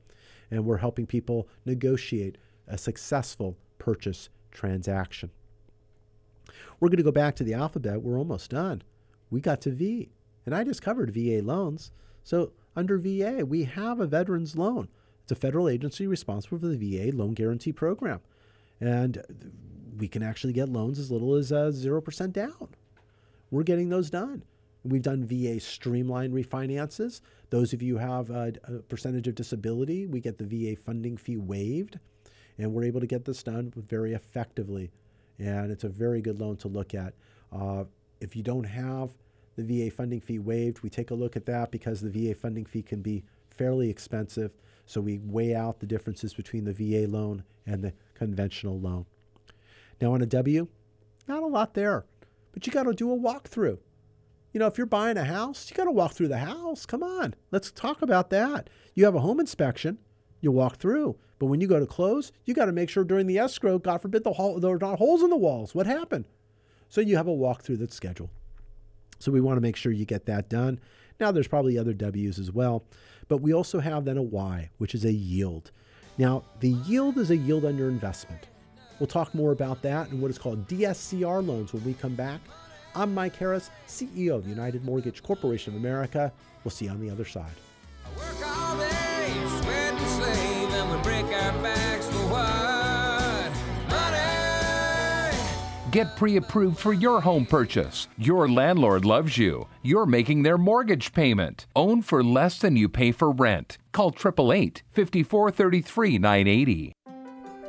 and 0.50 0.64
we're 0.64 0.78
helping 0.78 1.06
people 1.06 1.46
negotiate 1.64 2.38
a 2.66 2.76
successful 2.76 3.56
purchase 3.78 4.30
transaction. 4.50 5.30
We're 6.78 6.88
going 6.88 6.98
to 6.98 7.02
go 7.02 7.12
back 7.12 7.36
to 7.36 7.44
the 7.44 7.54
alphabet. 7.54 8.02
We're 8.02 8.18
almost 8.18 8.50
done. 8.50 8.82
We 9.30 9.40
got 9.40 9.60
to 9.62 9.70
V, 9.70 10.10
and 10.44 10.54
I 10.54 10.64
just 10.64 10.82
covered 10.82 11.12
VA 11.12 11.40
loans. 11.42 11.90
So 12.22 12.52
under 12.74 12.98
VA, 12.98 13.44
we 13.46 13.64
have 13.64 14.00
a 14.00 14.06
veterans 14.06 14.56
loan. 14.56 14.88
It's 15.22 15.32
a 15.32 15.34
federal 15.34 15.68
agency 15.68 16.06
responsible 16.06 16.58
for 16.58 16.68
the 16.68 16.76
VA 16.76 17.16
loan 17.16 17.34
guarantee 17.34 17.72
program. 17.72 18.20
And 18.80 19.22
we 19.98 20.08
can 20.08 20.22
actually 20.22 20.52
get 20.52 20.68
loans 20.68 20.98
as 20.98 21.10
little 21.10 21.34
as 21.34 21.50
uh, 21.50 21.72
0% 21.74 22.32
down. 22.32 22.68
We're 23.50 23.62
getting 23.62 23.88
those 23.88 24.10
done. 24.10 24.44
We've 24.84 25.02
done 25.02 25.24
VA 25.24 25.58
streamline 25.58 26.32
refinances. 26.32 27.20
Those 27.50 27.72
of 27.72 27.82
you 27.82 27.96
have 27.96 28.30
a, 28.30 28.52
a 28.64 28.72
percentage 28.82 29.26
of 29.26 29.34
disability, 29.34 30.06
we 30.06 30.20
get 30.20 30.38
the 30.38 30.44
VA 30.44 30.76
funding 30.80 31.16
fee 31.16 31.36
waived, 31.36 31.98
and 32.56 32.72
we're 32.72 32.84
able 32.84 33.00
to 33.00 33.06
get 33.06 33.24
this 33.24 33.42
done 33.42 33.72
very 33.76 34.12
effectively. 34.12 34.92
And 35.38 35.70
it's 35.70 35.84
a 35.84 35.88
very 35.88 36.20
good 36.20 36.40
loan 36.40 36.56
to 36.58 36.68
look 36.68 36.94
at. 36.94 37.14
Uh, 37.52 37.84
if 38.20 38.34
you 38.34 38.42
don't 38.42 38.64
have 38.64 39.10
the 39.56 39.62
VA 39.64 39.90
funding 39.90 40.20
fee 40.20 40.38
waived, 40.38 40.80
we 40.80 40.90
take 40.90 41.10
a 41.10 41.14
look 41.14 41.36
at 41.36 41.46
that 41.46 41.70
because 41.70 42.00
the 42.00 42.10
VA 42.10 42.34
funding 42.34 42.64
fee 42.64 42.82
can 42.82 43.02
be 43.02 43.24
fairly 43.48 43.90
expensive. 43.90 44.52
So 44.86 45.00
we 45.00 45.18
weigh 45.18 45.54
out 45.54 45.80
the 45.80 45.86
differences 45.86 46.34
between 46.34 46.64
the 46.64 46.72
VA 46.72 47.10
loan 47.10 47.44
and 47.66 47.82
the 47.82 47.92
conventional 48.14 48.78
loan. 48.78 49.06
Now 50.00 50.12
on 50.12 50.22
a 50.22 50.26
W, 50.26 50.68
not 51.26 51.42
a 51.42 51.46
lot 51.46 51.74
there, 51.74 52.04
but 52.52 52.66
you 52.66 52.72
got 52.72 52.84
to 52.84 52.94
do 52.94 53.12
a 53.12 53.16
walkthrough. 53.16 53.78
You 54.52 54.60
know, 54.60 54.66
if 54.66 54.78
you're 54.78 54.86
buying 54.86 55.16
a 55.16 55.24
house, 55.24 55.68
you 55.68 55.76
got 55.76 55.84
to 55.84 55.90
walk 55.90 56.12
through 56.12 56.28
the 56.28 56.38
house. 56.38 56.86
Come 56.86 57.02
on, 57.02 57.34
let's 57.50 57.70
talk 57.70 58.00
about 58.00 58.30
that. 58.30 58.70
You 58.94 59.04
have 59.04 59.14
a 59.14 59.20
home 59.20 59.40
inspection, 59.40 59.98
you 60.40 60.52
walk 60.52 60.76
through, 60.76 61.16
but 61.38 61.46
when 61.46 61.60
you 61.60 61.66
go 61.66 61.78
to 61.78 61.86
close, 61.86 62.32
you 62.44 62.54
got 62.54 62.66
to 62.66 62.72
make 62.72 62.88
sure 62.88 63.04
during 63.04 63.26
the 63.26 63.38
escrow, 63.38 63.78
God 63.78 64.02
forbid, 64.02 64.24
the 64.24 64.32
hole, 64.32 64.58
there 64.58 64.72
are 64.72 64.78
not 64.78 64.98
holes 64.98 65.22
in 65.22 65.30
the 65.30 65.36
walls. 65.36 65.74
What 65.74 65.86
happened? 65.86 66.24
So 66.88 67.00
you 67.00 67.16
have 67.16 67.28
a 67.28 67.30
walkthrough 67.30 67.78
that's 67.78 67.94
scheduled. 67.94 68.30
So 69.18 69.32
we 69.32 69.40
want 69.40 69.56
to 69.56 69.62
make 69.62 69.76
sure 69.76 69.92
you 69.92 70.04
get 70.04 70.26
that 70.26 70.48
done. 70.48 70.80
Now 71.18 71.32
there's 71.32 71.48
probably 71.48 71.78
other 71.78 71.94
W's 71.94 72.38
as 72.38 72.52
well, 72.52 72.84
but 73.28 73.38
we 73.38 73.52
also 73.52 73.80
have 73.80 74.04
then 74.04 74.18
a 74.18 74.22
Y, 74.22 74.70
which 74.78 74.94
is 74.94 75.04
a 75.04 75.12
yield. 75.12 75.70
Now 76.18 76.44
the 76.60 76.70
yield 76.70 77.18
is 77.18 77.30
a 77.30 77.36
yield 77.36 77.64
on 77.64 77.76
your 77.76 77.88
investment. 77.88 78.48
We'll 78.98 79.06
talk 79.06 79.34
more 79.34 79.52
about 79.52 79.82
that 79.82 80.08
and 80.10 80.20
what 80.22 80.30
is 80.30 80.38
called 80.38 80.66
DSCR 80.68 81.46
loans 81.46 81.72
when 81.72 81.84
we 81.84 81.94
come 81.94 82.14
back. 82.14 82.40
I'm 82.94 83.12
Mike 83.12 83.36
Harris, 83.36 83.70
CEO 83.86 84.36
of 84.36 84.48
United 84.48 84.84
Mortgage 84.84 85.22
Corporation 85.22 85.74
of 85.74 85.80
America. 85.80 86.32
We'll 86.64 86.70
see 86.70 86.86
you 86.86 86.90
on 86.90 87.00
the 87.00 87.10
other 87.10 87.26
side. 87.26 87.52
For 92.06 92.26
what? 92.32 93.52
Money! 93.88 95.36
Get 95.90 96.16
pre 96.16 96.36
approved 96.36 96.78
for 96.78 96.92
your 96.92 97.20
home 97.20 97.46
purchase. 97.46 98.08
Your 98.18 98.48
landlord 98.48 99.04
loves 99.04 99.38
you. 99.38 99.66
You're 99.82 100.06
making 100.06 100.42
their 100.42 100.58
mortgage 100.58 101.12
payment. 101.12 101.66
Own 101.76 102.02
for 102.02 102.22
less 102.24 102.58
than 102.58 102.76
you 102.76 102.88
pay 102.88 103.12
for 103.12 103.30
rent. 103.30 103.78
Call 103.92 104.08
888 104.10 104.82
5433 104.92 106.18
980. 106.18 106.95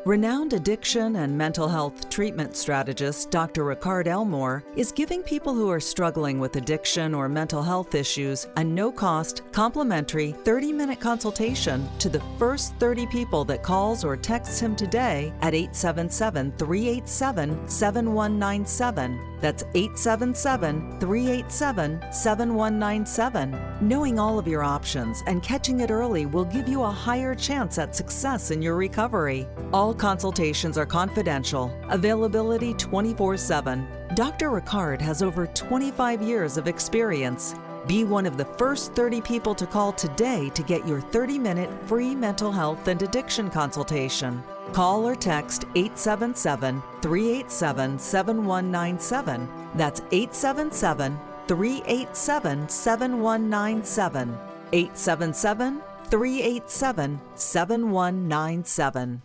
Renowned 0.07 0.53
addiction 0.53 1.17
and 1.17 1.37
mental 1.37 1.67
health 1.67 2.09
treatment 2.09 2.55
strategist 2.55 3.29
Dr. 3.29 3.65
Ricard 3.65 4.07
Elmore 4.07 4.63
is 4.77 4.93
giving 4.93 5.21
people 5.21 5.53
who 5.53 5.69
are 5.69 5.81
struggling 5.81 6.39
with 6.39 6.55
addiction 6.55 7.13
or 7.13 7.27
mental 7.27 7.61
health 7.61 7.93
issues 7.93 8.47
a 8.55 8.63
no 8.63 8.89
cost, 8.89 9.41
complimentary 9.51 10.31
30 10.31 10.71
minute 10.71 11.01
consultation 11.01 11.89
to 11.99 12.07
the 12.07 12.23
first 12.39 12.73
30 12.75 13.05
people 13.07 13.43
that 13.43 13.63
calls 13.63 14.05
or 14.05 14.15
texts 14.15 14.61
him 14.61 14.77
today 14.77 15.33
at 15.41 15.53
877 15.53 16.53
387 16.53 17.67
7197. 17.67 19.19
That's 19.41 19.63
877 19.75 20.99
387 21.01 22.01
7197. 22.13 23.77
Knowing 23.81 24.19
all 24.19 24.39
of 24.39 24.47
your 24.47 24.63
options 24.63 25.21
and 25.27 25.43
catching 25.43 25.81
it 25.81 25.91
early 25.91 26.25
will 26.25 26.45
give 26.45 26.69
you 26.69 26.83
a 26.83 26.89
higher 26.89 27.35
chance 27.35 27.77
at 27.77 27.93
success 27.93 28.51
in 28.51 28.61
your 28.61 28.75
recovery. 28.75 29.47
All 29.73 29.93
consultations 29.97 30.77
are 30.77 30.85
confidential, 30.85 31.71
availability 31.89 32.73
24 32.75 33.37
7. 33.37 33.87
Dr. 34.15 34.49
Ricard 34.49 35.01
has 35.01 35.21
over 35.21 35.47
25 35.47 36.21
years 36.21 36.57
of 36.57 36.67
experience. 36.67 37.55
Be 37.87 38.03
one 38.03 38.25
of 38.25 38.37
the 38.37 38.45
first 38.45 38.93
30 38.93 39.21
people 39.21 39.55
to 39.55 39.65
call 39.65 39.93
today 39.93 40.49
to 40.49 40.63
get 40.63 40.85
your 40.85 40.99
30 40.99 41.39
minute 41.39 41.69
free 41.87 42.13
mental 42.13 42.51
health 42.51 42.87
and 42.87 43.01
addiction 43.01 43.49
consultation. 43.49 44.43
Call 44.73 45.07
or 45.07 45.15
text 45.15 45.63
877 45.75 46.81
387 47.01 47.99
7197. 47.99 49.47
That's 49.75 50.01
877 50.11 51.19
387 51.47 52.69
7197. 52.69 54.37
877 54.73 55.81
387 56.09 57.21
7197. 57.35 59.21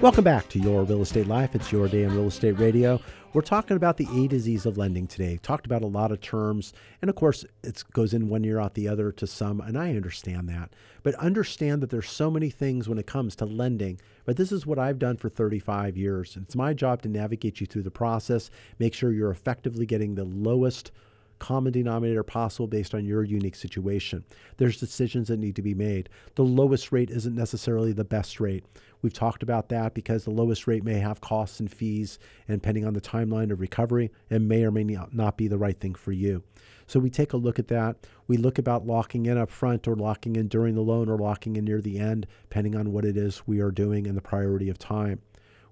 Welcome 0.00 0.24
back 0.24 0.48
to 0.48 0.58
Your 0.58 0.84
Real 0.84 1.02
Estate 1.02 1.26
Life. 1.26 1.54
It's 1.54 1.70
your 1.70 1.86
day 1.86 2.04
in 2.04 2.14
real 2.14 2.28
estate 2.28 2.58
radio. 2.58 3.02
We're 3.34 3.42
talking 3.42 3.76
about 3.76 3.98
the 3.98 4.08
A 4.10 4.28
to 4.28 4.40
Z's 4.40 4.64
of 4.64 4.78
lending 4.78 5.06
today. 5.06 5.38
Talked 5.42 5.66
about 5.66 5.82
a 5.82 5.86
lot 5.86 6.10
of 6.10 6.22
terms, 6.22 6.72
and 7.02 7.10
of 7.10 7.16
course, 7.16 7.44
it 7.62 7.84
goes 7.92 8.14
in 8.14 8.30
one 8.30 8.42
ear 8.46 8.58
out 8.58 8.72
the 8.72 8.88
other 8.88 9.12
to 9.12 9.26
some, 9.26 9.60
and 9.60 9.76
I 9.76 9.90
understand 9.90 10.48
that. 10.48 10.72
But 11.02 11.16
understand 11.16 11.82
that 11.82 11.90
there's 11.90 12.08
so 12.08 12.30
many 12.30 12.48
things 12.48 12.88
when 12.88 12.96
it 12.96 13.06
comes 13.06 13.36
to 13.36 13.44
lending. 13.44 14.00
But 14.24 14.38
this 14.38 14.52
is 14.52 14.64
what 14.64 14.78
I've 14.78 14.98
done 14.98 15.18
for 15.18 15.28
35 15.28 15.98
years, 15.98 16.34
and 16.34 16.46
it's 16.46 16.56
my 16.56 16.72
job 16.72 17.02
to 17.02 17.08
navigate 17.10 17.60
you 17.60 17.66
through 17.66 17.82
the 17.82 17.90
process, 17.90 18.50
make 18.78 18.94
sure 18.94 19.12
you're 19.12 19.30
effectively 19.30 19.84
getting 19.84 20.14
the 20.14 20.24
lowest 20.24 20.92
common 21.40 21.72
denominator 21.72 22.22
possible 22.22 22.68
based 22.68 22.94
on 22.94 23.04
your 23.04 23.24
unique 23.24 23.56
situation. 23.56 24.24
There's 24.58 24.78
decisions 24.78 25.26
that 25.28 25.38
need 25.38 25.56
to 25.56 25.62
be 25.62 25.74
made. 25.74 26.08
The 26.36 26.44
lowest 26.44 26.92
rate 26.92 27.10
isn't 27.10 27.34
necessarily 27.34 27.92
the 27.92 28.04
best 28.04 28.38
rate. 28.38 28.64
We've 29.02 29.12
talked 29.12 29.42
about 29.42 29.70
that 29.70 29.94
because 29.94 30.24
the 30.24 30.30
lowest 30.30 30.66
rate 30.66 30.84
may 30.84 30.98
have 30.98 31.20
costs 31.20 31.58
and 31.58 31.72
fees, 31.72 32.18
and 32.46 32.60
depending 32.60 32.84
on 32.84 32.94
the 32.94 33.00
timeline 33.00 33.50
of 33.50 33.60
recovery, 33.60 34.12
it 34.28 34.40
may 34.40 34.62
or 34.62 34.70
may 34.70 34.84
not 34.84 35.36
be 35.36 35.48
the 35.48 35.58
right 35.58 35.78
thing 35.80 35.94
for 35.94 36.12
you. 36.12 36.44
So 36.86 37.00
we 37.00 37.08
take 37.08 37.32
a 37.32 37.38
look 37.38 37.58
at 37.58 37.68
that. 37.68 38.06
We 38.26 38.36
look 38.36 38.58
about 38.58 38.86
locking 38.86 39.26
in 39.26 39.38
up 39.38 39.50
front 39.50 39.88
or 39.88 39.96
locking 39.96 40.36
in 40.36 40.48
during 40.48 40.74
the 40.74 40.82
loan 40.82 41.08
or 41.08 41.16
locking 41.16 41.56
in 41.56 41.64
near 41.64 41.80
the 41.80 41.98
end, 41.98 42.26
depending 42.42 42.76
on 42.76 42.92
what 42.92 43.04
it 43.04 43.16
is 43.16 43.46
we 43.46 43.60
are 43.60 43.70
doing 43.70 44.06
and 44.06 44.16
the 44.16 44.22
priority 44.22 44.68
of 44.68 44.78
time. 44.78 45.22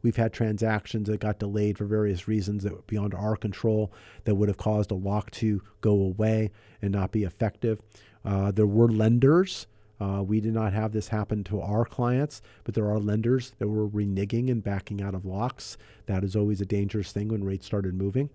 We've 0.03 0.17
had 0.17 0.33
transactions 0.33 1.09
that 1.09 1.21
got 1.21 1.39
delayed 1.39 1.79
for 1.79 1.85
various 1.85 2.29
reasons 2.29 2.63
that 2.65 2.73
were 2.73 2.83
beyond 2.87 3.15
our 3.15 3.37
control 3.37 3.93
that 4.25 4.35
would 4.35 4.49
have 4.49 4.59
caused 4.59 4.91
a 4.91 4.95
lock 4.95 5.31
to 5.33 5.63
go 5.81 5.93
away 5.93 6.51
and 6.81 6.93
not 6.93 7.13
be 7.13 7.25
effective. 7.25 7.81
Uh, 8.25 8.51
there 8.51 8.67
were 8.67 8.89
lenders. 8.89 9.67
Uh, 10.01 10.23
we 10.23 10.41
did 10.41 10.55
not 10.55 10.73
have 10.73 10.93
this 10.93 11.09
happen 11.09 11.43
to 11.43 11.61
our 11.61 11.85
clients, 11.85 12.41
but 12.63 12.75
there 12.75 12.89
are 12.89 13.01
lenders 13.01 13.53
that 13.59 13.67
were 13.67 13.89
reneging 13.89 14.49
and 14.49 14.63
backing 14.63 15.03
out 15.03 15.15
of 15.15 15.25
locks. 15.25 15.77
That 16.07 16.23
is 16.23 16.37
always 16.37 16.61
a 16.61 16.67
dangerous 16.67 17.11
thing 17.11 17.29
when 17.29 17.43
rates 17.43 17.67
started 17.67 17.95
moving. 17.95 18.31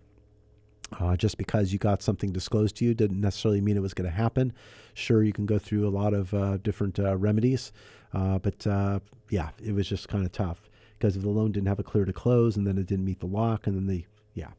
Uh, 0.99 1.15
just 1.15 1.37
because 1.37 1.71
you 1.73 1.79
got 1.79 2.03
something 2.03 2.31
disclosed 2.31 2.75
to 2.75 2.85
you 2.85 2.93
didn't 2.93 3.19
necessarily 3.19 3.61
mean 3.61 3.77
it 3.77 3.81
was 3.81 3.93
going 3.93 4.07
to 4.07 4.15
happen. 4.15 4.53
Sure, 4.93 5.23
you 5.23 5.33
can 5.33 5.45
go 5.45 5.57
through 5.57 5.87
a 5.87 5.89
lot 5.89 6.13
of 6.13 6.33
uh, 6.33 6.57
different 6.57 6.99
uh, 6.99 7.17
remedies, 7.17 7.71
uh, 8.13 8.37
but 8.37 8.67
uh, 8.67 8.99
yeah, 9.29 9.49
it 9.63 9.73
was 9.73 9.87
just 9.87 10.07
kind 10.07 10.23
of 10.25 10.31
tough 10.31 10.61
because 11.03 11.17
if 11.17 11.21
the 11.21 11.29
loan 11.29 11.51
didn't 11.51 11.67
have 11.67 11.79
a 11.79 11.83
clear 11.83 12.05
to 12.05 12.13
close, 12.13 12.55
and 12.55 12.65
then 12.65 12.77
it 12.77 12.85
didn't 12.85 13.03
meet 13.03 13.19
the 13.19 13.25
lock, 13.25 13.67
and 13.67 13.75
then 13.75 13.87
the 13.87 14.05
yeah, 14.35 14.51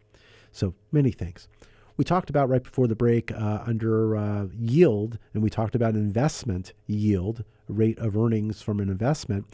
so 0.52 0.74
many 0.92 1.10
things. 1.10 1.48
We 1.96 2.04
talked 2.04 2.28
about 2.28 2.50
right 2.50 2.62
before 2.62 2.86
the 2.86 2.94
break 2.94 3.32
uh, 3.32 3.62
under 3.66 4.46
yield, 4.54 5.18
and 5.32 5.42
we 5.42 5.48
talked 5.48 5.74
about 5.74 5.94
investment 5.94 6.74
yield, 6.86 7.44
rate 7.66 7.98
of 7.98 8.14
earnings 8.14 8.60
from 8.60 8.78
an 8.78 8.90
investment. 8.90 9.46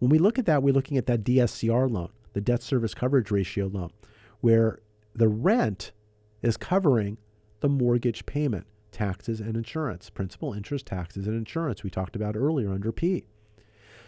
When 0.00 0.10
we 0.10 0.18
look 0.18 0.36
at 0.36 0.46
that, 0.46 0.64
we're 0.64 0.74
looking 0.74 0.96
at 0.96 1.06
that 1.06 1.22
DSCR 1.22 1.88
loan, 1.88 2.08
the 2.32 2.40
debt 2.40 2.64
service 2.64 2.92
coverage 2.92 3.30
ratio 3.30 3.68
loan, 3.68 3.92
where 4.40 4.80
the 5.14 5.28
rent 5.28 5.92
is 6.42 6.56
covering 6.56 7.18
the 7.60 7.68
mortgage 7.68 8.26
payment, 8.26 8.66
taxes 8.90 9.38
and 9.38 9.56
insurance, 9.56 10.10
principal, 10.10 10.54
interest, 10.54 10.86
taxes, 10.86 11.28
and 11.28 11.36
insurance 11.36 11.84
we 11.84 11.90
talked 11.90 12.16
about 12.16 12.34
earlier 12.36 12.72
under 12.72 12.90
P. 12.90 13.26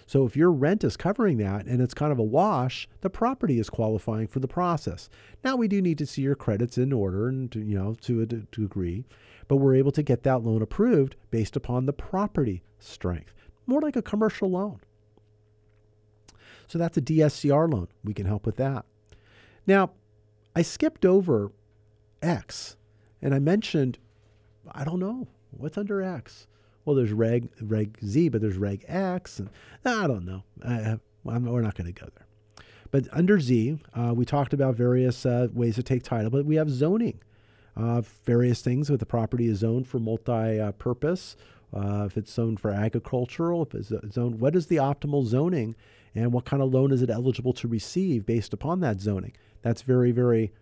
So 0.07 0.26
if 0.26 0.36
your 0.36 0.52
rent 0.52 0.84
is 0.84 0.96
covering 0.96 1.38
that 1.38 1.66
and 1.66 1.80
it's 1.80 1.94
kind 1.94 2.12
of 2.12 2.18
a 2.18 2.24
wash, 2.24 2.88
the 3.00 3.11
property 3.11 3.59
is 3.59 3.70
qualifying 3.70 4.26
for 4.26 4.40
the 4.40 4.48
process. 4.48 5.09
Now 5.42 5.57
we 5.57 5.68
do 5.68 5.80
need 5.80 5.98
to 5.98 6.07
see 6.07 6.22
your 6.22 6.34
credits 6.34 6.76
in 6.76 6.92
order 6.92 7.28
and 7.28 7.50
to, 7.52 7.61
you 7.61 7.74
know 7.74 7.94
to 8.02 8.20
a 8.20 8.26
degree, 8.26 9.07
but 9.48 9.57
we're 9.57 9.74
able 9.74 9.92
to 9.92 10.02
get 10.02 10.22
that 10.22 10.42
loan 10.42 10.62
approved 10.62 11.16
based 11.30 11.57
upon 11.57 11.86
the 11.86 11.92
property 11.92 12.62
strength, 12.78 13.34
more 13.66 13.80
like 13.80 13.96
a 13.96 14.02
commercial 14.02 14.50
loan. 14.50 14.80
So 16.66 16.78
that's 16.78 16.96
a 16.96 17.02
DSCR 17.02 17.72
loan. 17.72 17.88
We 18.02 18.14
can 18.14 18.26
help 18.26 18.46
with 18.46 18.57
that. 18.57 18.84
Now, 19.66 19.90
I 20.57 20.62
skipped 20.62 21.05
over 21.05 21.52
X. 22.22 22.76
And 23.24 23.34
I 23.34 23.38
mentioned, 23.38 23.98
I 24.70 24.84
don't 24.84 25.00
know, 25.00 25.28
what's 25.50 25.78
under 25.78 26.02
X? 26.02 26.46
Well, 26.85 26.97
there's 26.97 27.12
Reg, 27.12 27.49
Reg 27.61 27.99
Z, 28.05 28.28
but 28.28 28.41
there's 28.41 28.57
Reg 28.57 28.85
X. 28.89 29.39
And 29.39 29.51
I 29.85 30.07
don't 30.07 30.24
know. 30.24 30.43
I, 30.64 30.99
we're 31.24 31.62
not 31.62 31.74
going 31.74 31.93
to 31.93 32.01
go 32.01 32.09
there. 32.14 32.26
But 32.91 33.09
under 33.11 33.41
Z, 33.41 33.78
uh, 33.95 34.12
we 34.14 34.24
talked 34.24 34.53
about 34.53 34.76
various 34.76 35.26
uh, 35.26 35.49
ways 35.53 35.74
to 35.76 35.82
take 35.82 36.03
title, 36.03 36.30
but 36.30 36.45
we 36.45 36.57
have 36.57 36.70
zoning. 36.70 37.20
Uh, 37.76 38.03
various 38.24 38.62
things 38.62 38.89
if 38.89 39.01
the 39.01 39.07
property 39.07 39.49
is 39.49 39.59
zoned 39.59 39.89
for 39.89 39.99
multi-purpose, 39.99 41.37
uh, 41.74 42.05
if 42.07 42.16
it's 42.16 42.32
zoned 42.32 42.61
for 42.61 42.70
agricultural, 42.70 43.62
if 43.62 43.74
it's 43.74 44.14
zoned, 44.14 44.39
what 44.39 44.55
is 44.55 44.68
the 44.68 44.76
optimal 44.76 45.24
zoning, 45.26 45.74
and 46.14 46.32
what 46.32 46.45
kind 46.45 46.62
of 46.62 46.72
loan 46.72 46.93
is 46.93 47.03
it 47.03 47.11
eligible 47.11 47.53
to 47.55 47.66
receive 47.66 48.24
based 48.24 48.53
upon 48.53 48.78
that 48.80 49.01
zoning? 49.01 49.32
That's 49.62 49.82
very, 49.82 50.12
very 50.12 50.53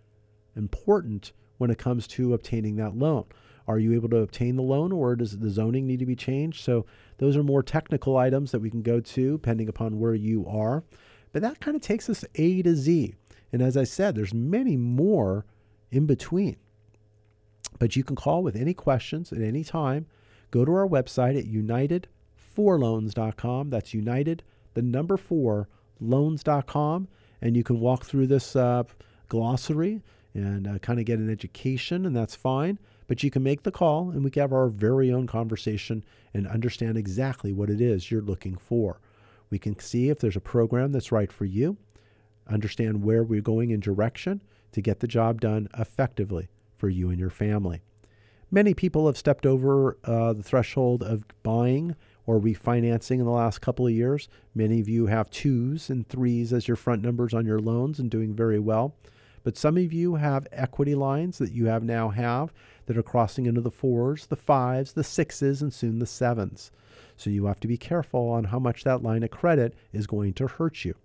important 0.55 1.33
when 1.59 1.69
it 1.69 1.77
comes 1.77 2.07
to 2.07 2.33
obtaining 2.33 2.77
that 2.77 2.97
loan. 2.97 3.25
Are 3.67 3.79
you 3.79 3.93
able 3.93 4.09
to 4.09 4.17
obtain 4.17 4.55
the 4.55 4.63
loan 4.63 4.91
or 4.91 5.15
does 5.15 5.37
the 5.37 5.49
zoning 5.49 5.87
need 5.87 5.99
to 5.99 6.05
be 6.05 6.15
changed? 6.15 6.63
So, 6.63 6.85
those 7.17 7.37
are 7.37 7.43
more 7.43 7.63
technical 7.63 8.17
items 8.17 8.51
that 8.51 8.59
we 8.59 8.69
can 8.69 8.81
go 8.81 8.99
to 8.99 9.31
depending 9.33 9.69
upon 9.69 9.99
where 9.99 10.15
you 10.15 10.45
are. 10.47 10.83
But 11.31 11.41
that 11.41 11.59
kind 11.59 11.75
of 11.75 11.81
takes 11.81 12.09
us 12.09 12.25
A 12.35 12.61
to 12.63 12.75
Z. 12.75 13.15
And 13.51 13.61
as 13.61 13.77
I 13.77 13.83
said, 13.83 14.15
there's 14.15 14.33
many 14.33 14.75
more 14.75 15.45
in 15.91 16.05
between. 16.05 16.57
But 17.79 17.95
you 17.95 18.03
can 18.03 18.15
call 18.15 18.43
with 18.43 18.55
any 18.55 18.73
questions 18.73 19.31
at 19.31 19.41
any 19.41 19.63
time. 19.63 20.07
Go 20.51 20.65
to 20.65 20.73
our 20.73 20.87
website 20.87 21.37
at 21.37 21.45
united4loans.com. 21.45 23.69
That's 23.69 23.93
united, 23.93 24.43
the 24.73 24.81
number 24.81 25.17
four, 25.17 25.69
loans.com. 25.99 27.07
And 27.41 27.57
you 27.57 27.63
can 27.63 27.79
walk 27.79 28.05
through 28.05 28.27
this 28.27 28.55
uh, 28.55 28.83
glossary 29.29 30.01
and 30.33 30.67
uh, 30.67 30.79
kind 30.79 30.99
of 30.99 31.05
get 31.05 31.19
an 31.19 31.29
education, 31.29 32.05
and 32.05 32.15
that's 32.15 32.35
fine. 32.35 32.79
But 33.07 33.23
you 33.23 33.29
can 33.29 33.43
make 33.43 33.63
the 33.63 33.71
call, 33.71 34.09
and 34.09 34.23
we 34.23 34.31
can 34.31 34.41
have 34.41 34.53
our 34.53 34.67
very 34.67 35.11
own 35.11 35.27
conversation 35.27 36.03
and 36.33 36.47
understand 36.47 36.97
exactly 36.97 37.51
what 37.51 37.69
it 37.69 37.81
is 37.81 38.09
you're 38.09 38.21
looking 38.21 38.55
for. 38.55 38.99
We 39.49 39.59
can 39.59 39.77
see 39.79 40.09
if 40.09 40.19
there's 40.19 40.35
a 40.35 40.41
program 40.41 40.91
that's 40.91 41.11
right 41.11 41.31
for 41.31 41.45
you, 41.45 41.77
understand 42.47 43.03
where 43.03 43.23
we're 43.23 43.41
going 43.41 43.71
in 43.71 43.79
direction 43.79 44.41
to 44.71 44.81
get 44.81 44.99
the 44.99 45.07
job 45.07 45.41
done 45.41 45.67
effectively 45.77 46.49
for 46.77 46.89
you 46.89 47.09
and 47.09 47.19
your 47.19 47.29
family. 47.29 47.81
Many 48.49 48.73
people 48.73 49.07
have 49.07 49.17
stepped 49.17 49.45
over 49.45 49.97
uh, 50.03 50.33
the 50.33 50.43
threshold 50.43 51.01
of 51.01 51.25
buying 51.41 51.95
or 52.25 52.39
refinancing 52.39 53.19
in 53.19 53.25
the 53.25 53.31
last 53.31 53.61
couple 53.61 53.87
of 53.87 53.93
years. 53.93 54.29
Many 54.53 54.79
of 54.79 54.87
you 54.87 55.07
have 55.07 55.29
twos 55.29 55.89
and 55.89 56.07
threes 56.07 56.53
as 56.53 56.67
your 56.67 56.77
front 56.77 57.01
numbers 57.01 57.33
on 57.33 57.45
your 57.45 57.59
loans 57.59 57.99
and 57.99 58.11
doing 58.11 58.35
very 58.35 58.59
well. 58.59 58.95
But 59.43 59.57
some 59.57 59.77
of 59.77 59.91
you 59.91 60.15
have 60.15 60.47
equity 60.51 60.95
lines 60.95 61.37
that 61.37 61.51
you 61.51 61.65
have 61.65 61.83
now 61.83 62.09
have 62.09 62.53
that 62.85 62.97
are 62.97 63.03
crossing 63.03 63.45
into 63.45 63.61
the 63.61 63.71
fours, 63.71 64.27
the 64.27 64.35
fives, 64.35 64.93
the 64.93 65.03
sixes, 65.03 65.61
and 65.61 65.73
soon 65.73 65.99
the 65.99 66.05
sevens. 66.05 66.71
So 67.17 67.29
you 67.29 67.45
have 67.45 67.59
to 67.61 67.67
be 67.67 67.77
careful 67.77 68.29
on 68.29 68.45
how 68.45 68.59
much 68.59 68.83
that 68.83 69.03
line 69.03 69.23
of 69.23 69.31
credit 69.31 69.73
is 69.91 70.07
going 70.07 70.33
to 70.33 70.47
hurt 70.47 70.85
you. 70.85 70.95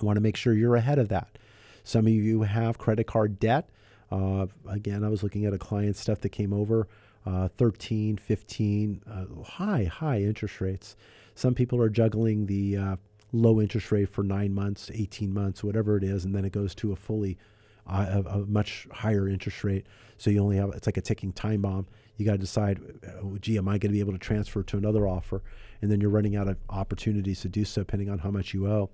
I 0.00 0.04
want 0.04 0.16
to 0.16 0.22
make 0.22 0.36
sure 0.36 0.54
you're 0.54 0.76
ahead 0.76 0.98
of 0.98 1.08
that. 1.08 1.38
Some 1.82 2.06
of 2.06 2.12
you 2.12 2.42
have 2.42 2.78
credit 2.78 3.06
card 3.06 3.40
debt. 3.40 3.68
Uh, 4.10 4.46
again, 4.68 5.02
I 5.02 5.08
was 5.08 5.22
looking 5.22 5.44
at 5.44 5.54
a 5.54 5.58
client 5.58 5.96
stuff 5.96 6.20
that 6.20 6.28
came 6.30 6.52
over 6.52 6.88
uh, 7.26 7.48
13, 7.48 8.16
15, 8.16 9.02
uh, 9.10 9.42
high, 9.42 9.84
high 9.84 10.20
interest 10.20 10.60
rates. 10.60 10.96
Some 11.34 11.54
people 11.54 11.80
are 11.80 11.88
juggling 11.88 12.46
the 12.46 12.76
uh, 12.76 12.96
low 13.32 13.60
interest 13.60 13.92
rate 13.92 14.08
for 14.08 14.22
nine 14.22 14.52
months, 14.52 14.90
18 14.92 15.32
months, 15.32 15.62
whatever 15.62 15.96
it 15.96 16.04
is, 16.04 16.24
and 16.24 16.34
then 16.34 16.44
it 16.44 16.52
goes 16.52 16.74
to 16.76 16.92
a 16.92 16.96
fully, 16.96 17.38
uh, 17.86 18.22
a, 18.24 18.28
a, 18.40 18.46
much 18.46 18.88
higher 18.92 19.28
interest 19.28 19.62
rate. 19.64 19.86
So 20.18 20.30
you 20.30 20.42
only 20.42 20.56
have, 20.56 20.70
it's 20.70 20.86
like 20.86 20.96
a 20.96 21.02
ticking 21.02 21.32
time 21.32 21.62
bomb. 21.62 21.86
You 22.16 22.26
got 22.26 22.32
to 22.32 22.38
decide, 22.38 22.80
oh, 23.22 23.38
gee, 23.40 23.56
am 23.56 23.68
I 23.68 23.78
going 23.78 23.90
to 23.90 23.94
be 23.94 24.00
able 24.00 24.12
to 24.12 24.18
transfer 24.18 24.62
to 24.62 24.76
another 24.76 25.06
offer? 25.06 25.42
And 25.80 25.90
then 25.90 26.00
you're 26.00 26.10
running 26.10 26.36
out 26.36 26.48
of 26.48 26.58
opportunities 26.68 27.40
to 27.40 27.48
do 27.48 27.64
so 27.64 27.82
depending 27.82 28.10
on 28.10 28.18
how 28.18 28.30
much 28.30 28.52
you 28.52 28.66
owe. 28.66 28.90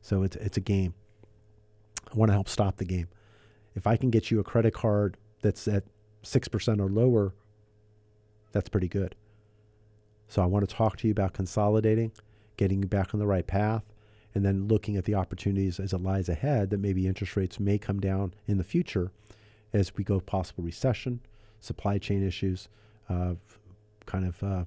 So 0.00 0.22
it's, 0.22 0.36
it's 0.36 0.56
a 0.56 0.62
game. 0.62 0.94
I 2.10 2.16
want 2.16 2.30
to 2.30 2.32
help 2.34 2.48
stop 2.48 2.76
the 2.76 2.84
game. 2.84 3.08
If 3.74 3.86
I 3.86 3.96
can 3.96 4.10
get 4.10 4.30
you 4.30 4.40
a 4.40 4.44
credit 4.44 4.72
card 4.72 5.18
that's 5.42 5.68
at 5.68 5.84
6% 6.24 6.80
or 6.80 6.88
lower, 6.88 7.34
that's 8.52 8.68
pretty 8.68 8.88
good. 8.88 9.14
So 10.28 10.42
I 10.42 10.46
want 10.46 10.68
to 10.68 10.74
talk 10.74 10.96
to 10.98 11.06
you 11.06 11.12
about 11.12 11.32
consolidating 11.32 12.12
getting 12.58 12.82
back 12.82 13.14
on 13.14 13.20
the 13.20 13.26
right 13.26 13.46
path, 13.46 13.84
and 14.34 14.44
then 14.44 14.68
looking 14.68 14.96
at 14.96 15.06
the 15.06 15.14
opportunities 15.14 15.80
as 15.80 15.94
it 15.94 16.02
lies 16.02 16.28
ahead 16.28 16.68
that 16.68 16.80
maybe 16.80 17.06
interest 17.06 17.34
rates 17.34 17.58
may 17.58 17.78
come 17.78 17.98
down 17.98 18.34
in 18.46 18.58
the 18.58 18.64
future 18.64 19.10
as 19.72 19.96
we 19.96 20.04
go 20.04 20.20
possible 20.20 20.62
recession, 20.62 21.20
supply 21.60 21.96
chain 21.96 22.26
issues, 22.26 22.68
uh, 23.08 23.34
kind 24.04 24.26
of 24.26 24.42
uh, 24.42 24.64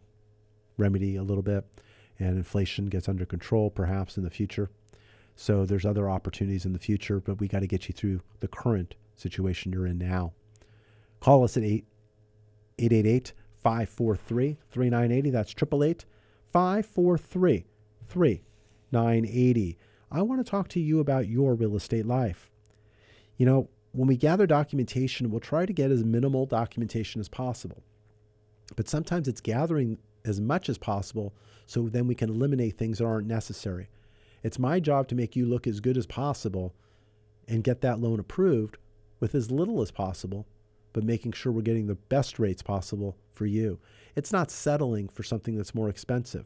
remedy 0.77 1.15
a 1.15 1.23
little 1.23 1.43
bit, 1.43 1.63
and 2.17 2.37
inflation 2.37 2.87
gets 2.87 3.07
under 3.07 3.25
control 3.25 3.69
perhaps 3.69 4.17
in 4.17 4.23
the 4.23 4.29
future. 4.31 4.71
So 5.35 5.65
there's 5.65 5.85
other 5.85 6.09
opportunities 6.09 6.65
in 6.65 6.73
the 6.73 6.79
future, 6.79 7.19
but 7.19 7.39
we 7.39 7.47
got 7.47 7.59
to 7.59 7.67
get 7.67 7.87
you 7.87 7.93
through 7.93 8.21
the 8.39 8.47
current 8.47 8.95
situation 9.15 9.71
you're 9.71 9.87
in 9.87 9.97
now. 9.97 10.33
Call 11.19 11.43
us 11.43 11.57
at 11.57 11.63
8 11.63 11.85
888 12.79 13.33
543 13.61 14.57
3980. 14.71 15.29
That's 15.29 15.51
888 15.51 16.05
543 16.51 17.65
980. 18.15 19.77
I 20.11 20.21
want 20.21 20.43
to 20.43 20.49
talk 20.49 20.67
to 20.69 20.79
you 20.79 20.99
about 20.99 21.27
your 21.27 21.55
real 21.55 21.75
estate 21.75 22.05
life. 22.05 22.51
You 23.37 23.45
know, 23.45 23.69
when 23.91 24.07
we 24.07 24.17
gather 24.17 24.45
documentation, 24.45 25.29
we'll 25.29 25.39
try 25.39 25.65
to 25.65 25.73
get 25.73 25.91
as 25.91 26.03
minimal 26.03 26.45
documentation 26.45 27.19
as 27.19 27.29
possible. 27.29 27.83
But 28.75 28.87
sometimes 28.87 29.27
it's 29.27 29.41
gathering 29.41 29.97
as 30.23 30.39
much 30.39 30.69
as 30.69 30.77
possible 30.77 31.33
so 31.65 31.89
then 31.89 32.07
we 32.07 32.15
can 32.15 32.29
eliminate 32.29 32.77
things 32.77 32.97
that 32.97 33.05
aren't 33.05 33.27
necessary. 33.27 33.89
It's 34.43 34.59
my 34.59 34.79
job 34.79 35.07
to 35.09 35.15
make 35.15 35.35
you 35.35 35.45
look 35.45 35.67
as 35.67 35.79
good 35.79 35.97
as 35.97 36.05
possible 36.05 36.73
and 37.47 37.63
get 37.63 37.81
that 37.81 37.99
loan 37.99 38.19
approved 38.19 38.77
with 39.19 39.35
as 39.35 39.51
little 39.51 39.81
as 39.81 39.91
possible 39.91 40.47
but 40.93 41.03
making 41.03 41.31
sure 41.31 41.51
we're 41.51 41.61
getting 41.61 41.87
the 41.87 41.95
best 41.95 42.39
rates 42.39 42.61
possible 42.61 43.17
for 43.31 43.45
you. 43.45 43.79
It's 44.15 44.33
not 44.33 44.51
settling 44.51 45.07
for 45.07 45.23
something 45.23 45.55
that's 45.55 45.75
more 45.75 45.89
expensive. 45.89 46.45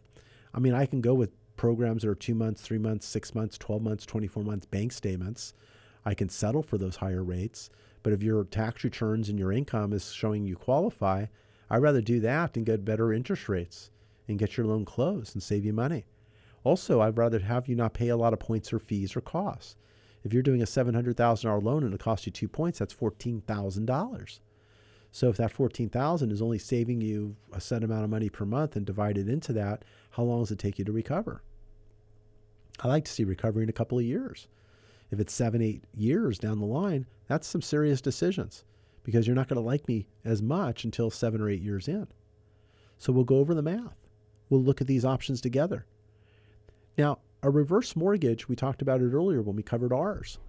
I 0.53 0.59
mean, 0.59 0.73
I 0.73 0.85
can 0.85 1.01
go 1.01 1.13
with 1.13 1.31
programs 1.55 2.03
that 2.03 2.09
are 2.09 2.15
two 2.15 2.35
months, 2.35 2.61
three 2.61 2.77
months, 2.77 3.05
six 3.05 3.33
months, 3.33 3.57
12 3.57 3.81
months, 3.81 4.05
24 4.05 4.43
months 4.43 4.65
bank 4.65 4.91
statements. 4.91 5.53
I 6.05 6.13
can 6.13 6.29
settle 6.29 6.63
for 6.63 6.77
those 6.77 6.97
higher 6.97 7.23
rates. 7.23 7.69
But 8.03 8.13
if 8.13 8.21
your 8.21 8.43
tax 8.43 8.83
returns 8.83 9.29
and 9.29 9.39
your 9.39 9.51
income 9.51 9.91
is 9.91 10.11
showing 10.11 10.45
you 10.45 10.55
qualify, 10.55 11.25
I'd 11.69 11.81
rather 11.81 12.01
do 12.01 12.19
that 12.19 12.55
and 12.55 12.65
get 12.65 12.85
better 12.85 13.11
interest 13.11 13.49
rates 13.49 13.89
and 14.27 14.37
get 14.37 14.57
your 14.57 14.67
loan 14.67 14.85
closed 14.85 15.35
and 15.35 15.41
save 15.41 15.65
you 15.65 15.73
money. 15.73 16.05
Also, 16.63 17.01
I'd 17.01 17.17
rather 17.17 17.39
have 17.39 17.67
you 17.67 17.75
not 17.75 17.93
pay 17.93 18.09
a 18.09 18.17
lot 18.17 18.33
of 18.33 18.39
points 18.39 18.71
or 18.71 18.79
fees 18.79 19.15
or 19.15 19.21
costs. 19.21 19.75
If 20.23 20.33
you're 20.33 20.43
doing 20.43 20.61
a 20.61 20.65
$700,000 20.65 21.63
loan 21.63 21.83
and 21.83 21.93
it 21.93 21.99
costs 21.99 22.25
you 22.25 22.31
two 22.31 22.47
points, 22.47 22.79
that's 22.79 22.93
$14,000. 22.93 24.39
So 25.15 25.29
if 25.29 25.37
that 25.37 25.53
14,000 25.53 26.29
is 26.29 26.41
only 26.41 26.59
saving 26.59 26.99
you 26.99 27.37
a 27.53 27.61
set 27.61 27.85
amount 27.85 28.03
of 28.03 28.09
money 28.09 28.27
per 28.27 28.43
month 28.43 28.75
and 28.75 28.85
divided 28.85 29.29
into 29.29 29.53
that, 29.53 29.85
how 30.11 30.23
long 30.23 30.41
does 30.41 30.51
it 30.51 30.59
take 30.59 30.77
you 30.77 30.83
to 30.83 30.91
recover? 30.91 31.41
I 32.81 32.89
like 32.89 33.05
to 33.05 33.11
see 33.13 33.23
recovery 33.23 33.63
in 33.63 33.69
a 33.69 33.71
couple 33.71 33.97
of 33.97 34.03
years. 34.03 34.49
If 35.11 35.21
it's 35.21 35.33
seven, 35.33 35.61
eight 35.61 35.85
years 35.95 36.37
down 36.37 36.59
the 36.59 36.65
line, 36.65 37.05
that's 37.27 37.47
some 37.47 37.61
serious 37.61 38.01
decisions 38.01 38.65
because 39.03 39.25
you're 39.25 39.37
not 39.37 39.47
going 39.47 39.55
to 39.55 39.65
like 39.65 39.87
me 39.87 40.09
as 40.25 40.41
much 40.41 40.83
until 40.83 41.09
seven 41.09 41.39
or 41.39 41.49
eight 41.49 41.61
years 41.61 41.87
in. 41.87 42.07
So 42.97 43.13
we'll 43.13 43.23
go 43.23 43.37
over 43.37 43.53
the 43.53 43.61
math. 43.61 43.95
We'll 44.49 44.63
look 44.63 44.81
at 44.81 44.87
these 44.87 45.05
options 45.05 45.39
together. 45.39 45.85
Now, 46.97 47.19
a 47.41 47.49
reverse 47.49 47.95
mortgage, 47.95 48.49
we 48.49 48.57
talked 48.57 48.81
about 48.81 48.99
it 48.99 49.13
earlier 49.13 49.41
when 49.41 49.55
we 49.55 49.63
covered 49.63 49.93
ours. 49.93 50.39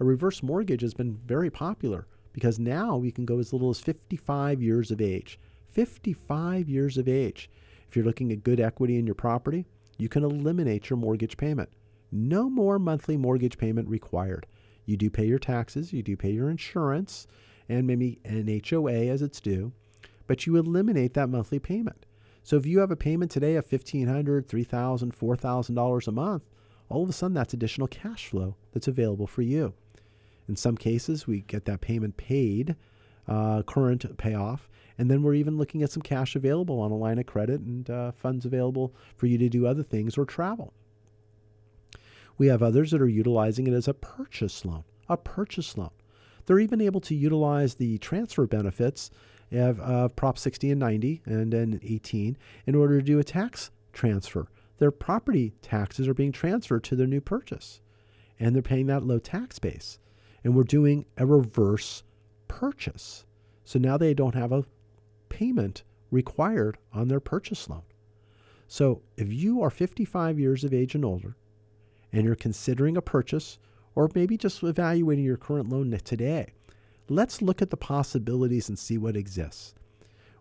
A 0.00 0.04
reverse 0.04 0.42
mortgage 0.42 0.80
has 0.80 0.94
been 0.94 1.20
very 1.26 1.50
popular 1.50 2.06
because 2.34 2.58
now 2.58 2.98
we 2.98 3.10
can 3.10 3.24
go 3.24 3.38
as 3.38 3.54
little 3.54 3.70
as 3.70 3.80
55 3.80 4.60
years 4.60 4.90
of 4.90 5.00
age. 5.00 5.38
55 5.70 6.68
years 6.68 6.98
of 6.98 7.08
age. 7.08 7.48
If 7.88 7.96
you're 7.96 8.04
looking 8.04 8.30
at 8.32 8.44
good 8.44 8.60
equity 8.60 8.98
in 8.98 9.06
your 9.06 9.14
property, 9.14 9.64
you 9.96 10.10
can 10.10 10.24
eliminate 10.24 10.90
your 10.90 10.98
mortgage 10.98 11.38
payment. 11.38 11.70
No 12.12 12.50
more 12.50 12.78
monthly 12.78 13.16
mortgage 13.16 13.56
payment 13.56 13.88
required. 13.88 14.46
You 14.84 14.96
do 14.96 15.08
pay 15.08 15.24
your 15.24 15.38
taxes, 15.38 15.92
you 15.92 16.02
do 16.02 16.16
pay 16.16 16.30
your 16.30 16.50
insurance, 16.50 17.26
and 17.68 17.86
maybe 17.86 18.20
an 18.24 18.60
HOA 18.68 19.06
as 19.08 19.22
it's 19.22 19.40
due, 19.40 19.72
but 20.26 20.46
you 20.46 20.56
eliminate 20.56 21.14
that 21.14 21.28
monthly 21.28 21.58
payment. 21.58 22.04
So 22.42 22.56
if 22.56 22.66
you 22.66 22.80
have 22.80 22.90
a 22.90 22.96
payment 22.96 23.30
today 23.30 23.56
of 23.56 23.66
$1,500, 23.68 24.44
$3,000, 24.46 25.12
$4,000 25.12 26.08
a 26.08 26.12
month, 26.12 26.42
all 26.88 27.02
of 27.02 27.08
a 27.08 27.12
sudden 27.12 27.34
that's 27.34 27.54
additional 27.54 27.88
cash 27.88 28.26
flow 28.28 28.56
that's 28.72 28.88
available 28.88 29.26
for 29.26 29.42
you. 29.42 29.74
In 30.48 30.56
some 30.56 30.76
cases, 30.76 31.26
we 31.26 31.40
get 31.40 31.64
that 31.64 31.80
payment 31.80 32.16
paid, 32.16 32.76
uh, 33.26 33.62
current 33.62 34.16
payoff, 34.18 34.68
and 34.98 35.10
then 35.10 35.22
we're 35.22 35.34
even 35.34 35.56
looking 35.56 35.82
at 35.82 35.90
some 35.90 36.02
cash 36.02 36.36
available 36.36 36.80
on 36.80 36.90
a 36.90 36.96
line 36.96 37.18
of 37.18 37.26
credit 37.26 37.60
and 37.60 37.88
uh, 37.90 38.12
funds 38.12 38.44
available 38.44 38.94
for 39.16 39.26
you 39.26 39.38
to 39.38 39.48
do 39.48 39.66
other 39.66 39.82
things 39.82 40.16
or 40.16 40.24
travel. 40.24 40.72
We 42.36 42.48
have 42.48 42.62
others 42.62 42.90
that 42.90 43.00
are 43.00 43.08
utilizing 43.08 43.66
it 43.66 43.72
as 43.72 43.88
a 43.88 43.94
purchase 43.94 44.64
loan, 44.64 44.84
a 45.08 45.16
purchase 45.16 45.76
loan. 45.78 45.90
They're 46.46 46.58
even 46.58 46.80
able 46.80 47.00
to 47.02 47.14
utilize 47.14 47.74
the 47.74 47.98
transfer 47.98 48.46
benefits 48.46 49.10
of, 49.52 50.16
Prop 50.16 50.38
60 50.38 50.70
and 50.70 50.80
90 50.80 51.22
and 51.26 51.52
then 51.52 51.80
18 51.82 52.36
in 52.66 52.74
order 52.74 52.98
to 52.98 53.04
do 53.04 53.18
a 53.18 53.24
tax 53.24 53.70
transfer. 53.92 54.48
Their 54.78 54.90
property 54.90 55.52
taxes 55.62 56.08
are 56.08 56.14
being 56.14 56.32
transferred 56.32 56.84
to 56.84 56.96
their 56.96 57.06
new 57.06 57.20
purchase, 57.20 57.80
and 58.40 58.54
they're 58.54 58.62
paying 58.62 58.86
that 58.86 59.04
low 59.04 59.18
tax 59.18 59.58
base. 59.58 59.98
And 60.44 60.54
we're 60.54 60.62
doing 60.62 61.06
a 61.16 61.26
reverse 61.26 62.04
purchase. 62.46 63.24
So 63.64 63.78
now 63.78 63.96
they 63.96 64.14
don't 64.14 64.34
have 64.34 64.52
a 64.52 64.64
payment 65.28 65.82
required 66.10 66.78
on 66.92 67.08
their 67.08 67.20
purchase 67.20 67.68
loan. 67.68 67.82
So 68.68 69.02
if 69.16 69.32
you 69.32 69.62
are 69.62 69.70
55 69.70 70.38
years 70.38 70.62
of 70.62 70.72
age 70.72 70.94
and 70.94 71.04
older, 71.04 71.36
and 72.12 72.24
you're 72.24 72.36
considering 72.36 72.96
a 72.96 73.02
purchase, 73.02 73.58
or 73.94 74.10
maybe 74.14 74.36
just 74.36 74.62
evaluating 74.62 75.24
your 75.24 75.36
current 75.36 75.68
loan 75.68 75.90
today, 76.04 76.52
let's 77.08 77.42
look 77.42 77.60
at 77.60 77.70
the 77.70 77.76
possibilities 77.76 78.68
and 78.68 78.78
see 78.78 78.98
what 78.98 79.16
exists. 79.16 79.74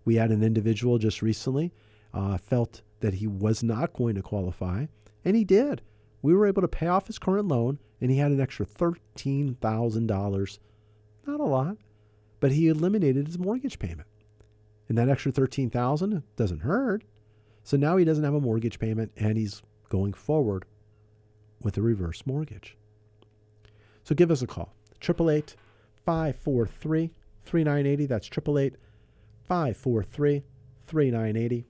We 0.06 0.16
had 0.16 0.32
an 0.32 0.44
individual 0.44 0.98
just 0.98 1.22
recently 1.22 1.72
uh, 2.14 2.38
felt 2.38 2.82
that 3.00 3.16
he 3.16 3.28
was 3.28 3.64
not 3.64 3.94
going 3.94 4.16
to 4.16 4.22
qualify, 4.22 4.86
and 5.26 5.36
he 5.36 5.44
did. 5.44 5.82
We 6.24 6.34
were 6.34 6.48
able 6.48 6.64
to 6.64 6.68
pay 6.68 6.88
off 6.88 7.06
his 7.06 7.20
current 7.20 7.48
loan, 7.48 7.78
and 8.02 8.10
he 8.10 8.18
had 8.18 8.32
an 8.32 8.42
extra 8.42 8.66
$13,000. 8.66 10.60
Not 11.28 11.40
a 11.40 11.44
lot, 11.44 11.78
but 12.40 12.52
he 12.52 12.68
eliminated 12.68 13.28
his 13.28 13.38
mortgage 13.38 13.78
payment. 13.78 14.08
And 14.90 14.98
that 14.98 15.10
extra 15.10 15.32
13,000 15.32 16.24
doesn't 16.36 16.62
hurt. 16.62 17.04
So 17.64 17.78
now 17.78 17.98
he 17.98 18.06
doesn't 18.06 18.24
have 18.24 18.34
a 18.34 18.42
mortgage 18.42 18.80
payment, 18.80 19.12
and 19.16 19.38
he's 19.38 19.62
going 19.90 20.14
forward 20.14 20.66
with 21.62 21.78
a 21.78 21.82
reverse 21.82 22.26
mortgage. 22.26 22.78
So 24.04 24.16
give 24.16 24.32
us 24.32 24.42
a 24.42 24.48
call. 24.48 24.74
888 25.02 25.56
543 26.06 27.12
3980. 27.46 28.06
That's 28.06 28.28
888 28.28 28.76
543 29.48 30.44
3980. 30.88 31.66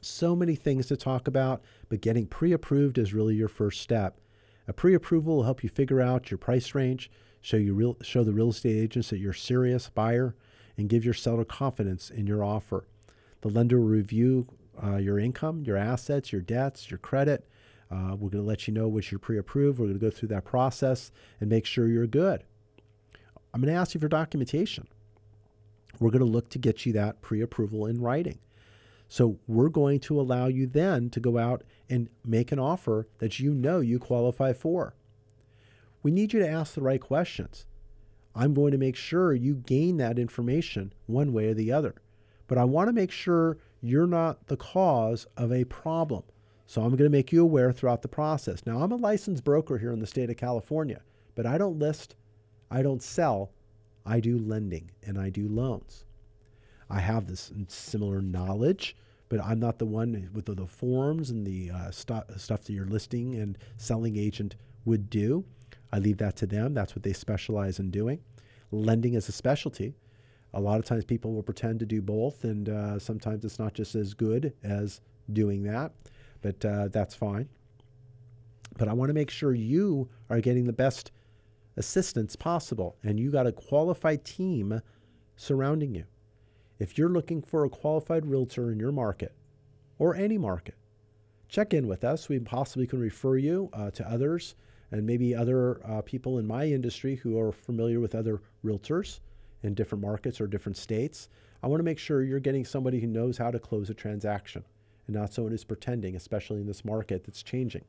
So 0.00 0.36
many 0.36 0.54
things 0.54 0.86
to 0.86 0.96
talk 0.96 1.26
about, 1.28 1.62
but 1.94 2.00
getting 2.00 2.26
pre 2.26 2.50
approved 2.50 2.98
is 2.98 3.14
really 3.14 3.36
your 3.36 3.46
first 3.46 3.80
step. 3.80 4.18
A 4.66 4.72
pre 4.72 4.94
approval 4.94 5.36
will 5.36 5.42
help 5.44 5.62
you 5.62 5.68
figure 5.68 6.00
out 6.00 6.28
your 6.28 6.38
price 6.38 6.74
range, 6.74 7.08
show, 7.40 7.56
you 7.56 7.72
real, 7.72 7.96
show 8.02 8.24
the 8.24 8.32
real 8.32 8.48
estate 8.48 8.76
agents 8.76 9.10
that 9.10 9.18
you're 9.18 9.30
a 9.30 9.36
serious 9.36 9.88
buyer, 9.90 10.34
and 10.76 10.88
give 10.88 11.04
your 11.04 11.14
seller 11.14 11.44
confidence 11.44 12.10
in 12.10 12.26
your 12.26 12.42
offer. 12.42 12.88
The 13.42 13.48
lender 13.48 13.78
will 13.78 13.86
review 13.86 14.48
uh, 14.82 14.96
your 14.96 15.20
income, 15.20 15.62
your 15.62 15.76
assets, 15.76 16.32
your 16.32 16.40
debts, 16.40 16.90
your 16.90 16.98
credit. 16.98 17.46
Uh, 17.92 18.16
we're 18.18 18.30
going 18.30 18.42
to 18.42 18.48
let 18.48 18.66
you 18.66 18.74
know 18.74 18.88
which 18.88 19.12
you're 19.12 19.20
pre 19.20 19.38
approved. 19.38 19.78
We're 19.78 19.86
going 19.86 20.00
to 20.00 20.04
go 20.04 20.10
through 20.10 20.30
that 20.30 20.44
process 20.44 21.12
and 21.38 21.48
make 21.48 21.64
sure 21.64 21.86
you're 21.86 22.08
good. 22.08 22.42
I'm 23.52 23.60
going 23.60 23.72
to 23.72 23.78
ask 23.78 23.94
you 23.94 24.00
for 24.00 24.08
documentation. 24.08 24.88
We're 26.00 26.10
going 26.10 26.26
to 26.26 26.32
look 26.32 26.48
to 26.48 26.58
get 26.58 26.86
you 26.86 26.92
that 26.94 27.22
pre 27.22 27.40
approval 27.40 27.86
in 27.86 28.00
writing. 28.00 28.40
So 29.14 29.38
we're 29.46 29.68
going 29.68 30.00
to 30.00 30.20
allow 30.20 30.48
you 30.48 30.66
then 30.66 31.08
to 31.10 31.20
go 31.20 31.38
out 31.38 31.62
and 31.88 32.08
make 32.24 32.50
an 32.50 32.58
offer 32.58 33.06
that 33.18 33.38
you 33.38 33.54
know 33.54 33.78
you 33.78 34.00
qualify 34.00 34.52
for. 34.52 34.96
We 36.02 36.10
need 36.10 36.32
you 36.32 36.40
to 36.40 36.48
ask 36.48 36.74
the 36.74 36.82
right 36.82 37.00
questions. 37.00 37.64
I'm 38.34 38.54
going 38.54 38.72
to 38.72 38.76
make 38.76 38.96
sure 38.96 39.32
you 39.32 39.54
gain 39.54 39.98
that 39.98 40.18
information 40.18 40.92
one 41.06 41.32
way 41.32 41.46
or 41.46 41.54
the 41.54 41.70
other. 41.70 41.94
But 42.48 42.58
I 42.58 42.64
want 42.64 42.88
to 42.88 42.92
make 42.92 43.12
sure 43.12 43.58
you're 43.80 44.08
not 44.08 44.48
the 44.48 44.56
cause 44.56 45.28
of 45.36 45.52
a 45.52 45.62
problem. 45.62 46.24
So 46.66 46.82
I'm 46.82 46.96
going 46.96 47.04
to 47.04 47.08
make 47.08 47.30
you 47.30 47.40
aware 47.40 47.70
throughout 47.70 48.02
the 48.02 48.08
process. 48.08 48.66
Now, 48.66 48.80
I'm 48.80 48.90
a 48.90 48.96
licensed 48.96 49.44
broker 49.44 49.78
here 49.78 49.92
in 49.92 50.00
the 50.00 50.08
state 50.08 50.28
of 50.28 50.36
California, 50.36 51.02
but 51.36 51.46
I 51.46 51.56
don't 51.56 51.78
list, 51.78 52.16
I 52.68 52.82
don't 52.82 53.00
sell, 53.00 53.52
I 54.04 54.18
do 54.18 54.36
lending 54.36 54.90
and 55.04 55.16
I 55.16 55.30
do 55.30 55.46
loans. 55.46 56.04
I 56.90 56.98
have 56.98 57.28
this 57.28 57.52
similar 57.68 58.20
knowledge, 58.20 58.96
but 59.28 59.42
I'm 59.42 59.58
not 59.58 59.78
the 59.78 59.86
one 59.86 60.30
with 60.32 60.46
the, 60.46 60.54
the 60.54 60.66
forms 60.66 61.30
and 61.30 61.46
the 61.46 61.70
uh, 61.70 61.90
stu- 61.90 62.22
stuff 62.36 62.64
that 62.64 62.72
your 62.72 62.86
listing 62.86 63.34
and 63.34 63.58
selling 63.76 64.16
agent 64.16 64.56
would 64.84 65.10
do. 65.10 65.44
I 65.92 65.98
leave 65.98 66.18
that 66.18 66.36
to 66.36 66.46
them. 66.46 66.74
That's 66.74 66.94
what 66.94 67.02
they 67.02 67.12
specialize 67.12 67.78
in 67.78 67.90
doing. 67.90 68.20
Lending 68.70 69.14
is 69.14 69.28
a 69.28 69.32
specialty. 69.32 69.94
A 70.52 70.60
lot 70.60 70.78
of 70.78 70.84
times 70.84 71.04
people 71.04 71.32
will 71.32 71.42
pretend 71.42 71.80
to 71.80 71.86
do 71.86 72.00
both, 72.00 72.44
and 72.44 72.68
uh, 72.68 72.98
sometimes 72.98 73.44
it's 73.44 73.58
not 73.58 73.74
just 73.74 73.94
as 73.94 74.14
good 74.14 74.52
as 74.62 75.00
doing 75.32 75.62
that, 75.64 75.92
but 76.42 76.64
uh, 76.64 76.88
that's 76.88 77.14
fine. 77.14 77.48
But 78.76 78.88
I 78.88 78.92
want 78.92 79.08
to 79.10 79.14
make 79.14 79.30
sure 79.30 79.54
you 79.54 80.08
are 80.30 80.40
getting 80.40 80.64
the 80.64 80.72
best 80.72 81.10
assistance 81.76 82.36
possible, 82.36 82.96
and 83.02 83.18
you 83.18 83.30
got 83.30 83.46
a 83.46 83.52
qualified 83.52 84.24
team 84.24 84.80
surrounding 85.36 85.94
you. 85.94 86.04
If 86.84 86.98
you're 86.98 87.08
looking 87.08 87.40
for 87.40 87.64
a 87.64 87.70
qualified 87.70 88.26
realtor 88.26 88.70
in 88.70 88.78
your 88.78 88.92
market 88.92 89.34
or 89.98 90.14
any 90.14 90.36
market, 90.36 90.74
check 91.48 91.72
in 91.72 91.86
with 91.86 92.04
us. 92.04 92.28
We 92.28 92.38
possibly 92.40 92.86
can 92.86 93.00
refer 93.00 93.38
you 93.38 93.70
uh, 93.72 93.90
to 93.92 94.06
others 94.06 94.54
and 94.90 95.06
maybe 95.06 95.34
other 95.34 95.80
uh, 95.86 96.02
people 96.02 96.36
in 96.36 96.46
my 96.46 96.66
industry 96.66 97.16
who 97.16 97.40
are 97.40 97.52
familiar 97.52 98.00
with 98.00 98.14
other 98.14 98.42
realtors 98.62 99.20
in 99.62 99.72
different 99.72 100.04
markets 100.04 100.42
or 100.42 100.46
different 100.46 100.76
states. 100.76 101.30
I 101.62 101.68
want 101.68 101.80
to 101.80 101.84
make 101.84 101.98
sure 101.98 102.22
you're 102.22 102.38
getting 102.38 102.66
somebody 102.66 103.00
who 103.00 103.06
knows 103.06 103.38
how 103.38 103.50
to 103.50 103.58
close 103.58 103.88
a 103.88 103.94
transaction 103.94 104.62
and 105.06 105.16
not 105.16 105.32
someone 105.32 105.52
who's 105.52 105.64
pretending, 105.64 106.16
especially 106.16 106.60
in 106.60 106.66
this 106.66 106.84
market 106.84 107.24
that's 107.24 107.42
changing. 107.42 107.86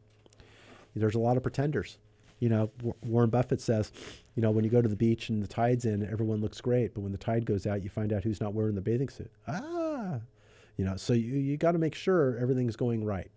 There's 0.96 1.16
a 1.16 1.20
lot 1.20 1.36
of 1.36 1.44
pretenders. 1.44 1.98
You 2.40 2.50
know, 2.50 2.72
Warren 3.02 3.30
Buffett 3.30 3.62
says, 3.62 3.92
you 4.36 4.42
know, 4.42 4.52
when 4.52 4.66
you 4.66 4.70
go 4.70 4.82
to 4.82 4.90
the 4.90 4.96
beach 4.96 5.30
and 5.30 5.42
the 5.42 5.48
tide's 5.48 5.86
in, 5.86 6.08
everyone 6.12 6.42
looks 6.42 6.60
great, 6.60 6.94
but 6.94 7.02
when 7.02 7.12
the 7.12 7.18
tide 7.18 7.46
goes 7.46 7.66
out, 7.66 7.82
you 7.84 7.90
find 7.90 8.12
out 8.12 8.24
who's 8.24 8.42
not 8.42 8.54
wearing 8.54 8.76
the 8.76 8.82
bathing 8.82 9.10
suit. 9.10 9.32
Ah, 9.48 10.20
you 10.78 10.84
know, 10.84 10.98
so 10.98 11.14
you, 11.14 11.36
you 11.36 11.56
got 11.56 11.72
to 11.72 11.78
make 11.78 11.96
sure 11.96 12.38
everything's 12.38 12.76
going 12.76 13.06
right. 13.06 13.32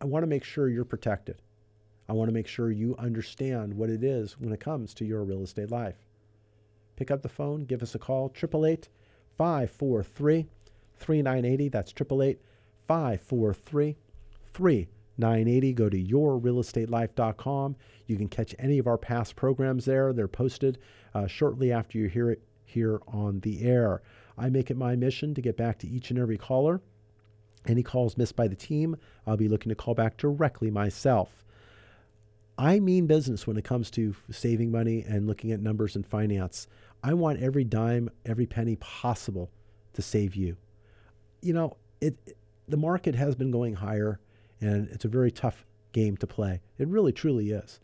I 0.00 0.04
want 0.04 0.22
to 0.22 0.28
make 0.28 0.44
sure 0.44 0.68
you're 0.68 0.84
protected. 0.84 1.40
I 2.08 2.12
want 2.12 2.28
to 2.28 2.34
make 2.34 2.46
sure 2.46 2.70
you 2.70 2.94
understand 2.98 3.74
what 3.74 3.90
it 3.90 4.02
is 4.04 4.38
when 4.38 4.52
it 4.52 4.60
comes 4.60 4.94
to 4.94 5.04
your 5.04 5.24
real 5.24 5.42
estate 5.42 5.70
life. 5.70 5.96
pick 6.96 7.10
up 7.10 7.22
the 7.22 7.28
phone, 7.28 7.64
give 7.64 7.82
us 7.82 7.94
a 7.94 7.98
call, 7.98 8.32
888 8.34 8.88
543 9.36 10.46
3980. 10.96 11.68
That's 11.68 11.92
888 11.92 12.40
543 12.86 13.96
3980. 14.52 14.97
Go 15.20 15.88
to 15.88 16.02
yourrealestatelife.com. 16.02 17.76
You 18.06 18.16
can 18.16 18.28
catch 18.28 18.54
any 18.58 18.78
of 18.78 18.86
our 18.86 18.98
past 18.98 19.36
programs 19.36 19.84
there. 19.84 20.12
They're 20.12 20.28
posted 20.28 20.78
uh, 21.14 21.26
shortly 21.26 21.72
after 21.72 21.98
you 21.98 22.08
hear 22.08 22.30
it 22.30 22.42
here 22.64 23.00
on 23.08 23.40
the 23.40 23.62
air. 23.64 24.02
I 24.36 24.50
make 24.50 24.70
it 24.70 24.76
my 24.76 24.94
mission 24.96 25.34
to 25.34 25.40
get 25.42 25.56
back 25.56 25.78
to 25.80 25.88
each 25.88 26.10
and 26.10 26.18
every 26.18 26.38
caller. 26.38 26.80
Any 27.66 27.82
calls 27.82 28.16
missed 28.16 28.36
by 28.36 28.46
the 28.48 28.54
team, 28.54 28.96
I'll 29.26 29.36
be 29.36 29.48
looking 29.48 29.70
to 29.70 29.74
call 29.74 29.94
back 29.94 30.16
directly 30.16 30.70
myself. 30.70 31.44
I 32.56 32.80
mean 32.80 33.06
business 33.06 33.46
when 33.46 33.56
it 33.56 33.64
comes 33.64 33.90
to 33.92 34.14
saving 34.30 34.70
money 34.70 35.04
and 35.06 35.26
looking 35.26 35.52
at 35.52 35.60
numbers 35.60 35.96
and 35.96 36.06
finance. 36.06 36.66
I 37.02 37.14
want 37.14 37.40
every 37.40 37.64
dime, 37.64 38.10
every 38.24 38.46
penny 38.46 38.76
possible 38.76 39.50
to 39.92 40.02
save 40.02 40.34
you. 40.34 40.56
You 41.40 41.52
know, 41.52 41.76
it, 42.00 42.16
it- 42.26 42.36
the 42.68 42.76
market 42.76 43.14
has 43.14 43.34
been 43.34 43.50
going 43.50 43.76
higher 43.76 44.20
and 44.60 44.88
it's 44.88 45.04
a 45.04 45.08
very 45.08 45.30
tough 45.30 45.64
game 45.92 46.16
to 46.18 46.26
play. 46.26 46.60
It 46.78 46.88
really 46.88 47.12
truly 47.12 47.50
is. 47.50 47.80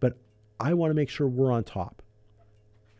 But 0.00 0.16
I 0.60 0.74
want 0.74 0.90
to 0.90 0.94
make 0.94 1.08
sure 1.08 1.28
we're 1.28 1.52
on 1.52 1.64
top. 1.64 2.02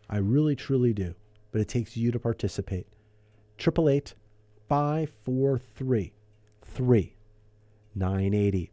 I 0.09 0.19
really 0.19 0.57
truly 0.57 0.93
do. 0.93 1.15
But 1.51 1.61
it 1.61 1.69
takes 1.69 1.97
you 1.97 2.11
to 2.11 2.19
participate. 2.19 2.87
888 3.59 4.15
543 4.69 6.13
3980. 6.65 8.71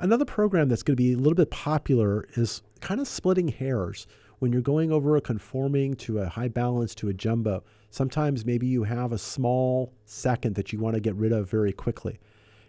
Another 0.00 0.24
program 0.24 0.68
that's 0.68 0.82
going 0.82 0.96
to 0.96 1.02
be 1.02 1.12
a 1.12 1.16
little 1.16 1.34
bit 1.34 1.50
popular 1.50 2.26
is 2.34 2.62
kind 2.80 3.00
of 3.00 3.08
splitting 3.08 3.48
hairs. 3.48 4.06
When 4.38 4.52
you're 4.52 4.62
going 4.62 4.90
over 4.90 5.16
a 5.16 5.20
conforming 5.20 5.94
to 5.96 6.20
a 6.20 6.28
high 6.28 6.48
balance 6.48 6.94
to 6.96 7.08
a 7.08 7.12
jumbo, 7.12 7.62
sometimes 7.90 8.46
maybe 8.46 8.66
you 8.66 8.84
have 8.84 9.12
a 9.12 9.18
small 9.18 9.92
second 10.06 10.54
that 10.54 10.72
you 10.72 10.78
want 10.78 10.94
to 10.94 11.00
get 11.00 11.14
rid 11.14 11.32
of 11.32 11.50
very 11.50 11.72
quickly. 11.72 12.18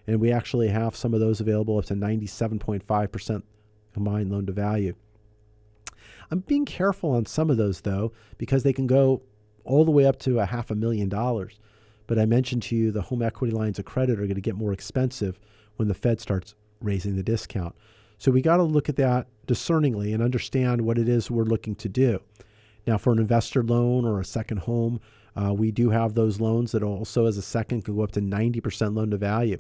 And 0.08 0.20
we 0.20 0.32
actually 0.32 0.70
have 0.70 0.96
some 0.96 1.14
of 1.14 1.20
those 1.20 1.40
available 1.40 1.78
up 1.78 1.86
to 1.86 1.94
97.5% 1.94 3.44
combined 3.94 4.32
loan 4.32 4.46
to 4.46 4.52
value. 4.52 4.96
I'm 6.30 6.40
being 6.40 6.66
careful 6.66 7.12
on 7.12 7.26
some 7.26 7.50
of 7.50 7.58
those 7.58 7.82
though, 7.82 8.12
because 8.38 8.64
they 8.64 8.74
can 8.74 8.88
go 8.88 9.22
all 9.64 9.86
the 9.86 9.92
way 9.92 10.06
up 10.06 10.18
to 10.20 10.40
a 10.40 10.46
half 10.46 10.72
a 10.72 10.76
million 10.76 11.10
dollars. 11.10 11.60
But 12.08 12.18
I 12.18 12.26
mentioned 12.26 12.64
to 12.64 12.76
you 12.76 12.92
the 12.92 13.04
home 13.04 13.22
equity 13.22 13.54
lines 13.54 13.80
of 13.80 13.86
credit 13.86 14.20
are 14.20 14.24
going 14.24 14.36
to 14.36 14.42
get 14.42 14.56
more 14.56 14.74
expensive 14.74 15.40
when 15.76 15.88
the 15.88 15.94
Fed 15.94 16.20
starts 16.20 16.56
raising 16.82 17.16
the 17.16 17.24
discount. 17.24 17.76
So 18.18 18.32
we 18.32 18.42
got 18.42 18.58
to 18.58 18.64
look 18.64 18.90
at 18.90 18.98
that 18.98 19.28
discerningly 19.48 20.14
and 20.14 20.22
understand 20.22 20.82
what 20.82 20.98
it 20.98 21.10
is 21.10 21.32
we're 21.32 21.44
looking 21.44 21.76
to 21.76 21.90
do. 21.90 22.22
Now, 22.86 22.98
for 22.98 23.14
an 23.14 23.20
investor 23.20 23.64
loan 23.64 24.06
or 24.06 24.20
a 24.20 24.26
second 24.26 24.58
home, 24.58 25.00
uh, 25.36 25.54
we 25.54 25.72
do 25.72 25.90
have 25.90 26.14
those 26.14 26.40
loans 26.40 26.72
that 26.72 26.84
also, 26.84 27.26
as 27.26 27.38
a 27.38 27.42
second, 27.42 27.84
can 27.84 27.96
go 27.96 28.04
up 28.04 28.12
to 28.14 28.22
90% 28.22 28.96
loan 28.96 29.12
to 29.12 29.18
value. 29.18 29.60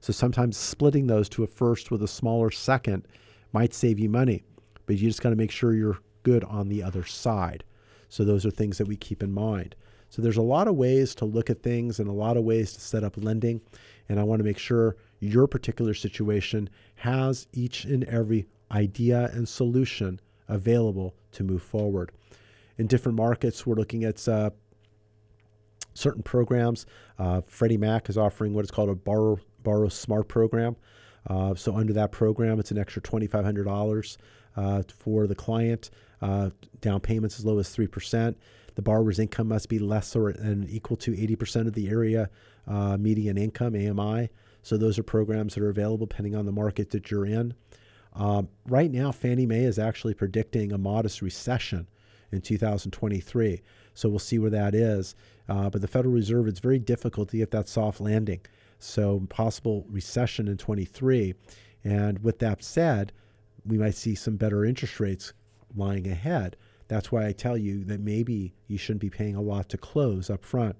So 0.00 0.12
sometimes 0.12 0.56
splitting 0.56 1.06
those 1.06 1.28
to 1.30 1.42
a 1.42 1.46
first 1.46 1.90
with 1.90 2.02
a 2.02 2.08
smaller 2.08 2.50
second 2.50 3.06
might 3.52 3.74
save 3.74 3.98
you 3.98 4.08
money, 4.08 4.44
but 4.86 4.96
you 4.96 5.08
just 5.08 5.22
got 5.22 5.30
to 5.30 5.36
make 5.36 5.50
sure 5.50 5.74
you're 5.74 5.98
good 6.22 6.44
on 6.44 6.68
the 6.68 6.82
other 6.82 7.04
side. 7.04 7.64
So 8.08 8.24
those 8.24 8.46
are 8.46 8.50
things 8.50 8.78
that 8.78 8.88
we 8.88 8.96
keep 8.96 9.22
in 9.22 9.32
mind. 9.32 9.74
So 10.10 10.22
there's 10.22 10.36
a 10.36 10.42
lot 10.42 10.68
of 10.68 10.76
ways 10.76 11.14
to 11.16 11.24
look 11.24 11.50
at 11.50 11.62
things 11.62 11.98
and 11.98 12.08
a 12.08 12.12
lot 12.12 12.36
of 12.36 12.44
ways 12.44 12.72
to 12.72 12.80
set 12.80 13.04
up 13.04 13.16
lending. 13.16 13.60
And 14.08 14.18
I 14.18 14.22
want 14.22 14.40
to 14.40 14.44
make 14.44 14.58
sure 14.58 14.96
your 15.20 15.46
particular 15.46 15.92
situation 15.94 16.70
has 16.96 17.46
each 17.52 17.84
and 17.84 18.04
every 18.04 18.46
idea 18.70 19.30
and 19.32 19.46
solution 19.48 20.20
available 20.48 21.14
to 21.32 21.44
move 21.44 21.62
forward. 21.62 22.10
In 22.78 22.86
different 22.86 23.18
markets, 23.18 23.66
we're 23.66 23.74
looking 23.74 24.04
at 24.04 24.26
uh, 24.26 24.50
certain 25.92 26.22
programs. 26.22 26.86
Uh, 27.18 27.42
Freddie 27.46 27.76
Mac 27.76 28.08
is 28.08 28.16
offering 28.16 28.54
what 28.54 28.64
is 28.64 28.70
called 28.70 28.88
a 28.88 28.94
borrow 28.94 29.38
borrow 29.62 29.88
smart 29.88 30.28
program. 30.28 30.76
Uh, 31.26 31.54
so 31.54 31.76
under 31.76 31.92
that 31.92 32.12
program, 32.12 32.58
it's 32.58 32.70
an 32.70 32.78
extra 32.78 33.02
twenty 33.02 33.26
five 33.26 33.44
hundred 33.44 33.64
dollars 33.64 34.18
uh, 34.56 34.82
for 34.98 35.26
the 35.26 35.34
client. 35.34 35.90
Uh, 36.20 36.50
down 36.80 37.00
payments 37.00 37.38
as 37.38 37.44
low 37.44 37.58
as 37.58 37.68
three 37.70 37.86
percent. 37.86 38.36
The 38.74 38.82
borrower's 38.82 39.18
income 39.18 39.48
must 39.48 39.68
be 39.68 39.78
less 39.78 40.14
or 40.16 40.30
and 40.30 40.68
equal 40.70 40.96
to 40.98 41.20
eighty 41.20 41.36
percent 41.36 41.68
of 41.68 41.74
the 41.74 41.88
area 41.88 42.30
uh, 42.66 42.96
median 42.96 43.36
income 43.36 43.74
(AMI). 43.74 44.30
So 44.62 44.76
those 44.76 44.98
are 44.98 45.02
programs 45.02 45.54
that 45.54 45.62
are 45.62 45.70
available 45.70 46.06
depending 46.06 46.34
on 46.34 46.46
the 46.46 46.52
market 46.52 46.90
that 46.90 47.10
you're 47.10 47.26
in. 47.26 47.54
Um, 48.14 48.48
right 48.66 48.90
now, 48.90 49.12
Fannie 49.12 49.46
Mae 49.46 49.64
is 49.64 49.78
actually 49.78 50.14
predicting 50.14 50.72
a 50.72 50.78
modest 50.78 51.22
recession 51.22 51.86
in 52.32 52.40
2023. 52.40 53.62
So 53.94 54.08
we'll 54.08 54.18
see 54.18 54.38
where 54.38 54.50
that 54.50 54.74
is. 54.74 55.14
Uh, 55.48 55.70
but 55.70 55.80
the 55.80 55.88
Federal 55.88 56.14
Reserve, 56.14 56.46
it's 56.46 56.60
very 56.60 56.78
difficult 56.78 57.30
to 57.30 57.36
get 57.36 57.50
that 57.52 57.68
soft 57.68 58.00
landing. 58.00 58.40
So 58.78 59.20
possible 59.28 59.86
recession 59.88 60.48
in 60.48 60.56
23. 60.56 61.34
And 61.84 62.18
with 62.20 62.38
that 62.40 62.62
said, 62.62 63.12
we 63.64 63.78
might 63.78 63.94
see 63.94 64.14
some 64.14 64.36
better 64.36 64.64
interest 64.64 65.00
rates 65.00 65.32
lying 65.74 66.08
ahead. 66.08 66.56
That's 66.88 67.12
why 67.12 67.26
I 67.26 67.32
tell 67.32 67.56
you 67.56 67.84
that 67.84 68.00
maybe 68.00 68.54
you 68.66 68.78
shouldn't 68.78 69.02
be 69.02 69.10
paying 69.10 69.36
a 69.36 69.42
lot 69.42 69.68
to 69.70 69.78
close 69.78 70.30
up 70.30 70.44
front. 70.44 70.76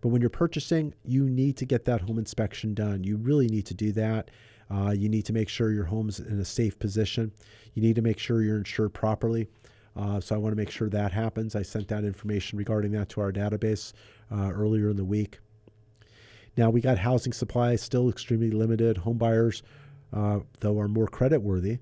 But 0.00 0.08
when 0.08 0.20
you're 0.20 0.30
purchasing, 0.30 0.94
you 1.04 1.28
need 1.28 1.56
to 1.58 1.66
get 1.66 1.84
that 1.84 2.00
home 2.00 2.18
inspection 2.18 2.74
done. 2.74 3.04
You 3.04 3.16
really 3.16 3.48
need 3.48 3.66
to 3.66 3.74
do 3.74 3.92
that. 3.92 4.30
Uh, 4.70 4.90
you 4.90 5.08
need 5.08 5.26
to 5.26 5.32
make 5.32 5.48
sure 5.48 5.72
your 5.72 5.84
home's 5.84 6.20
in 6.20 6.40
a 6.40 6.44
safe 6.44 6.78
position. 6.78 7.32
You 7.74 7.82
need 7.82 7.96
to 7.96 8.02
make 8.02 8.18
sure 8.18 8.42
you're 8.42 8.58
insured 8.58 8.94
properly. 8.94 9.46
Uh, 9.96 10.20
so 10.20 10.34
I 10.34 10.38
want 10.38 10.52
to 10.52 10.56
make 10.56 10.70
sure 10.70 10.88
that 10.88 11.12
happens. 11.12 11.54
I 11.54 11.62
sent 11.62 11.88
that 11.88 12.04
information 12.04 12.58
regarding 12.58 12.92
that 12.92 13.08
to 13.10 13.20
our 13.20 13.32
database 13.32 13.92
uh, 14.32 14.50
earlier 14.52 14.90
in 14.90 14.96
the 14.96 15.04
week. 15.04 15.38
Now 16.56 16.70
we 16.70 16.80
got 16.80 16.98
housing 16.98 17.32
supply 17.32 17.76
still 17.76 18.08
extremely 18.08 18.50
limited. 18.50 18.98
Home 18.98 19.18
buyers, 19.18 19.62
uh, 20.12 20.40
though, 20.60 20.78
are 20.78 20.88
more 20.88 21.06
credit 21.06 21.40
worthy. 21.40 21.78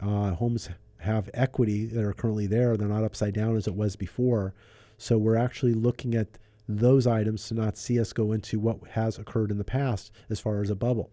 Uh, 0.00 0.32
homes 0.32 0.68
have 0.98 1.30
equity 1.34 1.86
that 1.86 2.04
are 2.04 2.12
currently 2.12 2.46
there. 2.46 2.76
They're 2.76 2.88
not 2.88 3.04
upside 3.04 3.34
down 3.34 3.56
as 3.56 3.66
it 3.66 3.74
was 3.74 3.96
before. 3.96 4.54
So 4.98 5.18
we're 5.18 5.36
actually 5.36 5.74
looking 5.74 6.14
at 6.14 6.38
those 6.68 7.06
items 7.06 7.46
to 7.48 7.54
not 7.54 7.76
see 7.76 8.00
us 8.00 8.12
go 8.12 8.32
into 8.32 8.58
what 8.58 8.78
has 8.88 9.18
occurred 9.18 9.50
in 9.50 9.58
the 9.58 9.64
past 9.64 10.10
as 10.30 10.40
far 10.40 10.62
as 10.62 10.70
a 10.70 10.74
bubble. 10.74 11.10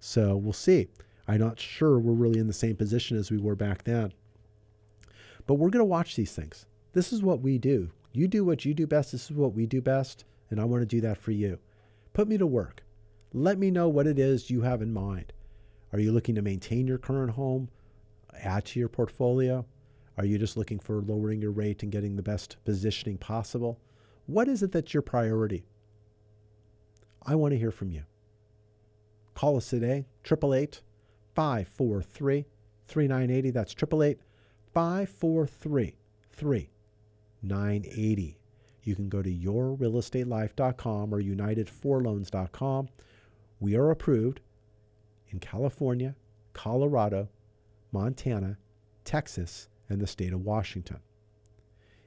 So 0.00 0.36
we'll 0.36 0.52
see. 0.52 0.88
I'm 1.28 1.40
not 1.40 1.58
sure 1.58 1.98
we're 1.98 2.12
really 2.12 2.38
in 2.38 2.46
the 2.46 2.52
same 2.52 2.76
position 2.76 3.16
as 3.16 3.30
we 3.30 3.38
were 3.38 3.56
back 3.56 3.84
then. 3.84 4.12
But 5.46 5.54
we're 5.54 5.70
going 5.70 5.80
to 5.80 5.84
watch 5.84 6.16
these 6.16 6.32
things. 6.32 6.66
This 6.92 7.12
is 7.12 7.22
what 7.22 7.40
we 7.40 7.58
do. 7.58 7.90
You 8.12 8.28
do 8.28 8.44
what 8.44 8.64
you 8.64 8.72
do 8.72 8.86
best. 8.86 9.12
This 9.12 9.30
is 9.30 9.36
what 9.36 9.52
we 9.52 9.66
do 9.66 9.82
best. 9.82 10.24
And 10.50 10.60
I 10.60 10.64
want 10.64 10.82
to 10.82 10.86
do 10.86 11.00
that 11.02 11.18
for 11.18 11.32
you. 11.32 11.58
Put 12.16 12.28
me 12.28 12.38
to 12.38 12.46
work. 12.46 12.82
Let 13.34 13.58
me 13.58 13.70
know 13.70 13.90
what 13.90 14.06
it 14.06 14.18
is 14.18 14.48
you 14.48 14.62
have 14.62 14.80
in 14.80 14.90
mind. 14.90 15.34
Are 15.92 15.98
you 15.98 16.12
looking 16.12 16.34
to 16.36 16.40
maintain 16.40 16.86
your 16.86 16.96
current 16.96 17.32
home, 17.32 17.68
add 18.42 18.64
to 18.64 18.80
your 18.80 18.88
portfolio? 18.88 19.66
Are 20.16 20.24
you 20.24 20.38
just 20.38 20.56
looking 20.56 20.78
for 20.78 21.02
lowering 21.02 21.42
your 21.42 21.50
rate 21.50 21.82
and 21.82 21.92
getting 21.92 22.16
the 22.16 22.22
best 22.22 22.56
positioning 22.64 23.18
possible? 23.18 23.78
What 24.24 24.48
is 24.48 24.62
it 24.62 24.72
that's 24.72 24.94
your 24.94 25.02
priority? 25.02 25.66
I 27.22 27.34
want 27.34 27.52
to 27.52 27.58
hear 27.58 27.70
from 27.70 27.90
you. 27.90 28.04
Call 29.34 29.58
us 29.58 29.68
today, 29.68 30.06
888 30.24 30.80
543 31.34 32.46
3980. 32.86 33.50
That's 33.50 33.72
888 33.72 34.20
543 34.72 35.96
3980. 36.30 38.38
You 38.86 38.94
can 38.94 39.08
go 39.08 39.20
to 39.20 39.30
yourrealestatelife.com 39.30 41.12
or 41.12 41.20
united4loans.com. 41.20 42.88
We 43.58 43.74
are 43.74 43.90
approved 43.90 44.40
in 45.28 45.40
California, 45.40 46.14
Colorado, 46.52 47.28
Montana, 47.90 48.58
Texas, 49.04 49.68
and 49.88 50.00
the 50.00 50.06
state 50.06 50.32
of 50.32 50.44
Washington. 50.44 51.00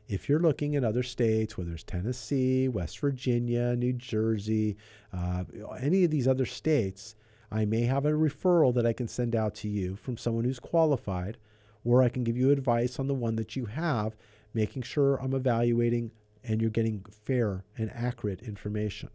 If 0.07 0.29
you're 0.29 0.39
looking 0.39 0.73
in 0.73 0.85
other 0.85 1.03
states, 1.03 1.57
whether 1.57 1.73
it's 1.73 1.83
Tennessee, 1.83 2.69
West 2.69 2.97
Virginia, 2.99 3.75
New 3.75 3.91
Jersey, 3.91 4.77
uh, 5.11 5.43
any 5.81 6.05
of 6.05 6.11
these 6.11 6.29
other 6.29 6.45
states, 6.45 7.13
I 7.51 7.65
may 7.65 7.81
have 7.81 8.05
a 8.05 8.13
referral 8.13 8.73
that 8.75 8.85
I 8.85 8.93
can 8.93 9.09
send 9.09 9.35
out 9.35 9.53
to 9.55 9.67
you 9.67 9.97
from 9.97 10.15
someone 10.15 10.45
who's 10.45 10.59
qualified, 10.59 11.37
or 11.83 12.01
I 12.01 12.09
can 12.09 12.23
give 12.23 12.37
you 12.37 12.51
advice 12.51 12.99
on 12.99 13.07
the 13.07 13.13
one 13.13 13.35
that 13.35 13.57
you 13.57 13.65
have, 13.65 14.15
making 14.53 14.83
sure 14.83 15.17
I'm 15.17 15.33
evaluating 15.33 16.11
and 16.43 16.61
you're 16.61 16.69
getting 16.69 17.05
fair 17.25 17.65
and 17.77 17.91
accurate 17.93 18.41
information. 18.41 19.09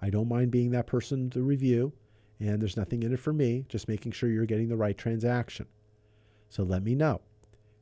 I 0.00 0.10
don't 0.10 0.28
mind 0.28 0.50
being 0.50 0.70
that 0.72 0.86
person 0.86 1.30
to 1.30 1.42
review, 1.42 1.92
and 2.40 2.60
there's 2.60 2.76
nothing 2.76 3.02
in 3.02 3.12
it 3.12 3.20
for 3.20 3.32
me, 3.32 3.64
just 3.68 3.88
making 3.88 4.12
sure 4.12 4.28
you're 4.28 4.46
getting 4.46 4.68
the 4.68 4.76
right 4.76 4.96
transaction. 4.96 5.66
So 6.48 6.62
let 6.62 6.82
me 6.82 6.94
know. 6.94 7.20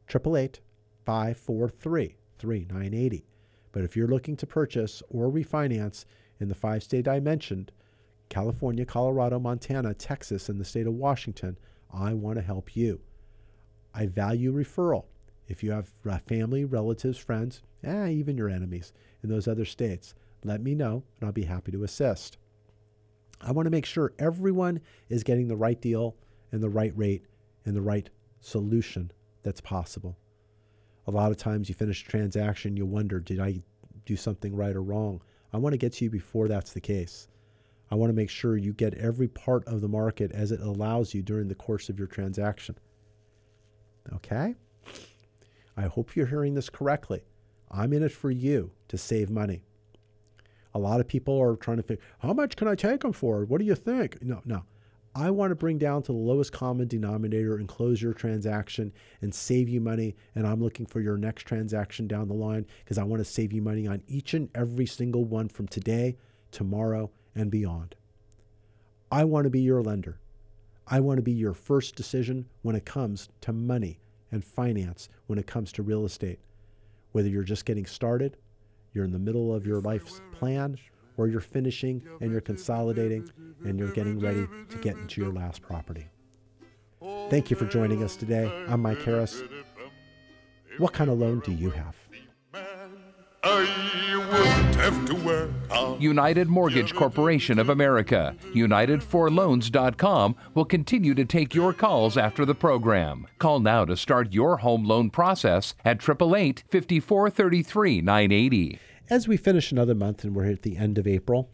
888 0.08 0.60
543 1.04 2.16
3980. 2.38 3.26
But 3.72 3.84
if 3.84 3.96
you're 3.96 4.08
looking 4.08 4.36
to 4.36 4.46
purchase 4.46 5.02
or 5.08 5.30
refinance 5.30 6.04
in 6.38 6.48
the 6.48 6.54
five 6.54 6.82
state 6.82 7.08
I 7.08 7.20
mentioned 7.20 7.72
California, 8.28 8.84
Colorado, 8.84 9.38
Montana, 9.38 9.94
Texas, 9.94 10.48
and 10.48 10.60
the 10.60 10.64
state 10.64 10.86
of 10.86 10.94
Washington 10.94 11.58
I 11.92 12.14
want 12.14 12.36
to 12.36 12.42
help 12.42 12.74
you. 12.74 13.00
I 13.94 14.06
value 14.06 14.52
referral. 14.52 15.04
if 15.46 15.62
you 15.62 15.72
have 15.72 15.92
uh, 16.08 16.18
family, 16.18 16.64
relatives, 16.64 17.18
friends, 17.18 17.62
eh, 17.84 18.08
even 18.08 18.36
your 18.36 18.48
enemies 18.48 18.92
in 19.22 19.28
those 19.28 19.48
other 19.48 19.64
states, 19.64 20.14
let 20.44 20.60
me 20.60 20.74
know 20.74 21.02
and 21.20 21.26
I'll 21.26 21.32
be 21.32 21.44
happy 21.44 21.72
to 21.72 21.84
assist. 21.84 22.38
I 23.40 23.52
want 23.52 23.66
to 23.66 23.70
make 23.70 23.86
sure 23.86 24.12
everyone 24.18 24.80
is 25.08 25.24
getting 25.24 25.48
the 25.48 25.56
right 25.56 25.80
deal 25.80 26.16
and 26.52 26.62
the 26.62 26.70
right 26.70 26.96
rate 26.96 27.24
and 27.64 27.74
the 27.74 27.82
right 27.82 28.08
solution 28.40 29.10
that's 29.42 29.60
possible. 29.60 30.16
A 31.06 31.10
lot 31.10 31.30
of 31.32 31.36
times 31.36 31.68
you 31.68 31.74
finish 31.74 32.02
a 32.02 32.08
transaction, 32.08 32.76
you 32.76 32.86
wonder, 32.86 33.18
did 33.18 33.40
I 33.40 33.62
do 34.04 34.16
something 34.16 34.54
right 34.54 34.76
or 34.76 34.82
wrong? 34.82 35.20
I 35.52 35.58
want 35.58 35.72
to 35.72 35.78
get 35.78 35.94
to 35.94 36.04
you 36.04 36.10
before 36.10 36.48
that's 36.48 36.72
the 36.72 36.80
case. 36.80 37.28
I 37.90 37.94
want 37.94 38.10
to 38.10 38.14
make 38.14 38.30
sure 38.30 38.56
you 38.56 38.72
get 38.72 38.94
every 38.94 39.28
part 39.28 39.66
of 39.66 39.80
the 39.80 39.88
market 39.88 40.32
as 40.32 40.50
it 40.50 40.60
allows 40.60 41.12
you 41.12 41.22
during 41.22 41.48
the 41.48 41.54
course 41.54 41.88
of 41.88 41.98
your 41.98 42.08
transaction. 42.08 42.76
Okay? 44.14 44.54
I 45.76 45.82
hope 45.82 46.16
you're 46.16 46.26
hearing 46.26 46.54
this 46.54 46.70
correctly. 46.70 47.22
I'm 47.72 47.92
in 47.92 48.02
it 48.02 48.12
for 48.12 48.30
you 48.30 48.72
to 48.88 48.98
save 48.98 49.30
money. 49.30 49.62
A 50.74 50.78
lot 50.78 51.00
of 51.00 51.08
people 51.08 51.38
are 51.40 51.56
trying 51.56 51.78
to 51.78 51.82
think, 51.82 52.00
how 52.20 52.32
much 52.32 52.56
can 52.56 52.68
I 52.68 52.74
take 52.74 53.00
them 53.00 53.12
for? 53.12 53.44
What 53.44 53.58
do 53.58 53.64
you 53.64 53.74
think? 53.74 54.22
No, 54.22 54.40
no. 54.44 54.64
I 55.14 55.30
want 55.30 55.50
to 55.50 55.56
bring 55.56 55.76
down 55.76 56.02
to 56.04 56.12
the 56.12 56.18
lowest 56.18 56.52
common 56.52 56.88
denominator 56.88 57.56
and 57.56 57.68
close 57.68 58.00
your 58.00 58.14
transaction 58.14 58.92
and 59.20 59.34
save 59.34 59.68
you 59.68 59.78
money. 59.78 60.16
And 60.34 60.46
I'm 60.46 60.62
looking 60.62 60.86
for 60.86 61.00
your 61.00 61.18
next 61.18 61.42
transaction 61.42 62.06
down 62.06 62.28
the 62.28 62.34
line 62.34 62.66
because 62.82 62.96
I 62.96 63.04
want 63.04 63.20
to 63.20 63.30
save 63.30 63.52
you 63.52 63.60
money 63.60 63.86
on 63.86 64.02
each 64.06 64.32
and 64.32 64.48
every 64.54 64.86
single 64.86 65.24
one 65.24 65.48
from 65.48 65.68
today, 65.68 66.16
tomorrow, 66.50 67.10
and 67.34 67.50
beyond. 67.50 67.94
I 69.10 69.24
want 69.24 69.44
to 69.44 69.50
be 69.50 69.60
your 69.60 69.82
lender. 69.82 70.18
I 70.86 71.00
want 71.00 71.18
to 71.18 71.22
be 71.22 71.32
your 71.32 71.54
first 71.54 71.94
decision 71.94 72.46
when 72.62 72.74
it 72.74 72.86
comes 72.86 73.28
to 73.42 73.52
money 73.52 74.00
and 74.30 74.42
finance, 74.42 75.10
when 75.26 75.38
it 75.38 75.46
comes 75.46 75.72
to 75.72 75.82
real 75.82 76.06
estate. 76.06 76.38
Whether 77.12 77.28
you're 77.28 77.42
just 77.42 77.64
getting 77.64 77.86
started, 77.86 78.36
you're 78.92 79.04
in 79.04 79.12
the 79.12 79.18
middle 79.18 79.54
of 79.54 79.66
your 79.66 79.80
life's 79.80 80.20
plan, 80.32 80.76
or 81.16 81.28
you're 81.28 81.40
finishing 81.40 82.02
and 82.20 82.32
you're 82.32 82.40
consolidating 82.40 83.30
and 83.64 83.78
you're 83.78 83.92
getting 83.92 84.18
ready 84.18 84.46
to 84.70 84.78
get 84.78 84.96
into 84.96 85.20
your 85.20 85.32
last 85.32 85.62
property. 85.62 86.08
Thank 87.30 87.50
you 87.50 87.56
for 87.56 87.66
joining 87.66 88.02
us 88.02 88.16
today. 88.16 88.50
I'm 88.68 88.80
Mike 88.80 89.02
Harris. 89.02 89.42
What 90.78 90.92
kind 90.92 91.10
of 91.10 91.18
loan 91.18 91.40
do 91.40 91.52
you 91.52 91.70
have? 91.70 91.96
United 96.00 96.48
Mortgage 96.48 96.92
Corporation 96.92 97.60
of 97.60 97.68
America, 97.68 98.34
United4Loans.com 98.52 100.34
will 100.54 100.64
continue 100.64 101.14
to 101.14 101.24
take 101.24 101.54
your 101.54 101.72
calls 101.72 102.16
after 102.16 102.44
the 102.44 102.54
program. 102.54 103.28
Call 103.38 103.60
now 103.60 103.84
to 103.84 103.96
start 103.96 104.32
your 104.32 104.56
home 104.56 104.84
loan 104.84 105.10
process 105.10 105.76
at 105.84 106.02
888 106.02 106.64
5433 106.68 108.00
980. 108.00 108.78
As 109.08 109.28
we 109.28 109.36
finish 109.36 109.70
another 109.70 109.94
month 109.94 110.24
and 110.24 110.34
we're 110.34 110.50
at 110.50 110.62
the 110.62 110.76
end 110.76 110.98
of 110.98 111.06
April, 111.06 111.48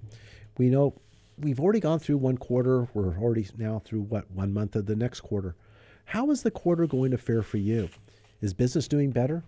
we 0.57 0.70
know 0.70 0.95
we've 1.39 1.61
already 1.61 1.81
gone 1.81 1.99
through 1.99 2.16
one 2.16 2.39
quarter. 2.39 2.89
We're 2.95 3.18
already 3.18 3.47
now 3.59 3.83
through 3.85 4.03
what, 4.03 4.31
one 4.31 4.55
month 4.55 4.74
of 4.74 4.87
the 4.87 4.97
next 4.97 5.20
quarter. 5.20 5.55
How 6.07 6.31
is 6.31 6.43
the 6.43 6.51
quarter 6.51 6.87
going 6.87 7.11
to 7.11 7.18
fare 7.18 7.43
for 7.43 7.59
you? 7.59 7.91
Is 8.41 8.55
business 8.55 8.89
doing 8.89 9.11
better? 9.11 9.45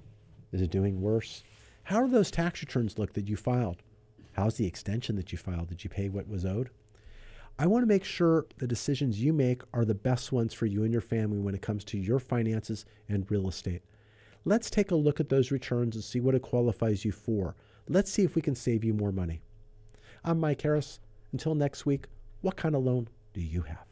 Is 0.53 0.61
it 0.61 0.71
doing 0.71 1.01
worse? 1.01 1.45
How 1.91 2.03
do 2.03 2.09
those 2.09 2.31
tax 2.31 2.63
returns 2.63 3.01
look 3.01 3.15
that 3.15 3.29
you 3.29 3.35
filed? 3.37 3.83
How's 4.35 4.55
the 4.55 4.65
extension 4.65 5.17
that 5.17 5.33
you 5.33 5.39
filed? 5.39 5.71
Did 5.71 5.83
you 5.83 5.91
pay 5.91 6.09
what 6.09 6.29
was 6.29 6.45
owed? 6.45 6.71
I 7.59 7.67
want 7.67 7.83
to 7.83 7.89
make 7.89 8.05
sure 8.05 8.47
the 8.59 8.69
decisions 8.69 9.21
you 9.21 9.33
make 9.33 9.63
are 9.75 9.85
the 9.85 9.93
best 9.93 10.31
ones 10.31 10.55
for 10.55 10.67
you 10.67 10.85
and 10.85 10.93
your 10.93 11.01
family 11.01 11.41
when 11.41 11.53
it 11.53 11.63
comes 11.63 11.83
to 11.87 11.99
your 11.99 12.21
finances 12.21 12.85
and 13.09 13.29
real 13.29 13.49
estate. 13.49 13.83
Let's 14.45 14.71
take 14.71 14.93
a 14.93 14.95
look 14.95 15.19
at 15.19 15.31
those 15.31 15.51
returns 15.51 15.97
and 15.97 16.05
see 16.05 16.21
what 16.21 16.37
it 16.37 16.43
qualifies 16.43 17.05
you 17.05 17.11
for. 17.11 17.57
Let's 17.89 18.13
see 18.13 18.23
if 18.23 18.37
we 18.37 18.43
can 18.43 18.55
save 18.55 18.85
you 18.85 18.95
more 18.95 19.11
money. 19.11 19.43
I'm 20.25 20.39
Mike 20.39 20.63
Harris. 20.63 21.01
Until 21.33 21.57
next 21.57 21.87
week, 21.87 22.07
what 22.41 22.55
kind 22.55 22.77
of 22.77 22.85
loan 22.85 23.09
do 23.33 23.41
you 23.41 23.63
have? 23.63 23.90